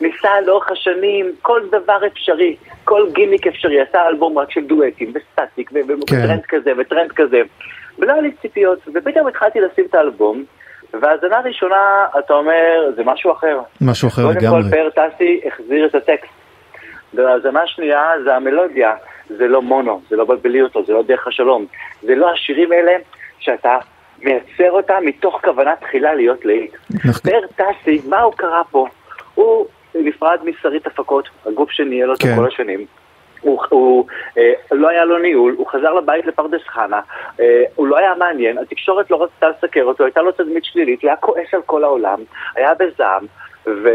ניסה 0.01 0.41
לאורך 0.41 0.71
השנים, 0.71 1.33
כל 1.43 1.61
דבר 1.71 2.07
אפשרי, 2.07 2.57
כל 2.85 3.07
גימיק 3.12 3.47
אפשרי, 3.47 3.81
עשה 3.81 4.07
אלבום 4.07 4.39
רק 4.39 4.51
של 4.51 4.64
דואטים, 4.64 5.12
וסטטיק, 5.14 5.71
וטרנד 5.73 6.45
כן. 6.47 6.59
כזה, 6.59 6.73
וטרנד 6.79 7.12
כזה. 7.12 7.41
ולא 7.99 8.12
היה 8.12 8.23
לי 8.23 8.31
ציפיות, 8.43 8.79
ופתאום 8.95 9.27
התחלתי 9.27 9.61
לשים 9.61 9.85
את 9.85 9.95
האלבום, 9.95 10.45
והאזנה 10.95 11.41
ראשונה, 11.41 12.07
אתה 12.18 12.34
אומר, 12.34 12.91
זה 12.97 13.03
משהו 13.05 13.32
אחר. 13.32 13.61
משהו 13.80 14.09
אחר 14.09 14.22
לגמרי. 14.22 14.49
קודם 14.49 14.62
כל 14.62 14.70
פאר 14.70 15.09
טסי 15.09 15.41
החזיר 15.47 15.87
את 15.87 15.95
הטקסט. 15.95 16.32
והאזנה 17.14 17.61
שנייה 17.66 18.11
זה 18.24 18.34
המלודיה, 18.34 18.95
זה 19.28 19.49
לא 19.49 19.62
מונו, 19.62 20.01
זה 20.09 20.16
לא 20.16 20.24
בלבלי 20.24 20.62
אותו, 20.62 20.84
זה 20.84 20.93
לא 20.93 21.03
דרך 21.03 21.26
השלום. 21.26 21.66
זה 22.03 22.14
לא 22.14 22.30
השירים 22.32 22.72
האלה 22.72 22.93
שאתה 23.39 23.76
מייצר 24.22 24.70
אותם 24.70 25.03
מתוך 25.05 25.41
כוונה 25.45 25.76
תחילה 25.76 26.14
להיות 26.14 26.45
להיט. 26.45 26.74
נכון. 26.91 27.30
פאר 27.30 27.41
טסי, 27.57 28.01
מה 28.09 28.20
הוא 28.20 28.32
קרא 28.32 28.62
פה? 28.70 28.87
הוא 29.34 29.66
נפרד 29.95 30.39
משרית 30.45 30.87
הפקות, 30.87 31.28
הגוף 31.47 31.70
שניהל 31.70 32.11
אותו 32.11 32.26
כן. 32.26 32.37
כל 32.37 32.47
השנים. 32.47 32.87
הוא, 33.41 33.62
הוא 33.68 34.07
אה, 34.39 34.53
לא 34.72 34.89
היה 34.89 35.05
לו 35.05 35.18
ניהול, 35.18 35.55
הוא 35.59 35.66
חזר 35.66 35.95
לבית 35.95 36.26
לפרדס 36.26 36.62
חנה, 36.66 37.01
אה, 37.41 37.62
הוא 37.74 37.87
לא 37.87 37.99
היה 37.99 38.14
מעניין, 38.14 38.59
התקשורת 38.59 39.11
לא 39.11 39.22
רצתה 39.22 39.49
לסקר 39.49 39.84
אותו, 39.84 40.05
הייתה 40.05 40.22
לו 40.22 40.32
תדמית 40.32 40.64
שלילית, 40.64 41.03
הוא 41.03 41.09
היה 41.09 41.16
כועס 41.16 41.55
על 41.55 41.62
כל 41.66 41.84
העולם, 41.84 42.18
היה 42.57 42.74
בזעם, 42.74 43.26
ו... 43.66 43.89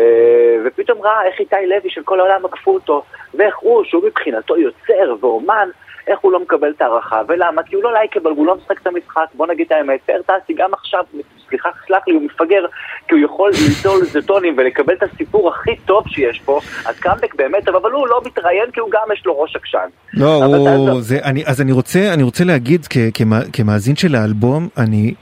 ופתאום 0.65 1.01
ראה 1.01 1.25
איך 1.25 1.39
איתי 1.39 1.67
לוי 1.67 1.89
של 1.89 2.03
כל 2.03 2.19
העולם 2.19 2.45
עקפו 2.45 2.73
אותו, 2.73 3.03
ואיך 3.33 3.57
הוא, 3.57 3.83
שהוא 3.83 4.03
מבחינתו 4.05 4.57
יוצר 4.57 5.15
ואומן, 5.19 5.69
איך 6.07 6.19
הוא 6.19 6.31
לא 6.31 6.39
מקבל 6.39 6.69
את 6.69 6.81
ההערכה, 6.81 7.21
ולמה? 7.27 7.63
כי 7.63 7.75
הוא 7.75 7.83
לא 7.83 7.93
לייקבל, 7.93 8.31
הוא 8.31 8.45
לא 8.45 8.55
משחק 8.55 8.81
את 8.81 8.87
המשחק, 8.87 9.25
בוא 9.33 9.47
נגיד 9.47 9.65
את 9.65 9.71
האמת, 9.71 9.99
פר 10.05 10.21
טסי 10.21 10.53
גם 10.53 10.73
עכשיו, 10.73 11.03
סליחה, 11.49 11.69
סלח 11.87 12.07
לי, 12.07 12.13
הוא 12.13 12.21
מפגר, 12.21 12.65
כי 13.07 13.15
הוא 13.15 13.19
יכול 13.25 13.51
ליטול 13.67 14.05
זטונים 14.05 14.55
ולקבל 14.57 14.93
את 14.93 15.03
הסיפור 15.03 15.49
הכי 15.49 15.75
טוב 15.85 16.03
שיש 16.07 16.39
פה, 16.45 16.59
אז 16.85 16.99
קאמבק 16.99 17.35
באמת, 17.35 17.67
אבל 17.67 17.91
הוא 17.91 18.07
לא 18.07 18.21
מתראיין 18.25 18.71
כי 18.71 18.79
הוא 18.79 18.89
גם 18.91 19.13
יש 19.13 19.25
לו 19.25 19.41
ראש 19.41 19.55
עקשן. 19.55 19.87
לא, 20.13 20.43
הוא, 20.43 21.01
זה, 21.01 21.19
אני, 21.23 21.43
אז 21.45 21.61
אני 21.61 21.71
רוצה, 21.71 22.13
אני 22.13 22.23
רוצה 22.23 22.43
להגיד 22.43 22.85
כ, 22.89 22.97
כמה, 23.13 23.39
כמאזין 23.53 23.95
של 23.95 24.15
האלבום, 24.15 24.67
אני 24.77 25.13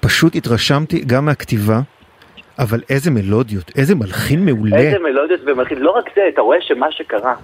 פשוט 0.00 0.36
התרשמתי 0.36 1.04
גם 1.06 1.24
מהכתיבה. 1.24 1.80
אבל 2.58 2.80
איזה 2.90 3.10
מלודיות, 3.10 3.70
איזה 3.76 3.94
מלחין 3.94 4.44
מעולה. 4.44 4.76
איזה 4.76 4.98
מלודיות 4.98 5.40
ומלחין, 5.46 5.78
לא 5.78 5.90
רק 5.90 6.04
זה, 6.16 6.20
אתה 6.28 6.40
רואה 6.40 6.58
שמה 6.60 6.86
שקרה, 6.92 7.34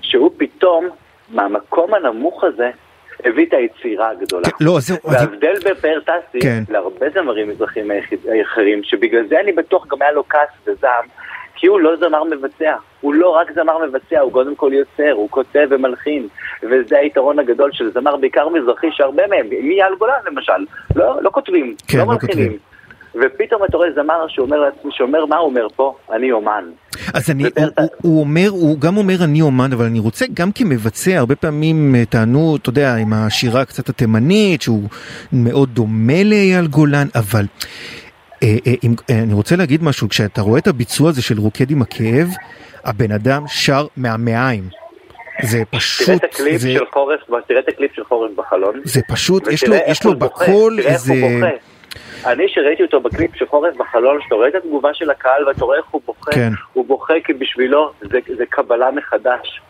שהוא 0.00 0.30
פתאום 0.36 0.88
מהמקום 1.30 1.94
הנמוך 1.94 2.44
הזה 2.44 2.70
הביא 3.24 3.46
את 3.46 3.52
היצירה 3.52 4.10
הגדולה. 4.10 4.44
כן, 4.44 4.64
לא, 4.64 4.80
זהו. 4.80 4.96
וההבדל 5.04 5.54
בפאר 5.70 6.00
טסי, 6.00 6.40
כן. 6.40 6.62
להרבה 6.68 7.06
זמרים 7.14 7.48
מזרחים 7.48 7.90
אחרים, 8.42 8.82
שבגלל 8.82 9.26
זה 9.28 9.40
אני 9.40 9.52
בטוח 9.52 9.86
גם 9.86 10.02
היה 10.02 10.12
לו 10.12 10.28
כעס 10.28 10.48
וזעם, 10.66 11.04
כי 11.54 11.66
הוא 11.66 11.80
לא 11.80 11.96
זמר 11.96 12.24
מבצע. 12.24 12.76
הוא 13.00 13.14
לא 13.14 13.28
רק 13.28 13.52
זמר 13.52 13.86
מבצע, 13.86 14.20
הוא 14.20 14.32
קודם 14.32 14.54
כל 14.54 14.70
יוצר, 14.72 15.12
הוא 15.12 15.30
כותב 15.30 15.66
ומלחין. 15.70 16.28
וזה 16.62 16.98
היתרון 16.98 17.38
הגדול 17.38 17.72
של 17.72 17.92
זמר 17.92 18.16
בעיקר 18.16 18.48
מזרחי, 18.48 18.86
שהרבה 18.90 19.26
מהם, 19.26 19.46
מאייל 19.50 19.94
גולן 19.98 20.14
למשל, 20.26 20.64
לא, 20.96 21.22
לא 21.22 21.30
כותבים, 21.30 21.74
כן, 21.88 21.98
לא, 21.98 22.04
לא 22.04 22.10
מלחינים. 22.10 22.50
כותבים. 22.50 22.69
ופתאום 23.14 23.64
אתה 23.64 23.76
רואה 23.76 23.88
זמר 23.94 24.26
שאומר 24.28 24.56
שאומר 24.90 25.26
מה 25.26 25.36
הוא 25.36 25.48
אומר 25.48 25.66
פה? 25.76 25.96
אני 26.12 26.32
אומן. 26.32 26.64
אז 27.14 27.30
אני, 27.30 27.42
הוא, 27.42 27.50
הוא, 27.78 27.88
הוא 28.02 28.20
אומר, 28.20 28.48
הוא 28.50 28.78
גם 28.78 28.96
אומר 28.96 29.14
אני 29.24 29.42
אומן, 29.42 29.72
אבל 29.72 29.84
אני 29.84 29.98
רוצה 29.98 30.24
גם 30.34 30.52
כמבצע, 30.52 31.18
הרבה 31.18 31.36
פעמים 31.36 31.94
אה, 31.94 32.04
טענו, 32.04 32.56
אתה 32.56 32.68
יודע, 32.68 32.96
עם 32.96 33.12
השירה 33.12 33.64
קצת 33.64 33.88
התימנית, 33.88 34.62
שהוא 34.62 34.82
מאוד 35.32 35.68
דומה 35.68 36.24
לאייל 36.24 36.66
גולן, 36.66 37.06
אבל 37.14 37.44
אה, 38.42 38.56
אה, 38.66 38.72
אם, 38.84 38.94
אה, 39.10 39.22
אני 39.22 39.32
רוצה 39.32 39.56
להגיד 39.56 39.82
משהו, 39.82 40.08
כשאתה 40.08 40.40
רואה 40.40 40.58
את 40.58 40.66
הביצוע 40.66 41.08
הזה 41.08 41.22
של 41.22 41.38
רוקד 41.38 41.70
עם 41.70 41.82
הכאב, 41.82 42.28
הבן 42.84 43.12
אדם 43.12 43.44
שר 43.46 43.86
מהמעיים. 43.96 44.64
זה 45.42 45.62
פשוט... 45.70 46.06
תראה 46.06 46.16
את 46.16 46.24
הקליפ 46.24 46.60
זה... 46.60 46.72
של 46.72 46.84
חורף, 46.92 47.20
תראה 47.48 47.60
את 47.60 47.68
הקליפ 47.68 47.90
של 47.94 48.04
חורף 48.04 48.30
בחלון. 48.36 48.80
זה 48.84 49.00
פשוט, 49.08 49.46
יש 49.46 49.64
לו, 49.64 49.76
יש 49.86 50.04
לו 50.04 50.18
בקול 50.18 50.80
איזה... 50.80 51.14
אני 52.26 52.48
שראיתי 52.48 52.82
אותו 52.82 53.00
בקליפ 53.00 53.36
של 53.36 53.46
חורף 53.46 53.76
בחלון, 53.76 54.20
שאתה 54.22 54.34
רואה 54.34 54.48
את 54.48 54.54
התגובה 54.54 54.94
של 54.94 55.10
הקהל 55.10 55.48
ואתה 55.48 55.64
רואה 55.64 55.78
איך 55.78 55.86
הוא 55.90 56.00
בוכה, 56.06 56.32
כן. 56.32 56.50
הוא 56.72 56.86
בוכה 56.86 57.14
כי 57.24 57.32
בשבילו 57.32 57.92
זה, 58.00 58.18
זה 58.36 58.46
קבלה 58.46 58.90
מחדש. 58.90 59.60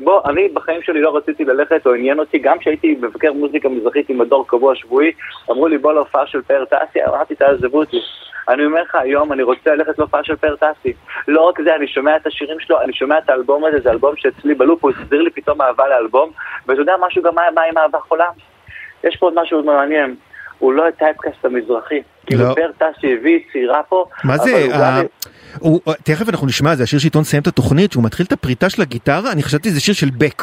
בוא, 0.00 0.20
אני 0.24 0.48
בחיים 0.48 0.82
שלי 0.82 1.00
לא 1.00 1.16
רציתי 1.16 1.44
ללכת 1.44 1.86
או 1.86 1.94
עניין 1.94 2.18
אותי, 2.18 2.38
גם 2.38 2.58
כשהייתי 2.58 2.96
מבקר 3.00 3.32
מוזיקה 3.32 3.68
מזרחית 3.68 4.08
עם 4.08 4.18
מדור 4.18 4.48
קבוע 4.48 4.74
שבועי, 4.74 5.12
אמרו 5.50 5.68
לי 5.68 5.78
בוא 5.78 5.92
להופעה 5.92 6.26
של 6.26 6.42
פאר 6.42 6.64
טסי, 6.64 7.04
אמרתי 7.04 7.34
תעזבו 7.34 7.78
אותי. 7.78 8.00
אני 8.48 8.64
אומר 8.64 8.82
לך 8.82 8.94
היום, 8.94 9.32
אני 9.32 9.42
רוצה 9.42 9.74
ללכת 9.74 9.98
להופעה 9.98 10.24
של 10.24 10.36
פאר 10.36 10.56
טסי. 10.56 10.92
לא 11.28 11.40
רק 11.40 11.60
זה, 11.60 11.74
אני 11.74 11.88
שומע 11.88 12.16
את 12.16 12.26
השירים 12.26 12.60
שלו, 12.60 12.80
אני 12.80 12.92
שומע 12.92 13.18
את 13.18 13.30
האלבום 13.30 13.64
הזה, 13.64 13.80
זה 13.80 13.90
אלבום 13.90 14.16
שאצלי 14.16 14.54
בלופ, 14.54 14.84
הוא 14.84 14.90
הסביר 14.90 15.22
לי 15.22 15.30
פתאום 15.30 15.62
אהבה 15.62 15.88
לאלבום, 15.88 16.30
ואתה 16.66 16.80
יודע 16.80 16.94
משהו 17.06 17.22
גם 17.22 17.34
מה 17.34 17.62
עם 17.62 17.78
אהבה 17.78 17.98
חולה? 17.98 18.26
יש 19.04 19.16
פה 19.16 19.26
עוד 19.26 19.34
משהו 19.42 19.62
מעניין. 19.62 20.14
הוא 20.64 20.72
לא 20.72 20.88
הטייפקאסט 20.88 21.44
המזרחי. 21.44 22.02
כאילו 22.26 22.44
לא. 22.44 22.54
פרטס 22.54 23.00
שהביא 23.00 23.38
צעירה 23.52 23.82
פה. 23.82 24.04
מה 24.24 24.38
זה? 24.38 24.66
הוא, 25.58 25.80
תכף 26.04 26.28
אנחנו 26.28 26.46
נשמע, 26.46 26.74
זה 26.74 26.82
השיר 26.82 26.98
שעיתון 26.98 27.24
סיים 27.24 27.42
את 27.42 27.46
התוכנית, 27.46 27.92
שהוא 27.92 28.04
מתחיל 28.04 28.26
את 28.26 28.32
הפריטה 28.32 28.70
של 28.70 28.82
הגיטרה, 28.82 29.32
אני 29.32 29.42
חשבתי 29.42 29.68
שזה 29.68 29.80
שיר 29.80 29.94
של 29.94 30.10
בק. 30.18 30.42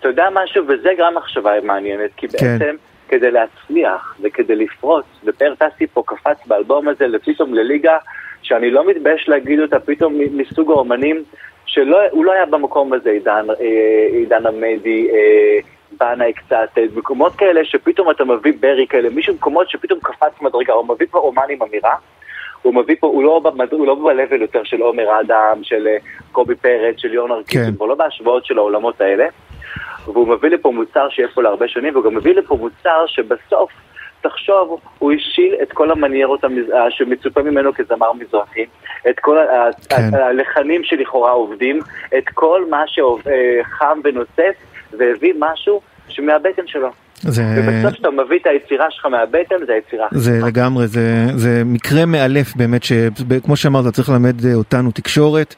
אתה 0.00 0.08
יודע 0.08 0.24
משהו, 0.32 0.64
וזה 0.68 0.90
גם 0.98 1.14
מחשבה 1.14 1.50
מעניינת, 1.62 2.10
כי 2.16 2.28
כן. 2.28 2.58
בעצם 2.58 2.76
כדי 3.08 3.30
להצליח 3.30 4.16
וכדי 4.22 4.56
לפרוץ, 4.56 5.04
ופר 5.24 5.54
טסי 5.54 5.86
פה 5.86 6.02
קפץ 6.06 6.46
באלבום 6.46 6.88
הזה 6.88 7.06
לפתאום 7.06 7.54
לליגה, 7.54 7.96
שאני 8.42 8.70
לא 8.70 8.86
מתבייש 8.86 9.28
להגיד 9.28 9.60
אותה, 9.60 9.80
פתאום 9.80 10.18
מסוג 10.30 10.70
האומנים, 10.70 11.22
שהוא 11.66 12.24
לא 12.24 12.32
היה 12.32 12.46
במקום 12.46 12.92
הזה, 12.92 13.10
עידן, 13.10 13.46
אה, 13.60 14.18
עידן 14.18 14.46
עמדי, 14.46 15.08
אה, 15.10 15.58
בנאי 16.00 16.32
קצת, 16.32 16.68
אה, 16.78 16.84
מקומות 16.94 17.36
כאלה 17.36 17.64
שפתאום 17.64 18.10
אתה 18.10 18.24
מביא 18.24 18.52
ברי 18.60 18.86
כאלה, 18.86 19.10
מישהו 19.10 19.34
במקומות 19.34 19.70
שפתאום 19.70 20.00
קפץ 20.02 20.40
מדרגה, 20.40 20.72
הוא 20.72 20.88
מביא 20.88 21.06
פה 21.10 21.18
אומן 21.18 21.42
עם 21.50 21.62
אמירה, 21.62 21.94
הוא 22.62 22.74
מביא 22.74 22.96
פה, 23.00 23.06
הוא 23.06 23.24
לא, 23.24 23.40
הוא 23.70 23.86
לא 23.86 23.94
ב-level 23.94 24.40
יותר 24.40 24.64
של 24.64 24.80
עומר 24.80 25.20
אדם, 25.20 25.58
של 25.62 25.86
אה, 25.86 25.96
קובי 26.32 26.54
פרץ, 26.54 26.94
של 26.98 27.14
יונר 27.14 27.36
כן. 27.36 27.42
קיסים, 27.42 27.74
הוא 27.78 27.88
לא 27.88 27.94
בהשוואות 27.94 28.46
של 28.46 28.58
העולמות 28.58 29.00
האלה, 29.00 29.26
והוא 30.06 30.28
מביא 30.28 30.50
לפה 30.50 30.70
מוצר 30.70 31.08
שיש 31.08 31.30
פה 31.34 31.42
להרבה 31.42 31.68
שנים, 31.68 31.94
והוא 31.94 32.04
גם 32.04 32.14
מביא 32.14 32.34
לפה 32.34 32.56
מוצר 32.56 33.06
שבסוף, 33.06 33.70
תחשוב, 34.20 34.80
הוא 34.98 35.12
השיל 35.12 35.54
את 35.62 35.72
כל 35.72 35.90
המניירות 35.90 36.44
אה, 36.44 36.90
שמצופה 36.90 37.42
ממנו 37.42 37.74
כזמר 37.74 38.12
מזרחי, 38.12 38.66
את 39.10 39.20
כל 39.20 39.36
כן. 39.88 40.14
הלחנים 40.14 40.84
שלכאורה 40.84 41.30
עובדים, 41.30 41.78
את 42.18 42.28
כל 42.34 42.64
מה 42.70 42.84
שחם 42.86 44.00
ונוצץ, 44.04 44.56
והביא 44.92 45.34
משהו 45.38 45.80
שמהבטן 46.08 46.66
שלו. 46.66 46.90
זה... 47.20 47.42
ובסוף 47.56 47.92
כשאתה 47.92 48.10
מביא 48.10 48.38
את 48.38 48.46
היצירה 48.46 48.90
שלך 48.90 49.06
מהבטן, 49.06 49.66
זה 49.66 49.72
היצירה. 49.72 50.06
זה 50.10 50.40
לגמרי, 50.46 50.86
זה, 50.86 51.00
זה 51.36 51.62
מקרה 51.64 52.06
מאלף 52.06 52.56
באמת, 52.56 52.82
שכמו 52.84 53.56
שאמרת, 53.56 53.94
צריך 53.94 54.08
ללמד 54.08 54.34
אותנו 54.54 54.90
תקשורת, 54.90 55.54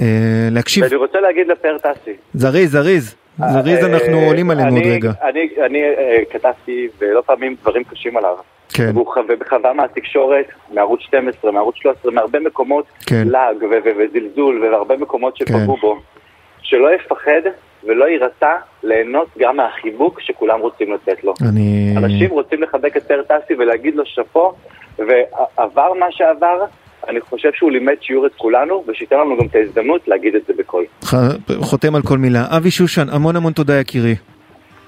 אה, 0.00 0.04
להקשיב. 0.50 0.84
ואני 0.84 0.96
רוצה 0.96 1.20
להגיד 1.20 1.46
לפר 1.48 1.76
טסי. 1.78 2.16
זריז, 2.34 2.72
זריז. 2.72 3.14
זריז 3.38 3.84
אה, 3.84 3.86
אנחנו 3.86 4.18
עולים 4.18 4.50
עלינו 4.50 4.76
עוד 4.76 4.86
רגע. 4.86 5.12
אני, 5.22 5.48
אני 5.66 5.82
אה, 5.82 6.18
כתבתי 6.30 6.88
ולא 6.98 7.22
פעמים 7.26 7.56
דברים 7.62 7.84
קשים 7.84 8.16
עליו. 8.16 8.34
כן. 8.72 8.90
והוא 8.94 9.06
חווה 9.06 9.72
מהתקשורת, 9.74 10.46
מערוץ 10.74 11.00
12, 11.00 11.52
מערוץ 11.52 11.76
13, 11.76 12.12
מהרבה 12.12 12.40
מקומות 12.40 12.84
כן. 13.06 13.28
לעג 13.28 13.56
וזלזול 13.96 14.62
והרבה 14.62 14.96
מקומות 14.96 15.36
שפגעו 15.36 15.74
כן. 15.76 15.80
בו. 15.80 16.00
שלא 16.62 16.94
יפחד 16.94 17.50
ולא 17.84 18.04
יירתע 18.04 18.52
ליהנות 18.82 19.28
גם 19.38 19.56
מהחיבוק 19.56 20.20
שכולם 20.20 20.60
רוצים 20.60 20.92
לתת 20.92 21.24
לו. 21.24 21.34
אני... 21.48 21.94
אנשים 21.96 22.30
רוצים 22.30 22.62
לחבק 22.62 22.96
את 22.96 23.02
פר 23.02 23.22
טסי 23.22 23.54
ולהגיד 23.58 23.94
לו 23.94 24.02
שאפו, 24.06 24.52
ועבר 24.98 25.92
מה 25.98 26.06
שעבר, 26.10 26.64
אני 27.08 27.20
חושב 27.20 27.48
שהוא 27.54 27.70
לימד 27.70 27.94
שיעור 28.00 28.26
את 28.26 28.34
כולנו, 28.36 28.84
ושייתן 28.88 29.16
לנו 29.16 29.38
גם 29.38 29.46
את 29.46 29.54
ההזדמנות 29.54 30.08
להגיד 30.08 30.34
את 30.34 30.42
זה 30.46 30.52
בקול. 30.58 30.84
חותם 31.60 31.94
על 31.94 32.02
כל 32.02 32.18
מילה. 32.18 32.44
אבי 32.56 32.70
שושן, 32.70 33.06
המון 33.08 33.36
המון 33.36 33.52
תודה 33.52 33.80
יקירי. 33.80 34.14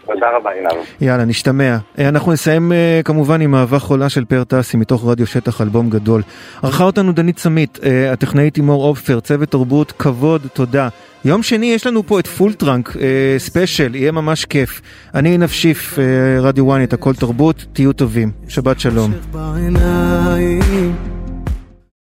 תודה 0.06 0.26
רבה, 0.36 0.50
עינב. 0.50 0.84
יאללה, 1.00 1.24
נשתמע. 1.24 1.76
אה, 1.98 2.08
אנחנו 2.08 2.32
נסיים 2.32 2.72
אה, 2.72 3.00
כמובן 3.04 3.40
עם 3.40 3.54
אהבה 3.54 3.78
חולה 3.78 4.08
של 4.08 4.24
פאר 4.24 4.44
טסי 4.44 4.76
מתוך 4.76 5.08
רדיו 5.08 5.26
שטח, 5.26 5.60
אלבום 5.60 5.90
גדול. 5.90 6.22
ערכה 6.62 6.84
אותנו 6.84 7.12
דנית 7.12 7.38
סמית, 7.38 7.78
אה, 7.84 8.12
הטכנאית 8.12 8.54
תימור 8.54 8.84
עופר, 8.84 9.20
צוות 9.20 9.48
תרבות, 9.48 9.92
כבוד, 9.92 10.46
תודה. 10.52 10.88
יום 11.24 11.42
שני 11.42 11.66
יש 11.66 11.86
לנו 11.86 12.06
פה 12.06 12.20
את 12.20 12.26
Full 12.26 12.52
Trunk, 12.52 12.96
ספיישל, 13.38 13.94
יהיה 13.94 14.12
ממש 14.12 14.44
כיף. 14.44 14.80
אני 15.14 15.38
נפשיף, 15.38 15.98
רדיו 16.40 16.66
וואנית, 16.66 16.92
הכל 16.92 17.14
תרבות, 17.14 17.64
תהיו 17.72 17.92
טובים. 17.92 18.30
שבת 18.48 18.80
שלום. 18.80 19.12